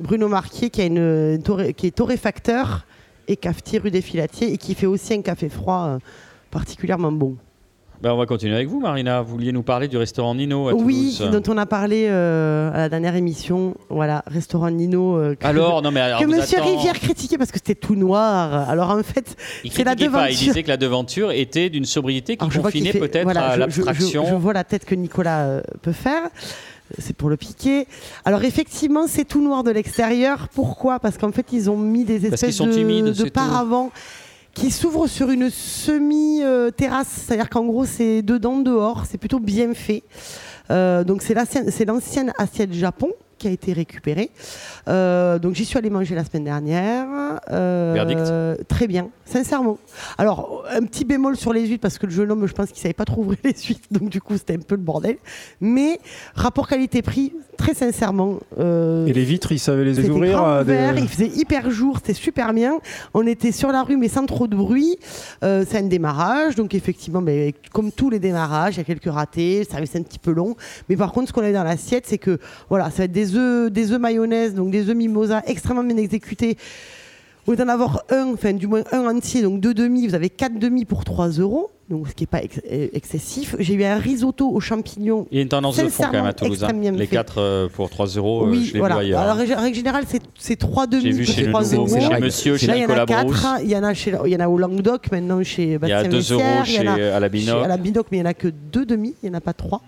Bruno 0.00 0.28
Marquier, 0.28 0.70
qui, 0.70 0.80
a 0.80 0.86
une, 0.86 1.42
qui 1.76 1.88
est 1.88 1.96
torréfacteur 1.96 2.86
et 3.26 3.36
cafetier 3.36 3.80
rue 3.80 3.90
des 3.90 4.00
filatiers, 4.00 4.52
et 4.52 4.56
qui 4.56 4.74
fait 4.74 4.86
aussi 4.86 5.12
un 5.12 5.22
café 5.22 5.48
froid 5.48 5.98
particulièrement 6.50 7.12
bon. 7.12 7.36
Ben, 8.00 8.12
on 8.12 8.16
va 8.16 8.26
continuer 8.26 8.54
avec 8.54 8.68
vous, 8.68 8.78
Marina. 8.78 9.22
Vous 9.22 9.32
vouliez 9.32 9.50
nous 9.50 9.64
parler 9.64 9.88
du 9.88 9.96
restaurant 9.96 10.32
Nino 10.32 10.68
à 10.68 10.72
Oui, 10.74 11.16
Toulouse. 11.18 11.30
dont 11.32 11.52
on 11.52 11.58
a 11.58 11.66
parlé 11.66 12.06
euh, 12.08 12.70
à 12.72 12.76
la 12.78 12.88
dernière 12.88 13.16
émission. 13.16 13.74
Voilà, 13.88 14.22
restaurant 14.28 14.70
Nino. 14.70 15.16
euh, 15.18 15.34
que- 15.34 15.44
Alors, 15.44 15.82
non, 15.82 15.90
mais 15.90 15.98
alors, 16.00 16.20
que 16.20 16.26
Monsieur 16.26 16.58
attend- 16.58 16.76
Rivière 16.76 16.94
critiquait 17.00 17.36
parce 17.38 17.50
que 17.50 17.58
c'était 17.58 17.74
tout 17.74 17.96
noir. 17.96 18.68
Alors 18.70 18.90
en 18.90 19.02
fait, 19.02 19.34
Il 19.64 19.72
c'est 19.72 19.82
la 19.82 19.96
critiquait 19.96 20.12
pas, 20.12 20.30
il 20.30 20.36
disait 20.36 20.62
que 20.62 20.68
la 20.68 20.76
devanture 20.76 21.32
était 21.32 21.70
d'une 21.70 21.86
sobriété 21.86 22.36
qui 22.36 22.44
Alors, 22.44 22.62
confinait 22.62 22.92
peut-être 22.92 23.24
voilà, 23.24 23.48
à 23.50 23.56
je- 23.58 23.64
je- 23.64 23.70
je- 23.80 23.80
l'abstraction. 23.82 24.26
Je, 24.30 24.34
vois 24.36 24.52
la 24.52 24.62
tête 24.64 24.84
que 24.84 24.94
Nicolas 24.94 25.40
euh, 25.46 25.60
peut 25.82 25.90
faire. 25.92 26.22
C'est 26.98 27.16
pour 27.16 27.28
le 27.28 27.36
piquer. 27.36 27.86
Alors 28.24 28.44
effectivement, 28.44 29.06
c'est 29.08 29.24
tout 29.26 29.42
noir 29.42 29.64
de 29.64 29.72
l'extérieur. 29.72 30.46
Pourquoi? 30.54 31.00
Parce 31.00 31.18
qu'en 31.18 31.32
fait, 31.32 31.46
ils 31.52 31.68
ont 31.68 31.76
mis 31.76 32.04
des 32.04 32.20
Parce 32.20 32.34
espèces 32.34 32.56
sont 32.56 32.66
de, 32.68 32.72
timides, 32.72 33.04
de 33.06 33.12
tout. 33.24 33.28
Qui 34.58 34.72
s'ouvrent 34.72 35.06
sur 35.06 35.30
une 35.30 35.50
semi-terrasse. 35.50 37.06
C'est-à-dire 37.08 37.48
qu'en 37.48 37.64
gros, 37.64 37.84
c'est 37.84 38.22
dedans, 38.22 38.58
dehors. 38.58 39.04
C'est 39.08 39.18
plutôt 39.18 39.38
bien 39.38 39.72
fait. 39.72 40.02
Euh, 40.70 41.04
donc 41.04 41.22
c'est 41.22 41.34
l'ancienne 41.84 42.32
assiette 42.38 42.72
Japon 42.72 43.12
qui 43.38 43.48
a 43.48 43.50
été 43.50 43.72
récupéré. 43.72 44.30
Euh, 44.88 45.38
donc 45.38 45.54
j'y 45.54 45.64
suis 45.64 45.78
allée 45.78 45.90
manger 45.90 46.14
la 46.14 46.24
semaine 46.24 46.44
dernière. 46.44 47.06
Euh, 47.50 47.92
Verdict? 47.94 48.68
Très 48.68 48.86
bien, 48.86 49.08
sincèrement. 49.24 49.78
Alors, 50.18 50.64
un 50.70 50.82
petit 50.82 51.04
bémol 51.04 51.36
sur 51.36 51.52
les 51.52 51.66
huîtres, 51.66 51.80
parce 51.82 51.98
que 51.98 52.06
le 52.06 52.12
jeune 52.12 52.30
homme, 52.30 52.46
je 52.46 52.52
pense 52.52 52.68
qu'il 52.70 52.78
savait 52.80 52.92
pas 52.94 53.04
trop 53.04 53.22
ouvrir 53.22 53.38
les 53.44 53.52
huîtres, 53.52 53.86
donc 53.90 54.10
du 54.10 54.20
coup, 54.20 54.36
c'était 54.36 54.54
un 54.54 54.60
peu 54.60 54.74
le 54.74 54.82
bordel. 54.82 55.16
Mais 55.60 55.98
rapport 56.34 56.66
qualité-prix, 56.68 57.32
très 57.56 57.74
sincèrement. 57.74 58.38
euh, 58.58 59.06
Et 59.06 59.12
les 59.12 59.24
vitres, 59.24 59.52
ils 59.52 59.58
savaient 59.58 59.84
les 59.84 60.08
ouvrir 60.08 60.42
à 60.42 60.64
des- 60.64 60.88
il 60.98 61.08
faisait 61.08 61.28
hyper 61.28 61.70
jour, 61.70 61.96
c'était 61.98 62.14
super 62.14 62.52
bien. 62.52 62.78
On 63.14 63.26
était 63.26 63.52
sur 63.52 63.70
la 63.72 63.82
rue 63.82 63.96
mais 63.96 64.08
sans 64.08 64.26
trop 64.26 64.46
de 64.46 64.56
bruit. 64.56 64.96
C'est 65.42 65.76
un 65.78 65.82
démarrage, 65.82 66.54
donc 66.54 66.74
effectivement, 66.74 67.20
mais 67.20 67.54
comme 67.72 67.92
tous 67.92 68.10
les 68.10 68.18
démarrages, 68.18 68.74
il 68.74 68.78
y 68.78 68.80
a 68.80 68.84
quelques 68.84 69.10
ratés, 69.12 69.60
le 69.60 69.64
service 69.64 69.94
est 69.94 69.98
un 69.98 70.02
petit 70.02 70.18
peu 70.18 70.32
long. 70.32 70.56
Mais 70.88 70.96
par 70.96 71.12
contre, 71.12 71.28
ce 71.28 71.32
qu'on 71.32 71.42
a 71.42 71.52
dans 71.52 71.64
l'assiette, 71.64 72.04
c'est 72.06 72.18
que 72.18 72.38
voilà, 72.68 72.90
ça 72.90 72.98
va 72.98 73.04
être 73.04 73.12
des 73.12 73.27
œufs, 73.36 73.70
des 73.70 73.92
œufs 73.92 74.00
mayonnaise, 74.00 74.54
donc 74.54 74.70
des 74.70 74.88
œufs 74.88 74.96
mimosa 74.96 75.42
extrêmement 75.46 75.84
bien 75.84 75.96
exécutés. 75.96 76.56
Au 77.46 77.52
lieu 77.52 77.56
d'en 77.56 77.68
avoir 77.68 78.02
un, 78.10 78.26
enfin 78.34 78.52
du 78.52 78.66
moins 78.66 78.82
un 78.92 79.06
entier, 79.06 79.40
donc 79.40 79.60
deux 79.60 79.72
demi, 79.72 80.06
vous 80.06 80.14
avez 80.14 80.28
quatre 80.28 80.58
demi 80.58 80.84
pour 80.84 81.04
3 81.06 81.28
euros, 81.38 81.70
donc 81.88 82.06
ce 82.08 82.12
qui 82.14 82.24
n'est 82.24 82.26
pas 82.26 82.42
ex- 82.42 82.60
euh, 82.70 82.88
excessif. 82.92 83.56
J'ai 83.58 83.72
eu 83.72 83.84
un 83.84 83.96
risotto 83.96 84.50
aux 84.50 84.60
champignons. 84.60 85.26
Il 85.30 85.36
y 85.36 85.38
a 85.38 85.42
une 85.44 85.48
tendance 85.48 85.78
de 85.78 85.88
fond 85.88 86.02
quand 86.04 86.12
même 86.12 86.26
à 86.26 86.34
Toulouse. 86.34 86.62
hein. 86.62 86.68
Les 86.74 87.06
fait. 87.06 87.06
4 87.06 87.70
pour 87.72 87.88
3 87.88 88.06
euros, 88.08 88.44
euh, 88.44 88.50
Oui, 88.50 88.66
je 88.66 88.74
les 88.74 88.78
voilà. 88.80 88.96
ailleurs. 88.96 89.20
Alors, 89.20 89.36
en 89.36 89.62
règle 89.62 89.74
générale, 89.74 90.04
c'est- 90.06 90.20
c'est 90.38 90.56
3 90.56 90.86
demi 90.86 91.10
vu 91.10 91.24
pour 91.24 91.34
chez 91.34 91.44
le 91.44 91.48
3 91.48 91.62
nouveau, 91.62 91.86
euros. 91.96 92.10
chez 92.12 92.20
Monsieur, 92.20 92.56
chez 92.58 92.66
Là, 92.66 92.76
il 92.76 92.80
y 92.80 92.84
en 92.84 92.88
Nicolas 92.88 93.02
a 93.04 93.06
4. 93.06 93.24
Brousse. 93.24 93.46
Il 93.64 93.70
y 93.70 93.76
en 93.76 93.82
a, 93.82 93.94
chez, 93.94 94.12
il 94.26 94.30
y 94.30 94.36
en 94.36 94.40
a 94.40 94.48
au 94.48 94.58
Languedoc, 94.58 95.10
maintenant 95.10 95.42
chez 95.42 95.62
Il 95.62 95.70
y 95.70 95.74
a 95.74 95.78
Bastien 95.78 96.02
2 96.10 96.32
euros 96.34 96.42
chez- 96.66 96.86
à 96.86 97.18
la 97.18 97.28
Binoc. 97.30 97.56
chez- 97.56 97.64
à 97.64 97.68
la 97.68 97.76
Binoc, 97.78 98.06
mais 98.10 98.18
il 98.18 98.20
n'y 98.20 98.26
en 98.26 98.30
a 98.30 98.34
que 98.34 98.48
2 98.48 98.84
demi, 98.84 99.14
il 99.22 99.30
n'y 99.30 99.34
en 99.34 99.38
a 99.38 99.40
pas 99.40 99.54
3. 99.54 99.80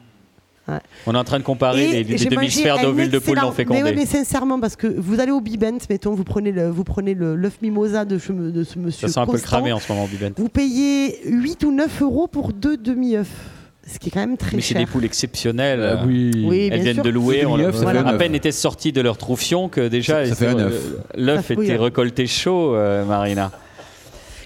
On 1.07 1.15
est 1.15 1.19
en 1.19 1.25
train 1.25 1.39
de 1.39 1.45
comparer 1.45 1.85
Et 2.01 2.05
les, 2.05 2.25
demi-sphères 2.27 2.79
d'ovules 2.81 3.11
de 3.11 3.19
poule 3.19 3.39
non 3.39 3.51
Mais, 3.51 3.55
fécondées. 3.55 3.83
ouais, 3.83 3.95
mais 3.95 4.07
sincèrement, 4.07 4.59
parce 4.61 4.77
que 4.77 4.87
vous 4.87 5.21
allez 5.21 5.33
au 5.33 5.41
Bibent, 5.41 5.79
mettons, 5.89 6.15
vous 6.15 6.25
prenez 6.25 6.53
le, 6.53 6.69
vous 6.69 6.85
prenez 6.85 7.15
le 7.15 7.35
l'œuf 7.35 7.59
mimosa 7.63 8.05
de, 8.05 8.19
ce- 8.19 8.33
de 8.33 8.65
ce 8.65 8.79
monsieur. 8.79 9.09
Ça 9.09 9.15
sent 9.15 9.21
un 9.21 9.27
peu 9.27 9.39
cramé 9.39 9.73
en 9.73 9.81
ce 9.81 9.93
moment, 9.93 10.07
Bibent. 10.07 10.33
Vous 10.37 10.49
payez 10.49 11.19
8 11.27 11.65
ou 11.65 11.73
9 11.73 12.03
euros 12.03 12.27
pour 12.27 12.53
deux 12.53 12.77
demi-œufs. 12.77 13.29
Ce 13.93 13.99
qui 13.99 14.09
est 14.09 14.13
quand 14.13 14.21
même 14.21 14.37
très 14.37 14.55
Mais 14.57 14.63
c'est 14.63 14.75
cher. 14.75 14.79
des 14.79 14.87
poules 14.87 15.05
exceptionnelles. 15.05 15.81
Euh, 15.81 15.97
oui. 16.07 16.31
Oui, 16.47 16.59
Elles 16.71 16.75
bien 16.75 16.83
viennent 16.83 16.95
sûr. 16.97 17.03
de 17.05 17.11
louer. 17.11 17.45
On- 17.45 17.57
ça 17.73 17.81
voilà. 17.81 18.07
à 18.07 18.13
peine 18.13 18.35
étaient 18.37 18.53
sorties 18.53 18.93
de 18.93 19.01
leur 19.01 19.17
troufion 19.17 19.69
que 19.69 19.89
déjà 19.89 20.25
Ça- 20.27 20.31
ça 20.31 20.35
fait 20.37 20.47
un 20.47 20.59
elles- 20.59 20.65
œuf. 20.67 20.83
l'œuf 21.17 21.47
Ça- 21.49 21.55
était 21.55 21.71
ouais. 21.73 21.77
récolté 21.77 22.27
chaud, 22.29 22.75
euh, 22.77 23.05
Marina. 23.05 23.51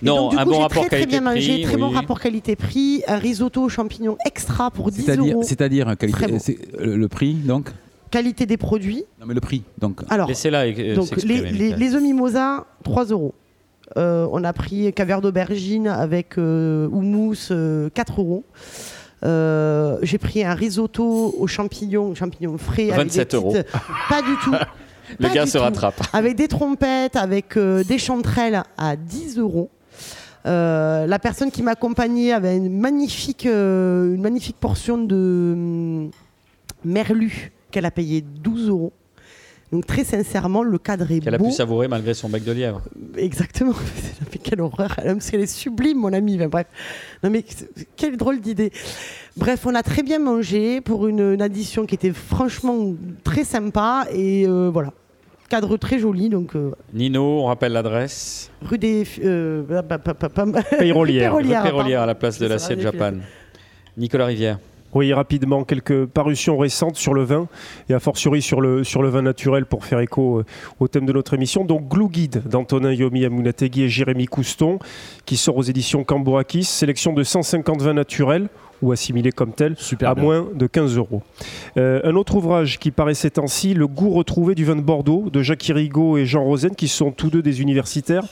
Non, 0.05 0.17
donc, 0.17 0.31
du 0.33 0.39
un 0.39 0.45
coup, 0.45 0.51
bon 0.51 0.59
rapport 0.61 0.87
très, 0.87 0.97
très 0.99 1.07
bien 1.07 1.21
mangé, 1.21 1.41
qualité-prix. 1.41 1.63
très 1.65 1.77
bon 1.77 1.89
rapport 1.91 2.21
qualité-prix, 2.21 3.03
un 3.07 3.17
risotto 3.19 3.63
aux 3.63 3.69
champignons 3.69 4.17
extra 4.27 4.71
pour 4.71 4.91
10 4.91 5.03
C'est-à-dire, 5.03 5.35
euros. 5.35 5.43
c'est-à-dire 5.43 5.89
hein, 5.89 5.95
c'est- 6.39 6.59
le, 6.79 6.97
le 6.97 7.09
prix, 7.09 7.35
donc 7.35 7.71
Qualité 8.11 8.47
des 8.47 8.57
produits. 8.57 9.05
Non, 9.21 9.27
mais 9.27 9.35
le 9.35 9.41
prix, 9.41 9.65
donc. 9.79 10.03
Alors, 10.09 10.29
Laissez-la 10.29 10.67
euh, 10.67 10.95
donc 10.95 11.17
les, 11.25 11.41
les, 11.73 11.95
œufs 11.95 12.01
mimosa, 12.03 12.65
3 12.85 13.07
euros. 13.07 13.35
Euh, 13.97 14.29
on 14.31 14.45
a 14.45 14.53
pris 14.53 14.93
caviar 14.93 15.21
d'aubergine 15.21 15.89
avec 15.89 16.39
euh, 16.39 16.87
houmous, 16.93 17.35
euh, 17.51 17.91
4 17.93 18.21
euros. 18.21 18.45
Euh, 19.25 19.99
J'ai 20.03 20.19
pris 20.19 20.45
un 20.45 20.55
risotto 20.55 21.35
aux 21.39 21.47
champignons, 21.47 22.15
champignons 22.15 22.59
frais. 22.59 22.91
avec 22.91 23.09
des 23.09 23.19
27 23.19 23.35
euros. 23.35 23.53
petites- 23.53 23.67
Pas 24.09 24.23
du 24.23 24.37
tout. 24.43 24.53
Le 25.21 25.29
gars 25.35 25.47
se 25.47 25.59
tout. 25.59 25.65
rattrape. 25.65 26.01
Avec 26.13 26.35
des 26.37 26.49
trompettes, 26.49 27.17
avec 27.17 27.57
euh, 27.57 27.85
des 27.85 27.99
chanterelles 27.99 28.63
à 28.79 28.97
10 28.97 29.39
euros. 29.39 29.71
Euh, 30.47 31.07
la 31.07 31.19
personne 31.19 31.51
qui 31.51 31.63
m'accompagnait 31.63 32.33
avait 32.33 32.57
une 32.57 32.79
magnifique, 32.79 33.47
euh, 33.47 34.15
une 34.15 34.21
magnifique 34.21 34.57
portion 34.61 34.99
de 34.99 35.53
hum, 35.55 36.11
merlu 36.85 37.53
qu'elle 37.71 37.87
a 37.87 37.91
payé 37.91 38.21
12 38.21 38.69
euros. 38.69 38.93
Donc 39.73 39.87
très 39.87 40.05
sincèrement, 40.05 40.63
le 40.63 40.79
cadre 40.79 41.11
est 41.11 41.21
Qu'elle 41.21 41.35
a 41.35 41.39
beau. 41.39 41.47
pu 41.47 41.51
savourer 41.53 41.89
malgré 41.89 42.15
son 42.15 42.29
bec 42.29 42.45
de 42.45 42.53
lièvre. 42.53 42.83
Exactement. 43.17 43.73
mais 44.33 44.39
quelle 44.39 44.61
horreur. 44.61 44.95
Parce 45.03 45.31
qu'elle 45.31 45.41
est 45.41 45.47
sublime, 45.53 45.99
mon 45.99 46.13
ami. 46.13 46.37
Enfin, 46.37 46.49
bref. 46.49 46.67
Non, 47.25 47.31
mais 47.31 47.45
quelle 47.97 48.17
drôle 48.17 48.41
d'idée. 48.41 48.71
Bref, 49.37 49.67
on 49.67 49.75
a 49.75 49.83
très 49.83 50.03
bien 50.05 50.21
mangé 50.21 50.81
pour 50.81 51.09
une, 51.09 51.21
une 51.35 51.43
addition 51.43 51.87
qui 51.87 51.97
était 51.97 52.13
franchement 52.13 52.93
très 53.25 53.43
sympa. 53.43 54.07
Et 54.13 54.47
euh, 54.47 54.71
voilà. 54.73 54.93
Cadre 55.55 55.77
très 55.77 56.01
joli. 56.01 56.31
Donc, 56.31 56.57
euh, 56.57 56.73
Nino, 56.93 57.43
on 57.43 57.45
rappelle 57.45 57.71
l'adresse. 57.75 58.51
rue 58.61 58.77
des. 58.77 59.05
euh, 59.23 59.63
bah, 59.63 59.83
bah, 59.83 59.99
bah, 60.05 60.15
bah, 60.21 60.45
bah, 60.47 60.63
Pérolière. 60.81 61.31
Pérolière, 61.63 62.03
à 62.03 62.07
la 62.07 62.17
place 62.17 62.41
de 62.41 62.49
l'assiette 62.49 62.81
Japan. 62.81 63.13
Nicolas 63.97 64.27
Rivière. 64.27 64.59
Oui, 64.95 65.13
rapidement, 65.13 65.63
quelques 65.63 66.07
parutions 66.07 66.59
récentes 66.59 66.97
sur 66.97 67.15
le 67.15 67.23
vin 67.23 67.47
et 67.89 67.95
a 67.95 68.01
fortiori 68.01 68.43
sur 68.43 68.61
le, 68.61 68.83
sur 68.83 69.01
le 69.01 69.11
vin 69.11 69.23
naturel 69.23 69.65
pour 69.65 69.85
faire 69.85 70.01
écho 70.01 70.39
euh, 70.41 70.45
au 70.81 70.89
thème 70.89 71.07
de 71.07 71.13
notre 71.13 71.35
émission. 71.35 71.65
Donc, 71.65 71.89
Glue 71.89 72.09
Guide 72.09 72.43
d'Antonin 72.49 72.91
Yomi 72.93 73.25
Amunategui 73.25 73.83
et 73.83 73.89
Jérémy 73.89 74.27
Couston 74.27 74.81
qui 75.25 75.37
sort 75.37 75.57
aux 75.57 75.63
éditions 75.63 76.03
Cambourakis. 76.03 76.65
Sélection 76.65 77.13
de 77.13 77.23
150 77.23 77.81
vins 77.81 77.95
naturels 77.95 78.49
ou 78.85 78.93
assimilés 78.93 79.33
comme 79.33 79.53
Super 79.77 80.11
à 80.11 80.15
bien. 80.15 80.25
moins 80.25 80.49
de 80.55 80.67
15 80.67 80.97
euros. 80.97 81.23
Euh, 81.77 82.01
un 82.05 82.15
autre 82.15 82.37
ouvrage 82.37 82.79
qui 82.79 82.91
paraît 82.91 83.15
ces 83.15 83.31
temps-ci, 83.31 83.75
Le 83.75 83.87
goût 83.87 84.11
retrouvé 84.11 84.55
du 84.55 84.65
vin 84.65 84.77
de 84.77 84.83
Bordeaux 84.83 85.31
de 85.33 85.43
Jacques 85.43 85.69
Irigo 85.69 86.19
et 86.19 86.27
Jean 86.27 86.45
Rosen 86.45 86.75
qui 86.75 86.89
sont 86.89 87.11
tous 87.11 87.31
deux 87.31 87.43
des 87.43 87.63
universitaires 87.63 88.25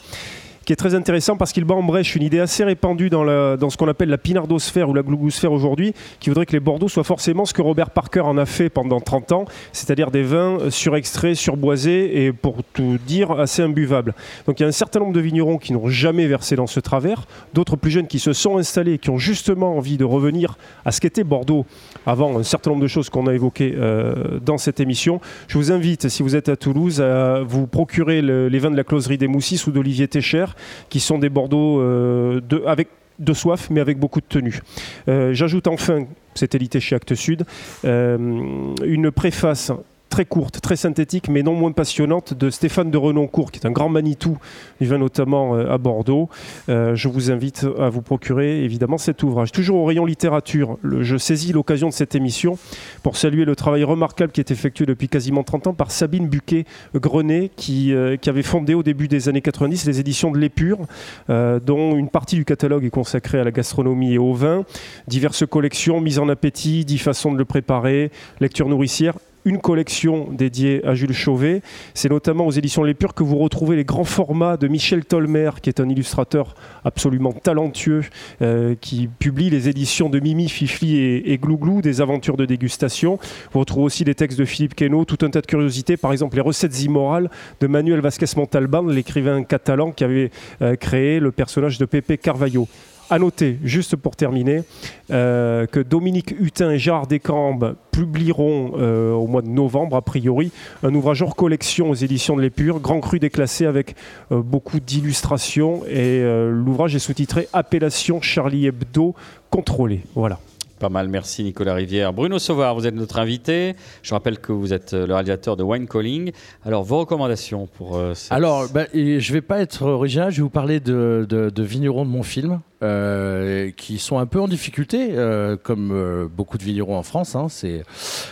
qui 0.64 0.72
est 0.72 0.76
très 0.76 0.94
intéressant 0.94 1.36
parce 1.36 1.52
qu'il 1.52 1.64
bat 1.64 1.74
en 1.74 1.82
brèche 1.82 2.14
une 2.16 2.22
idée 2.22 2.38
assez 2.40 2.64
répandue 2.64 3.10
dans, 3.10 3.24
ce 3.24 3.76
qu'on 3.76 3.88
appelle 3.88 4.08
la 4.08 4.18
pinardosphère 4.18 4.88
ou 4.88 4.94
la 4.94 5.02
glougosphère 5.02 5.52
aujourd'hui, 5.52 5.94
qui 6.20 6.30
voudrait 6.30 6.46
que 6.46 6.52
les 6.52 6.60
Bordeaux 6.60 6.88
soient 6.88 7.04
forcément 7.04 7.44
ce 7.44 7.52
que 7.54 7.62
Robert 7.62 7.90
Parker 7.90 8.20
en 8.20 8.38
a 8.38 8.46
fait 8.46 8.68
pendant 8.68 9.00
30 9.00 9.32
ans, 9.32 9.44
c'est-à-dire 9.72 10.10
des 10.10 10.22
vins 10.22 10.58
surextraits, 10.70 11.34
surboisés 11.36 12.24
et 12.24 12.32
pour 12.32 12.58
tout 12.72 12.98
dire 13.06 13.32
assez 13.32 13.62
imbuvables. 13.62 14.14
Donc 14.46 14.60
il 14.60 14.62
y 14.62 14.66
a 14.66 14.68
un 14.68 14.72
certain 14.72 15.00
nombre 15.00 15.12
de 15.12 15.20
vignerons 15.20 15.58
qui 15.58 15.72
n'ont 15.72 15.88
jamais 15.88 16.26
versé 16.26 16.56
dans 16.56 16.66
ce 16.66 16.80
travers, 16.80 17.24
d'autres 17.54 17.76
plus 17.76 17.90
jeunes 17.90 18.06
qui 18.06 18.18
se 18.18 18.32
sont 18.32 18.58
installés 18.58 18.98
qui 18.98 19.10
ont 19.10 19.18
justement 19.18 19.76
envie 19.76 19.96
de 19.96 20.04
revenir 20.04 20.56
à 20.84 20.92
ce 20.92 21.00
qu'était 21.00 21.24
Bordeaux 21.24 21.66
avant 22.06 22.38
un 22.38 22.42
certain 22.42 22.70
nombre 22.70 22.82
de 22.82 22.88
choses 22.88 23.10
qu'on 23.10 23.26
a 23.26 23.34
évoquées 23.34 23.74
euh, 23.76 24.38
dans 24.44 24.58
cette 24.58 24.80
émission. 24.80 25.20
Je 25.48 25.58
vous 25.58 25.72
invite, 25.72 26.08
si 26.08 26.22
vous 26.22 26.36
êtes 26.36 26.48
à 26.48 26.56
Toulouse, 26.56 27.00
à 27.00 27.42
vous 27.42 27.66
procurer 27.66 28.22
le- 28.22 28.48
les 28.48 28.58
vins 28.58 28.70
de 28.70 28.76
la 28.76 28.84
closerie 28.84 29.18
des 29.18 29.28
Moussis 29.28 29.62
ou 29.66 29.70
d'Olivier 29.70 30.08
Técher, 30.08 30.46
qui 30.88 31.00
sont 31.00 31.18
des 31.18 31.28
Bordeaux 31.28 31.80
euh, 31.80 32.40
de, 32.40 32.62
avec 32.66 32.88
de 33.18 33.32
soif, 33.32 33.68
mais 33.70 33.80
avec 33.80 33.98
beaucoup 33.98 34.20
de 34.20 34.26
tenue. 34.26 34.60
Euh, 35.08 35.32
J'ajoute 35.32 35.66
enfin, 35.66 36.06
c'est 36.34 36.54
édité 36.54 36.80
chez 36.80 36.96
Actes 36.96 37.14
Sud, 37.14 37.44
euh, 37.84 38.74
une 38.84 39.10
préface 39.10 39.72
très 40.12 40.26
courte, 40.26 40.60
très 40.60 40.76
synthétique, 40.76 41.30
mais 41.30 41.42
non 41.42 41.54
moins 41.54 41.72
passionnante, 41.72 42.34
de 42.34 42.50
Stéphane 42.50 42.90
de 42.90 42.98
Renoncourt, 42.98 43.50
qui 43.50 43.58
est 43.58 43.66
un 43.66 43.70
grand 43.70 43.88
Manitou, 43.88 44.36
vient 44.78 44.98
notamment 44.98 45.56
euh, 45.56 45.72
à 45.72 45.78
Bordeaux. 45.78 46.28
Euh, 46.68 46.94
je 46.94 47.08
vous 47.08 47.30
invite 47.30 47.66
à 47.78 47.88
vous 47.88 48.02
procurer 48.02 48.62
évidemment 48.62 48.98
cet 48.98 49.22
ouvrage. 49.22 49.52
Toujours 49.52 49.78
au 49.78 49.86
rayon 49.86 50.04
littérature, 50.04 50.76
je 51.00 51.16
saisis 51.16 51.54
l'occasion 51.54 51.88
de 51.88 51.94
cette 51.94 52.14
émission 52.14 52.58
pour 53.02 53.16
saluer 53.16 53.46
le 53.46 53.56
travail 53.56 53.84
remarquable 53.84 54.32
qui 54.32 54.40
est 54.40 54.50
effectué 54.50 54.84
depuis 54.84 55.08
quasiment 55.08 55.44
30 55.44 55.68
ans 55.68 55.72
par 55.72 55.90
Sabine 55.90 56.28
Buquet-Grenet, 56.28 57.50
qui, 57.56 57.94
euh, 57.94 58.18
qui 58.18 58.28
avait 58.28 58.42
fondé 58.42 58.74
au 58.74 58.82
début 58.82 59.08
des 59.08 59.30
années 59.30 59.40
90 59.40 59.86
les 59.86 59.98
éditions 59.98 60.30
de 60.30 60.36
l'Épure, 60.36 60.80
dont 61.28 61.96
une 61.96 62.10
partie 62.10 62.36
du 62.36 62.44
catalogue 62.44 62.84
est 62.84 62.90
consacrée 62.90 63.40
à 63.40 63.44
la 63.44 63.50
gastronomie 63.50 64.12
et 64.12 64.18
au 64.18 64.34
vin, 64.34 64.66
diverses 65.08 65.46
collections, 65.46 66.02
mise 66.02 66.18
en 66.18 66.28
appétit, 66.28 66.84
dix 66.84 66.98
façons 66.98 67.32
de 67.32 67.38
le 67.38 67.46
préparer, 67.46 68.10
lecture 68.40 68.68
nourricière 68.68 69.14
une 69.44 69.58
collection 69.58 70.28
dédiée 70.30 70.84
à 70.84 70.94
Jules 70.94 71.12
Chauvet. 71.12 71.62
C'est 71.94 72.10
notamment 72.10 72.46
aux 72.46 72.50
éditions 72.50 72.82
L'Épure 72.82 73.14
que 73.14 73.22
vous 73.22 73.38
retrouvez 73.38 73.76
les 73.76 73.84
grands 73.84 74.04
formats 74.04 74.56
de 74.56 74.68
Michel 74.68 75.04
Tolmer, 75.04 75.50
qui 75.60 75.68
est 75.70 75.80
un 75.80 75.88
illustrateur 75.88 76.54
absolument 76.84 77.32
talentueux, 77.32 78.04
euh, 78.40 78.74
qui 78.80 79.08
publie 79.08 79.50
les 79.50 79.68
éditions 79.68 80.08
de 80.08 80.20
Mimi, 80.20 80.48
Fifli 80.48 80.96
et, 80.96 81.32
et 81.32 81.38
Glouglou, 81.38 81.82
des 81.82 82.00
aventures 82.00 82.36
de 82.36 82.44
dégustation. 82.44 83.18
Vous 83.52 83.60
retrouvez 83.60 83.86
aussi 83.86 84.04
des 84.04 84.14
textes 84.14 84.38
de 84.38 84.44
Philippe 84.44 84.74
Queneau, 84.74 85.04
tout 85.04 85.18
un 85.24 85.30
tas 85.30 85.40
de 85.40 85.46
curiosités, 85.46 85.96
par 85.96 86.12
exemple 86.12 86.36
les 86.36 86.42
recettes 86.42 86.82
immorales 86.82 87.30
de 87.60 87.66
Manuel 87.66 88.00
Vasquez 88.00 88.26
Montalban, 88.36 88.82
l'écrivain 88.82 89.42
catalan 89.42 89.92
qui 89.92 90.04
avait 90.04 90.30
euh, 90.60 90.76
créé 90.76 91.20
le 91.20 91.32
personnage 91.32 91.78
de 91.78 91.84
Pepe 91.84 92.20
Carvalho. 92.20 92.68
À 93.12 93.18
noter, 93.18 93.58
juste 93.62 93.94
pour 93.94 94.16
terminer, 94.16 94.62
euh, 95.10 95.66
que 95.66 95.80
Dominique 95.80 96.30
Hutin 96.30 96.70
et 96.70 96.78
Gérard 96.78 97.06
Descambes 97.06 97.76
publieront 97.90 98.72
euh, 98.78 99.12
au 99.12 99.26
mois 99.26 99.42
de 99.42 99.48
novembre, 99.48 99.96
a 99.96 100.00
priori, 100.00 100.50
un 100.82 100.94
ouvrage 100.94 101.20
hors 101.20 101.36
collection 101.36 101.90
aux 101.90 101.94
éditions 101.94 102.36
de 102.36 102.40
l'Épure, 102.40 102.80
Grand 102.80 103.00
Cru 103.00 103.18
déclassé 103.18 103.66
avec 103.66 103.96
euh, 104.30 104.40
beaucoup 104.40 104.80
d'illustrations. 104.80 105.82
Et 105.90 106.22
l'ouvrage 106.22 106.94
est 106.94 107.00
sous-titré 107.00 107.48
Appellation 107.52 108.22
Charlie 108.22 108.64
Hebdo 108.64 109.14
contrôlé. 109.50 110.00
Voilà. 110.14 110.38
Pas 110.82 110.88
mal, 110.88 111.06
merci 111.06 111.44
Nicolas 111.44 111.74
Rivière. 111.74 112.12
Bruno 112.12 112.40
Sauvard, 112.40 112.74
vous 112.74 112.88
êtes 112.88 112.96
notre 112.96 113.20
invité. 113.20 113.76
Je 114.02 114.12
rappelle 114.14 114.40
que 114.40 114.50
vous 114.50 114.72
êtes 114.72 114.94
euh, 114.94 115.06
le 115.06 115.14
réalisateur 115.14 115.56
de 115.56 115.62
Wine 115.62 115.86
Calling. 115.86 116.32
Alors, 116.64 116.82
vos 116.82 116.98
recommandations 116.98 117.68
pour 117.68 117.96
euh, 117.96 118.14
Alors, 118.30 118.66
et 118.92 119.20
je 119.20 119.32
vais 119.32 119.42
pas 119.42 119.60
être 119.60 119.82
original, 119.86 120.32
je 120.32 120.38
vais 120.38 120.42
vous 120.42 120.50
parler 120.50 120.80
de, 120.80 121.24
de- 121.28 121.62
vignerons 121.62 122.04
de 122.04 122.10
mon 122.10 122.24
film, 122.24 122.58
euh, 122.82 123.70
qui 123.76 123.98
sont 123.98 124.18
un 124.18 124.26
peu 124.26 124.40
en 124.40 124.48
difficulté, 124.48 125.10
euh, 125.12 125.56
comme 125.56 126.28
beaucoup 126.36 126.58
de 126.58 126.64
vignerons 126.64 126.96
en 126.98 127.04
France. 127.04 127.36
hein. 127.36 127.46
c'est 127.48 127.84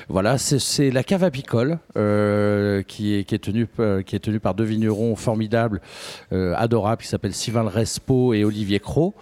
voilà, 0.09 0.37
c'est- 0.37 0.91
la 0.91 1.05
cave 1.05 1.23
apicole 1.23 1.79
qui 2.89 3.15
est 3.15 3.23
qui 3.25 3.35
est 3.37 3.39
tenue 4.19 4.41
par 4.41 4.55
deux 4.57 4.65
vignerons 4.65 5.15
formidables, 5.15 5.81
adorables, 6.33 7.03
qui 7.03 7.07
s'appellent 7.09 7.33
Sylvain 7.33 7.63
Respo 7.69 8.35
et 8.35 8.43
Olivier 8.45 8.81
Cros. 8.81 9.15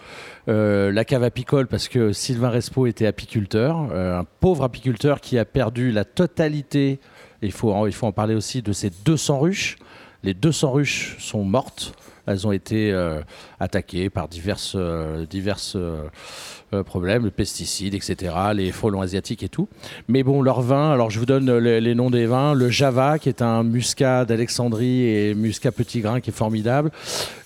Euh, 0.48 0.90
la 0.90 1.04
cave 1.04 1.24
apicole 1.24 1.66
parce 1.66 1.88
que 1.88 2.12
Sylvain 2.12 2.48
Respo 2.48 2.86
était 2.86 3.06
apiculteur, 3.06 3.88
euh, 3.92 4.18
un 4.18 4.24
pauvre 4.24 4.64
apiculteur 4.64 5.20
qui 5.20 5.38
a 5.38 5.44
perdu 5.44 5.90
la 5.90 6.04
totalité. 6.04 7.00
Il 7.42 7.52
faut, 7.52 7.72
en, 7.72 8.12
parler 8.12 8.34
aussi 8.34 8.62
de 8.62 8.72
ces 8.72 8.90
200 9.04 9.40
ruches. 9.40 9.76
Les 10.22 10.34
200 10.34 10.72
ruches 10.72 11.16
sont 11.18 11.44
mortes. 11.44 11.92
Elles 12.26 12.46
ont 12.46 12.52
été 12.52 12.92
euh, 12.92 13.20
attaquées 13.60 14.10
par 14.10 14.28
diverses, 14.28 14.74
euh, 14.76 15.26
diverses 15.26 15.74
euh, 15.76 16.02
euh, 16.74 16.82
problèmes, 16.82 17.24
les 17.24 17.30
pesticides, 17.30 17.94
etc., 17.94 18.34
les 18.54 18.70
frelons 18.72 19.00
asiatiques 19.00 19.42
et 19.42 19.48
tout. 19.48 19.68
Mais 20.08 20.22
bon, 20.22 20.42
leur 20.42 20.60
vin, 20.60 20.90
alors 20.92 21.10
je 21.10 21.18
vous 21.18 21.26
donne 21.26 21.50
les, 21.58 21.80
les 21.80 21.94
noms 21.94 22.10
des 22.10 22.26
vins. 22.26 22.54
Le 22.54 22.68
Java, 22.68 23.18
qui 23.18 23.28
est 23.28 23.42
un 23.42 23.62
muscat 23.62 24.24
d'Alexandrie 24.24 25.04
et 25.08 25.34
muscat 25.34 25.72
petit 25.72 26.00
grain 26.00 26.20
qui 26.20 26.30
est 26.30 26.32
formidable. 26.32 26.90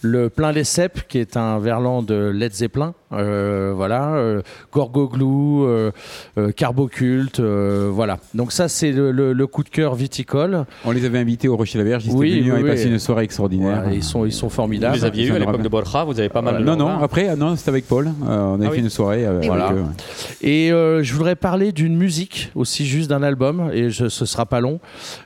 Le 0.00 0.28
Plein 0.28 0.52
des 0.52 0.64
Cèpes, 0.64 1.06
qui 1.08 1.18
est 1.18 1.36
un 1.36 1.58
verlan 1.60 2.02
de 2.02 2.30
Led 2.34 2.52
Zeppelin. 2.52 2.94
Euh, 3.12 3.72
voilà. 3.74 4.14
Euh, 4.14 4.42
Gorgoglou, 4.72 5.64
euh, 5.66 5.92
euh, 6.38 6.50
Carboculte, 6.50 7.40
euh, 7.40 7.88
voilà. 7.92 8.18
Donc 8.34 8.52
ça, 8.52 8.68
c'est 8.68 8.90
le, 8.90 9.12
le- 9.12 9.32
le 9.32 9.46
coup 9.46 9.62
de 9.62 9.68
cœur 9.68 9.94
viticole. 9.94 10.64
On 10.84 10.90
les 10.90 11.04
avait 11.04 11.18
invités 11.18 11.46
au 11.48 11.56
Rocher 11.56 11.78
la 11.78 11.84
Verge, 11.84 12.04
ils 12.06 12.10
étaient 12.10 12.18
Oui, 12.18 12.40
venus, 12.40 12.52
oui, 12.54 12.62
oui. 12.64 12.68
passé 12.70 12.88
une 12.88 12.98
soirée 12.98 13.24
extraordinaire. 13.24 13.84
Ils, 13.92 14.02
sont, 14.02 14.24
ils 14.26 14.32
sont 14.32 14.48
Vous 14.48 14.54
formidables. 14.54 14.96
les 14.96 15.04
aviez 15.04 15.26
eu 15.26 15.32
à 15.32 15.38
l'époque 15.38 15.62
de 15.62 15.68
Borja, 15.68 16.01
vous 16.04 16.18
avez 16.20 16.28
pas 16.28 16.42
mal 16.42 16.58
de 16.58 16.64
Non, 16.64 16.76
non, 16.76 16.88
après, 17.02 17.28
ah 17.28 17.36
non, 17.36 17.56
c'était 17.56 17.70
avec 17.70 17.86
Paul. 17.86 18.06
Euh, 18.08 18.12
on 18.28 18.54
avait 18.54 18.66
Ah 18.66 18.70
fait 18.70 18.76
oui. 18.76 18.82
une 18.82 18.90
soirée 18.90 19.24
euh, 19.26 19.32
Et 19.32 19.36
avec 19.36 19.46
voilà. 19.46 19.72
eux. 19.72 19.84
Et 20.42 20.72
euh, 20.72 21.02
je 21.02 21.14
voudrais 21.14 21.36
parler 21.36 21.72
d'une 21.72 21.96
musique, 21.96 22.50
aussi 22.54 22.86
juste 22.86 23.08
d'un 23.10 23.22
album, 23.22 23.70
et 23.72 23.90
je, 23.90 24.08
ce 24.08 24.24
sera 24.26 24.46
pas 24.46 24.60
long. 24.60 24.80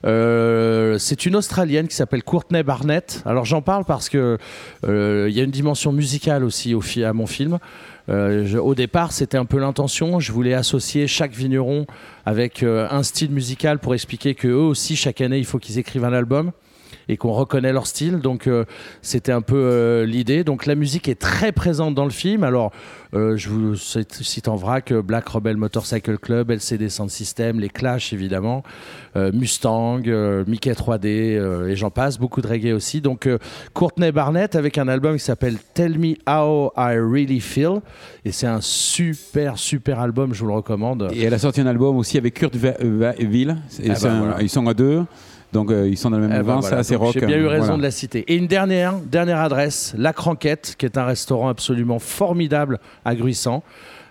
Euh, 0.04 0.98
c'est 0.98 1.26
une 1.26 1.36
Australienne 1.36 1.88
qui 1.88 1.96
s'appelle 1.96 2.22
Courtney 2.22 2.62
Barnett. 2.62 3.22
Alors 3.26 3.44
j'en 3.44 3.62
parle 3.62 3.84
parce 3.84 4.08
que 4.08 4.38
euh, 4.86 5.26
il 5.28 5.36
y 5.36 5.40
a 5.40 5.44
une 5.44 5.50
dimension 5.50 5.92
musicale 5.92 6.44
aussi 6.44 6.74
au 6.74 6.80
à 7.04 7.12
mon 7.12 7.26
film. 7.26 7.58
Euh, 8.08 8.44
je- 8.46 8.58
au 8.58 8.74
départ, 8.76 9.10
c'était 9.12 9.36
un 9.36 9.44
peu 9.44 9.58
l'intention. 9.58 10.20
Je 10.20 10.30
voulais 10.30 10.54
associer 10.54 11.08
chaque 11.08 11.32
vigneron 11.32 11.86
avec 12.24 12.62
euh, 12.62 12.86
un 12.90 13.02
style 13.02 13.32
musical 13.32 13.80
pour 13.80 13.92
expliquer 13.94 14.34
que 14.36 14.46
eux 14.46 14.54
aussi, 14.56 14.94
chaque 14.94 15.20
année, 15.20 15.38
il 15.38 15.44
faut 15.44 15.58
qu'ils 15.58 15.78
écrivent 15.78 16.04
un 16.04 16.12
album 16.12 16.52
et 17.08 17.16
qu'on 17.16 17.32
reconnaît 17.32 17.72
leur 17.72 17.86
style. 17.86 18.18
Donc 18.18 18.46
euh, 18.46 18.64
c'était 19.02 19.32
un 19.32 19.42
peu 19.42 19.56
euh, 19.56 20.06
l'idée. 20.06 20.44
Donc 20.44 20.66
la 20.66 20.74
musique 20.74 21.08
est 21.08 21.20
très 21.20 21.52
présente 21.52 21.94
dans 21.94 22.04
le 22.04 22.10
film. 22.10 22.44
Alors 22.44 22.72
euh, 23.14 23.36
je 23.36 23.48
vous 23.48 23.76
cite 23.76 24.48
en 24.48 24.56
vrac 24.56 24.92
Black 24.92 25.28
Rebel 25.28 25.56
Motorcycle 25.56 26.18
Club, 26.18 26.50
LCD 26.50 26.88
Sound 26.88 27.10
System, 27.10 27.60
les 27.60 27.68
Clash 27.68 28.12
évidemment, 28.12 28.62
Mustang, 29.14 30.02
Mickey 30.46 30.72
3D 30.72 31.06
euh, 31.06 31.68
et 31.68 31.76
j'en 31.76 31.90
passe. 31.90 32.18
Beaucoup 32.18 32.42
de 32.42 32.48
reggae 32.48 32.72
aussi. 32.72 33.00
Donc 33.00 33.28
Courtney 33.72 34.12
Barnett 34.12 34.54
avec 34.56 34.78
un 34.78 34.88
album 34.88 35.16
qui 35.16 35.24
s'appelle 35.24 35.56
Tell 35.74 35.98
Me 35.98 36.14
How 36.28 36.72
I 36.76 36.98
Really 36.98 37.40
Feel 37.40 37.80
et 38.24 38.32
c'est 38.32 38.46
un 38.46 38.60
super 38.60 39.58
super 39.58 40.00
album. 40.00 40.34
Je 40.34 40.40
vous 40.40 40.48
le 40.48 40.54
recommande. 40.54 41.08
Et 41.12 41.22
elle 41.22 41.34
a 41.34 41.38
sorti 41.38 41.60
un 41.60 41.66
album 41.66 41.96
aussi 41.96 42.18
avec 42.18 42.34
Kurt 42.34 42.54
Ville. 42.56 43.56
Ah 43.78 43.94
bah 44.02 44.18
voilà. 44.18 44.42
Ils 44.42 44.50
sont 44.50 44.66
à 44.66 44.74
deux. 44.74 45.04
Donc 45.56 45.70
euh, 45.70 45.88
ils 45.88 45.96
sont 45.96 46.10
dans 46.10 46.18
le 46.18 46.28
même 46.28 46.38
Eh 46.38 46.42
ben 46.44 46.60
voilà, 46.60 46.82
c'est 46.82 46.94
donc 46.94 47.04
rock. 47.04 47.14
J'ai 47.18 47.24
bien 47.26 47.38
eu 47.38 47.44
euh, 47.46 47.48
raison 47.48 47.62
voilà. 47.64 47.78
de 47.78 47.82
la 47.82 47.90
citer. 47.90 48.24
Et 48.30 48.36
une 48.36 48.46
dernière, 48.46 48.94
dernière 48.98 49.40
adresse, 49.40 49.94
La 49.96 50.12
Cranquette, 50.12 50.74
qui 50.78 50.84
est 50.84 50.98
un 50.98 51.04
restaurant 51.06 51.48
absolument 51.48 51.98
formidable 51.98 52.78
à 53.04 53.14
Gruissant. 53.14 53.62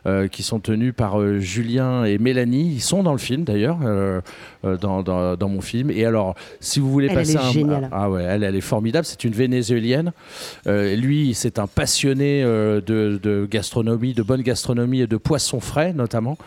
euh, 0.08 0.28
qui 0.28 0.44
sont 0.44 0.60
tenus 0.60 0.94
par 0.96 1.20
euh, 1.20 1.40
Julien 1.40 2.04
et 2.06 2.20
Mélanie. 2.20 2.74
Ils 2.76 2.80
sont 2.82 3.02
dans 3.02 3.12
le 3.12 3.18
film 3.18 3.44
d'ailleurs, 3.44 3.80
euh, 3.84 4.22
dans, 4.80 5.02
dans- 5.02 5.36
dans 5.36 5.50
mon 5.50 5.62
film. 5.62 5.90
Et 5.90 6.06
alors, 6.06 6.36
si 6.60 6.80
vous 6.80 6.92
voulez 6.92 7.08
Elle, 7.10 7.16
passer 7.16 7.32
elle 7.32 7.38
est 7.40 7.44
un. 7.48 7.52
géniale. 7.52 7.90
Ah 7.92 8.08
ouais, 8.12 8.22
elle, 8.22 8.44
elle 8.44 8.56
est 8.56 8.62
formidable. 8.62 9.04
C'est 9.06 9.24
une 9.24 9.34
vénézuélienne. 9.34 10.12
Euh, 10.68 10.96
lui, 10.96 11.34
c'est 11.34 11.58
un 11.58 11.66
passionné 11.66 12.44
euh, 12.44 12.82
de, 12.82 13.20
de 13.22 13.48
gastronomie, 13.50 14.14
de 14.14 14.22
bonne 14.22 14.44
gastronomie 14.44 15.02
et 15.02 15.08
de 15.08 15.18
poissons 15.18 15.60
frais 15.60 15.92
notamment. 15.92 16.38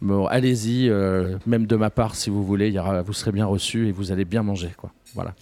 Bon, 0.00 0.26
allez-y, 0.26 0.88
euh, 0.88 1.36
même 1.46 1.66
de 1.66 1.74
ma 1.76 1.90
part, 1.90 2.14
si 2.14 2.30
vous 2.30 2.44
voulez, 2.44 2.68
il 2.68 2.74
y 2.74 2.78
aura- 2.78 3.02
vous 3.02 3.12
serez 3.12 3.32
bien 3.32 3.46
reçu 3.46 3.88
et 3.88 3.92
vous 3.92 4.12
allez 4.12 4.24
bien 4.24 4.42
manger. 4.42 4.70
Quoi. 4.76 4.90
Voilà. 5.14 5.34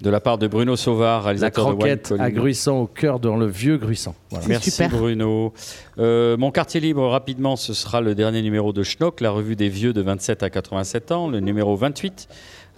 De 0.00 0.08
la 0.08 0.20
part 0.20 0.38
de 0.38 0.46
Bruno 0.46 0.76
Sauvard, 0.76 1.18
La 1.20 1.24
réalisateur 1.26 1.66
de 1.66 1.70
Wine 1.72 1.78
croquette 1.78 2.08
Calling. 2.08 2.22
à 2.22 2.30
Gruissant 2.30 2.78
au 2.78 2.86
cœur 2.86 3.20
dans 3.20 3.36
le 3.36 3.44
vieux 3.46 3.76
Gruissant. 3.76 4.14
Voilà. 4.30 4.46
Merci 4.48 4.82
Bruno. 4.88 5.52
Euh, 5.98 6.38
mon 6.38 6.50
quartier 6.50 6.80
libre, 6.80 7.06
rapidement, 7.06 7.56
ce 7.56 7.74
sera 7.74 8.00
le 8.00 8.14
dernier 8.14 8.40
numéro 8.40 8.72
de 8.72 8.82
Schnock, 8.82 9.20
la 9.20 9.30
revue 9.30 9.56
des 9.56 9.68
vieux 9.68 9.92
de 9.92 10.00
27 10.00 10.42
à 10.42 10.48
87 10.48 11.12
ans, 11.12 11.28
le 11.28 11.40
numéro 11.40 11.76
28, 11.76 12.28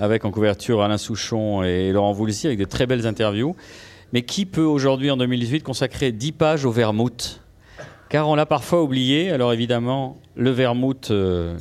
avec 0.00 0.24
en 0.24 0.32
couverture 0.32 0.82
Alain 0.82 0.98
Souchon 0.98 1.62
et 1.62 1.92
Laurent 1.92 2.10
Voulzy, 2.12 2.48
avec 2.48 2.58
de 2.58 2.64
très 2.64 2.86
belles 2.86 3.06
interviews. 3.06 3.54
Mais 4.12 4.22
qui 4.22 4.44
peut 4.44 4.64
aujourd'hui, 4.64 5.08
en 5.12 5.16
2018, 5.16 5.62
consacrer 5.62 6.10
10 6.10 6.32
pages 6.32 6.64
au 6.64 6.72
vermouth? 6.72 7.40
Car 8.12 8.28
on 8.28 8.34
l'a 8.34 8.44
parfois 8.44 8.82
oublié. 8.82 9.30
Alors 9.30 9.54
évidemment, 9.54 10.18
le 10.36 10.50
vermouth. 10.50 11.10
euh, 11.10 11.56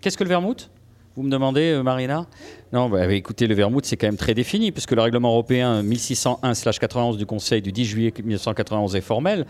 Qu'est-ce 0.00 0.18
que 0.18 0.24
le 0.24 0.28
vermouth? 0.28 0.70
Vous 1.14 1.22
me 1.22 1.30
demandez, 1.30 1.70
euh, 1.70 1.84
Marina? 1.84 2.26
Non, 2.72 2.88
bah, 2.88 3.06
écoutez, 3.12 3.46
le 3.46 3.54
vermouth, 3.54 3.86
c'est 3.86 3.96
quand 3.96 4.08
même 4.08 4.16
très 4.16 4.34
défini, 4.34 4.72
puisque 4.72 4.90
le 4.90 5.00
règlement 5.00 5.28
européen 5.28 5.84
1601-91 5.84 7.16
du 7.16 7.26
Conseil 7.26 7.62
du 7.62 7.70
10 7.70 7.84
juillet 7.84 8.12
1991 8.24 8.96
est 8.96 9.00
formel. 9.00 9.46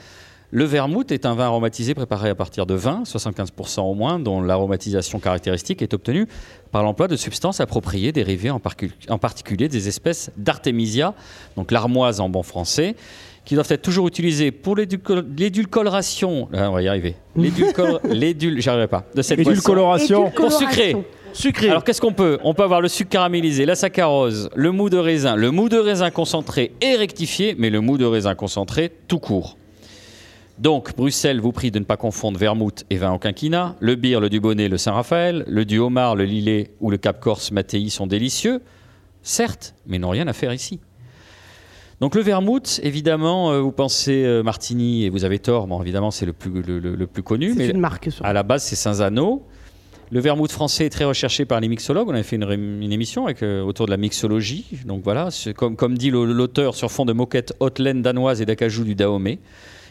Le 0.51 0.65
vermouth 0.65 1.11
est 1.13 1.25
un 1.25 1.35
vin 1.35 1.47
aromatisé 1.47 1.95
préparé 1.95 2.29
à 2.29 2.35
partir 2.35 2.67
de 2.67 2.75
vin, 2.75 3.05
75% 3.07 3.81
au 3.81 3.95
moins, 3.95 4.19
dont 4.19 4.43
l'aromatisation 4.43 5.19
caractéristique 5.19 5.81
est 5.81 5.95
obtenue 5.95 6.29
par 6.73 6.83
l'emploi 6.83 7.09
de 7.09 7.17
substances 7.17 7.61
appropriées 7.61 8.13
dérivées 8.13 8.51
en, 8.51 8.61
en 9.09 9.19
particulier 9.19 9.69
des 9.71 9.89
espèces 9.89 10.31
d'artémisia, 10.37 11.15
donc 11.57 11.71
l'armoise 11.71 12.21
en 12.21 12.29
bon 12.29 12.43
français, 12.43 12.97
qui 13.45 13.55
doivent 13.55 13.71
être 13.71 13.83
toujours 13.83 14.07
utilisées 14.07 14.51
pour 14.53 14.77
l'édulco- 14.77 15.23
l'édulcoration. 15.37 16.49
Ah, 16.53 16.71
on 16.71 16.75
va 16.75 16.83
y 16.83 16.89
arriver. 16.89 17.17
L'édulcol- 17.37 18.01
l'édul- 18.13 18.61
j'arriverai 18.61 18.89
pas. 18.89 19.05
De 19.15 19.23
cette 19.23 19.39
Édulcoloration. 19.41 20.21
boisson. 20.23 20.37
Pour 20.37 20.53
sucrer. 20.53 20.97
Sucré. 21.33 21.71
Alors 21.71 21.83
qu'est-ce 21.83 22.01
qu'on 22.01 22.13
peut? 22.13 22.39
On 22.45 22.53
peut 22.53 22.63
avoir 22.63 22.81
le 22.83 22.89
sucre 22.89 23.09
caramélisé, 23.11 23.65
la 23.65 23.75
saccharose, 23.75 24.51
le 24.55 24.71
mou 24.71 24.91
de 24.91 24.99
raisin, 24.99 25.35
le 25.35 25.51
mou 25.51 25.71
de 25.71 25.79
raisin 25.79 26.11
concentré 26.11 26.73
et 26.83 26.95
rectifié, 26.95 27.55
mais 27.59 27.71
le 27.71 27.81
mou 27.81 27.97
de 27.97 28.05
raisin 28.05 28.35
concentré 28.35 28.93
tout 29.09 29.19
court. 29.19 29.57
Donc, 30.59 30.95
Bruxelles 30.95 31.41
vous 31.41 31.51
prie 31.51 31.71
de 31.71 31.79
ne 31.79 31.85
pas 31.85 31.97
confondre 31.97 32.39
vermouth 32.39 32.85
et 32.91 32.97
vin 32.97 33.13
au 33.13 33.19
quinquina. 33.19 33.75
Le 33.81 33.95
beer, 33.97 34.21
le 34.21 34.29
Dubonnet, 34.29 34.69
le 34.69 34.77
Saint-Raphaël, 34.77 35.45
le 35.49 35.65
du 35.65 35.79
Homard, 35.79 36.15
le 36.17 36.25
Lillet 36.25 36.71
ou 36.81 36.91
le 36.91 36.99
Cap 36.99 37.19
Corse 37.19 37.51
Mattei 37.51 37.89
sont 37.89 38.07
délicieux, 38.07 38.61
certes, 39.23 39.75
mais 39.87 39.99
n'ont 39.99 40.11
rien 40.11 40.29
à 40.29 40.35
faire 40.35 40.53
ici. 40.53 40.81
Donc 42.03 42.17
le 42.17 42.21
vermouth, 42.23 42.81
évidemment, 42.83 43.53
euh, 43.53 43.61
vous 43.61 43.71
pensez 43.71 44.25
euh, 44.25 44.43
Martini 44.43 45.05
et 45.05 45.09
vous 45.09 45.25
avez 45.25 45.39
tort. 45.39 45.69
Bon, 45.69 45.81
évidemment, 45.81 46.11
c'est 46.11 46.27
le 46.27 46.33
plus, 46.33 46.51
le, 46.51 46.81
le- 46.81 46.97
le 46.97 47.07
plus 47.07 47.23
connu. 47.23 47.55
C'est 47.57 47.69
une 47.69 47.79
marque. 47.79 48.09
À 48.25 48.33
la 48.33 48.43
base, 48.43 48.65
c'est 48.65 48.75
Saint-Zano. 48.75 49.47
Le 50.11 50.19
vermouth 50.21 50.51
français 50.51 50.87
est 50.87 50.91
très 50.91 51.05
recherché 51.05 51.45
par 51.45 51.61
les 51.61 51.69
mixologues. 51.69 52.09
On 52.09 52.13
avait 52.13 52.25
fait 52.25 52.35
une, 52.35 52.93
émission 52.93 53.27
avec, 53.27 53.45
euh, 53.45 53.63
autour 53.63 53.87
de 53.87 53.93
la 53.93 53.99
mixologie. 53.99 54.67
Donc 54.85 55.03
voilà, 55.05 55.29
comme, 55.57 55.77
comme 55.77 55.97
dit 55.97 56.11
l'auteur, 56.11 56.75
sur 56.75 56.91
fond 56.91 57.05
de 57.05 57.13
moquette 57.13 57.55
haute 57.61 57.79
laine 57.79 58.03
danoise 58.03 58.43
et 58.43 58.47
d'acajou 58.47 58.83
du 58.83 58.97
Dahomey. 58.97 59.39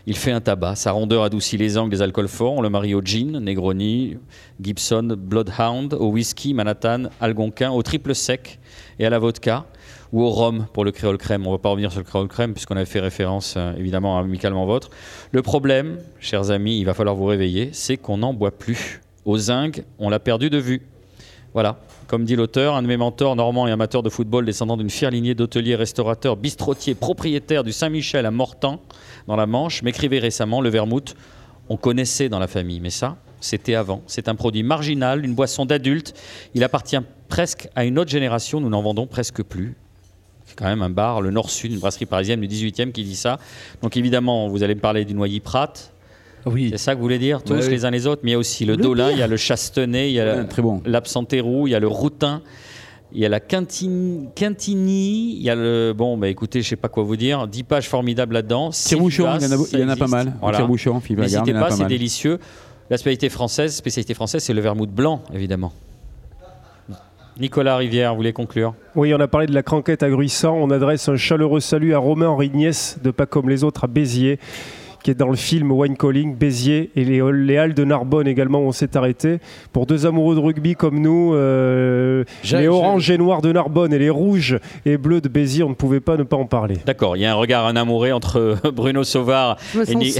Il 0.05 0.17
fait 0.17 0.31
un 0.31 0.41
tabac. 0.41 0.75
Sa 0.75 0.91
rondeur 0.91 1.23
adoucit 1.23 1.55
les 1.55 1.77
angles 1.77 1.91
des 1.91 2.01
alcools 2.01 2.27
forts. 2.27 2.55
On 2.55 2.61
le 2.61 2.69
marie 2.69 2.93
au 2.93 3.01
gin, 3.01 3.39
Negroni, 3.39 4.17
Gibson, 4.61 5.15
Bloodhound, 5.17 5.93
au 5.93 6.07
whisky, 6.09 6.53
Manhattan, 6.53 7.03
Algonquin, 7.21 7.71
au 7.71 7.81
triple 7.83 8.13
sec 8.13 8.59
et 8.99 9.05
à 9.05 9.09
la 9.09 9.17
vodka 9.17 9.65
ou 10.13 10.23
au 10.23 10.29
rhum 10.29 10.65
pour 10.73 10.83
le 10.83 10.91
créole 10.91 11.17
crème. 11.17 11.45
On 11.45 11.51
ne 11.51 11.55
va 11.55 11.59
pas 11.59 11.69
revenir 11.69 11.91
sur 11.91 11.99
le 11.99 12.05
créole 12.05 12.27
crème 12.27 12.53
puisqu'on 12.53 12.75
avait 12.75 12.85
fait 12.85 12.99
référence 12.99 13.55
euh, 13.57 13.73
évidemment 13.77 14.17
à 14.17 14.21
Amicalement 14.21 14.65
Votre. 14.65 14.89
Le 15.31 15.41
problème, 15.41 15.97
chers 16.19 16.51
amis, 16.51 16.79
il 16.79 16.85
va 16.85 16.93
falloir 16.93 17.15
vous 17.15 17.25
réveiller, 17.25 17.69
c'est 17.73 17.97
qu'on 17.97 18.17
n'en 18.17 18.33
boit 18.33 18.51
plus. 18.51 19.01
Au 19.25 19.37
zinc, 19.37 19.83
on 19.99 20.09
l'a 20.09 20.19
perdu 20.19 20.49
de 20.49 20.57
vue. 20.57 20.81
Voilà. 21.53 21.79
Comme 22.07 22.25
dit 22.25 22.35
l'auteur, 22.35 22.75
un 22.75 22.81
de 22.81 22.87
mes 22.87 22.97
mentors, 22.97 23.35
normand 23.35 23.67
et 23.67 23.71
amateur 23.71 24.03
de 24.03 24.09
football, 24.09 24.45
descendant 24.45 24.75
d'une 24.75 24.89
fière 24.89 25.11
lignée 25.11 25.33
d'hôteliers, 25.35 25.75
restaurateurs, 25.75 26.35
bistrotiers, 26.35 26.95
propriétaires 26.95 27.63
du 27.63 27.71
Saint-Michel 27.71 28.25
à 28.25 28.31
Mortan, 28.31 28.81
dans 29.27 29.35
la 29.35 29.45
Manche, 29.45 29.81
m'écrivait 29.83 30.19
récemment 30.19 30.59
le 30.59 30.69
vermouth. 30.69 31.15
On 31.69 31.77
connaissait 31.77 32.27
dans 32.27 32.39
la 32.39 32.47
famille, 32.47 32.81
mais 32.81 32.89
ça, 32.89 33.17
c'était 33.39 33.75
avant. 33.75 34.01
C'est 34.07 34.27
un 34.27 34.35
produit 34.35 34.63
marginal, 34.63 35.23
une 35.23 35.35
boisson 35.35 35.65
d'adulte. 35.65 36.13
Il 36.53 36.63
appartient 36.65 36.97
presque 37.29 37.69
à 37.75 37.85
une 37.85 37.97
autre 37.97 38.11
génération. 38.11 38.59
Nous 38.59 38.69
n'en 38.69 38.81
vendons 38.81 39.07
presque 39.07 39.41
plus. 39.43 39.75
Quand 40.61 40.67
même 40.67 40.81
un 40.83 40.89
bar, 40.89 41.21
le 41.21 41.31
Nord-Sud, 41.31 41.71
une 41.73 41.79
brasserie 41.79 42.05
parisienne 42.05 42.39
du 42.39 42.47
18e 42.47 42.91
qui 42.91 43.03
dit 43.03 43.15
ça. 43.15 43.39
Donc 43.81 43.97
évidemment, 43.97 44.47
vous 44.47 44.61
allez 44.63 44.75
me 44.75 44.79
parler 44.79 45.03
du 45.05 45.13
Noyer 45.15 45.39
Prat. 45.39 45.73
Oui. 46.45 46.69
C'est 46.71 46.77
ça 46.77 46.91
que 46.93 46.97
vous 46.97 47.03
voulez 47.03 47.19
dire 47.19 47.43
Tous 47.43 47.53
Ouais, 47.53 47.63
oui. 47.65 47.69
les 47.71 47.85
uns 47.85 47.91
les 47.91 48.07
autres. 48.07 48.21
Mais 48.23 48.31
il 48.31 48.33
y 48.33 48.35
a 48.35 48.39
aussi 48.39 48.65
le, 48.65 48.75
Le 48.75 48.81
Dolin, 48.81 49.07
pire. 49.07 49.15
il 49.17 49.19
y 49.19 49.23
a 49.23 49.27
le 49.27 49.37
Chastenay, 49.37 50.09
il 50.09 50.13
y 50.13 50.19
a 50.19 50.37
Ouais, 50.37 50.47
bon. 50.59 50.81
l'Absentérou, 50.85 51.67
il 51.67 51.71
y 51.71 51.75
a 51.75 51.79
le 51.79 51.87
Routin. 51.87 52.41
Il 53.13 53.19
y 53.19 53.25
a 53.25 53.29
la 53.29 53.41
Quintini, 53.41 54.29
Quintini, 54.35 55.35
il 55.35 55.41
y 55.41 55.49
a 55.49 55.55
le. 55.55 55.93
Bon, 55.95 56.17
bah 56.17 56.29
écoutez, 56.29 56.61
je 56.61 56.69
sais 56.69 56.75
pas 56.77 56.87
quoi 56.87 57.03
vous 57.03 57.17
dire. 57.17 57.47
10 57.47 57.63
pages 57.63 57.89
formidables 57.89 58.33
là-dedans. 58.33 58.69
Tire-bouchon, 58.69 59.23
il 59.23 59.43
y 59.43 59.47
en 59.47 59.51
a, 59.51 59.57
ça 59.57 59.77
il 59.77 59.79
y 59.79 59.83
en 59.83 59.89
a 59.89 59.95
pas 59.97 60.07
mal. 60.07 60.33
Voilà. 60.41 60.65
N'hésitez 60.65 61.53
pas, 61.53 61.71
c'est 61.71 61.85
délicieux. 61.87 62.39
La 62.89 62.97
spécialité 62.97 63.29
française, 63.29 63.75
spécialité 63.75 64.13
française, 64.13 64.43
c'est 64.43 64.53
le 64.53 64.61
vermouth 64.61 64.89
blanc, 64.91 65.21
évidemment. 65.33 65.73
Nicolas 67.41 67.75
Rivière, 67.75 68.11
vous 68.11 68.17
voulez 68.17 68.33
conclure 68.33 68.75
Oui, 68.95 69.15
on 69.15 69.19
a 69.19 69.27
parlé 69.27 69.47
de 69.47 69.53
la 69.55 69.63
cranquette 69.63 70.03
à 70.03 70.09
Gruissant. 70.11 70.55
On 70.55 70.69
adresse 70.69 71.09
un 71.09 71.17
chaleureux 71.17 71.59
salut 71.59 71.95
à 71.95 71.97
Romain 71.97 72.37
Rignès 72.37 72.99
de 73.01 73.09
Pas 73.09 73.25
comme 73.25 73.49
les 73.49 73.63
autres 73.63 73.85
à 73.85 73.87
Béziers, 73.87 74.37
qui 75.03 75.11
est 75.11 75.15
dans 75.15 75.29
le 75.29 75.35
film 75.35 75.71
Wine 75.71 75.97
Calling, 75.97 76.35
Béziers 76.35 76.91
et 76.95 77.03
les, 77.03 77.21
les 77.33 77.57
Halles 77.57 77.73
de 77.73 77.83
Narbonne 77.83 78.27
également 78.27 78.59
où 78.59 78.67
on 78.67 78.71
s'est 78.71 78.95
arrêté. 78.95 79.39
Pour 79.73 79.85
deux 79.85 80.05
amoureux 80.05 80.35
de 80.35 80.39
rugby 80.39 80.75
comme 80.75 80.99
nous, 80.99 81.33
euh, 81.33 82.23
les 82.51 82.67
oranges 82.67 83.09
et 83.09 83.17
noirs 83.17 83.41
de 83.41 83.51
Narbonne 83.51 83.93
et 83.93 83.99
les 83.99 84.09
rouges 84.09 84.59
et 84.85 84.97
bleus 84.97 85.21
de 85.21 85.29
Béziers, 85.29 85.63
on 85.63 85.69
ne 85.69 85.73
pouvait 85.75 85.99
pas 85.99 86.17
ne 86.17 86.23
pas 86.23 86.37
en 86.37 86.45
parler. 86.45 86.77
D'accord, 86.85 87.17
il 87.17 87.21
y 87.21 87.25
a 87.25 87.31
un 87.31 87.35
regard 87.35 87.65
un 87.65 87.75
amoureux 87.75 88.11
entre 88.11 88.57
Bruno 88.73 89.03
Sauvard 89.03 89.57
et, 89.87 89.95
Ni- 89.95 90.13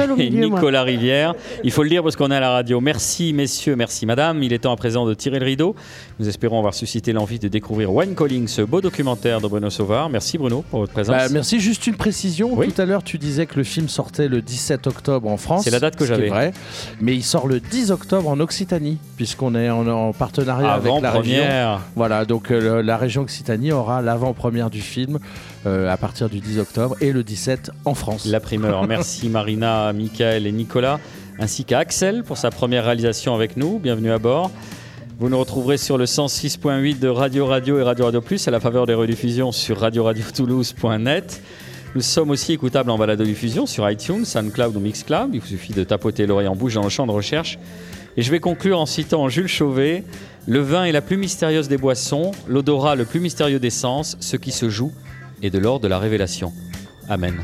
moi. 0.50 0.60
Nicolas 0.60 0.84
Rivière. 0.84 1.34
Il 1.64 1.72
faut 1.72 1.84
le 1.84 1.90
dire 1.90 2.02
parce 2.04 2.16
qu'on 2.16 2.32
est 2.32 2.36
à 2.36 2.40
la 2.40 2.52
radio. 2.52 2.82
Merci 2.82 3.34
messieurs, 3.34 3.76
merci 3.76 4.06
madame. 4.06 4.42
Il 4.42 4.54
est 4.54 4.60
temps 4.60 4.74
à 4.74 4.78
présent 4.78 5.06
de 5.06 5.14
tirer 5.14 5.40
le 5.40 5.46
rideau. 5.46 5.76
Nous 6.20 6.28
espérons 6.28 6.58
avoir 6.58 6.74
suscité 6.74 7.14
l'envie 7.14 7.40
de 7.40 7.48
découvrir 7.48 7.94
Wine 7.94 8.16
Calling, 8.16 8.48
ce 8.48 8.62
beau 8.62 8.82
documentaire 8.82 9.42
de 9.42 9.48
Bruno 9.48 9.70
Sauvard. 9.70 10.10
Merci 10.10 10.38
Bruno 10.38 10.64
pour 10.70 10.80
votre 10.80 10.94
présence. 10.94 11.16
Bah, 11.16 11.28
merci, 11.32 11.60
juste 11.60 11.86
une 11.88 11.96
précision. 11.96 12.52
Oui. 12.54 12.72
Tout 12.72 12.82
à 12.82 12.86
l'heure, 12.86 13.04
tu 13.04 13.18
disais 13.18 13.46
que 13.46 13.58
le 13.58 13.64
film 13.64 13.88
sortait 13.88 14.28
le 14.28 14.42
17 14.42 14.71
octobre 14.88 15.28
en 15.30 15.38
France. 15.38 15.64
C'est 15.64 15.72
la 15.72 15.80
date 15.80 15.96
que 15.96 16.06
j'avais. 16.06 16.30
vrai. 16.30 16.54
Mais 17.00 17.16
il 17.16 17.24
sort 17.24 17.48
le 17.48 17.60
10 17.60 17.92
octobre 17.92 18.30
en 18.30 18.40
Occitanie, 18.40 18.98
puisqu'on 19.18 19.56
est 19.56 19.70
en, 19.70 19.88
en 19.88 20.14
partenariat 20.14 20.74
avec 20.74 20.92
la 21.02 21.12
région. 21.12 21.42
Avant-première. 21.44 21.82
Voilà, 21.96 22.26
donc 22.26 22.52
euh, 22.52 22.82
la 22.82 22.98
région 22.98 23.24
Occitanie 23.24 23.72
aura 23.72 24.02
l'avant-première 24.02 24.70
du 24.70 24.82
film 24.82 25.20
euh, 25.66 25.90
à 25.90 25.98
partir 25.98 26.30
du 26.30 26.40
10 26.40 26.60
octobre 26.60 26.96
et 27.02 27.12
le 27.12 27.24
17 27.24 27.72
en 27.86 27.94
France. 27.94 28.26
La 28.26 28.40
primeur. 28.40 28.88
Merci 28.88 29.30
Marina, 29.30 29.94
Michael 29.94 30.48
et 30.48 30.52
Nicolas, 30.52 31.00
ainsi 31.40 31.66
qu'à 31.66 31.80
Axel 31.80 32.24
pour 32.24 32.38
sa 32.38 32.50
première 32.50 32.86
réalisation 32.86 33.36
avec 33.36 33.58
nous. 33.58 33.80
Bienvenue 33.80 34.12
à 34.12 34.18
bord. 34.18 34.52
Vous 35.20 35.30
nous 35.30 35.40
retrouverez 35.40 35.78
sur 35.78 36.00
le 36.00 36.06
106.8 36.06 36.98
de 36.98 37.08
Radio 37.08 37.46
Radio 37.46 37.78
et 37.78 37.84
Radio 37.84 38.06
Radio 38.06 38.22
Plus 38.22 38.48
à 38.48 38.52
la 38.52 38.60
faveur 38.60 38.88
des 38.88 38.96
rediffusions 38.96 39.52
sur 39.52 39.80
radioradiotoulouse.net. 39.80 41.42
Nous 41.94 42.02
sommes 42.02 42.30
aussi 42.30 42.54
écoutables 42.54 42.90
en 42.90 42.98
balado-diffusion 42.98 43.66
sur 43.66 43.90
iTunes, 43.90 44.24
SoundCloud 44.24 44.78
ou 44.78 44.80
Mixcloud. 44.80 45.32
Il 45.34 45.42
vous 45.42 45.48
suffit 45.48 45.74
de 45.74 45.84
tapoter 45.84 46.26
l'oreille 46.26 46.48
en 46.48 46.56
bouche 46.56 46.76
dans 46.76 46.84
le 46.84 46.90
champ 46.90 47.06
de 47.06 47.12
recherche. 47.12 47.60
Et 48.16 48.22
je 48.22 48.32
vais 48.32 48.40
conclure 48.40 48.80
en 48.80 48.86
citant 48.86 49.28
Jules 49.28 49.48
Chauvet 49.48 50.06
Le 50.48 50.60
vin 50.60 50.86
est 50.86 50.94
la 50.94 51.02
plus 51.02 51.18
mystérieuse 51.18 51.68
des 51.68 51.78
boissons, 51.78 52.32
l'odorat 52.48 52.96
le 52.96 53.04
plus 53.04 53.20
mystérieux 53.20 53.60
des 53.60 53.70
sens, 53.70 54.16
ce 54.22 54.38
qui 54.38 54.52
se 54.52 54.70
joue 54.70 54.94
est 55.44 55.50
de 55.50 55.60
l'ordre 55.60 55.82
de 55.82 55.90
la 55.90 56.00
révélation. 56.00 56.54
Amen. 57.10 57.36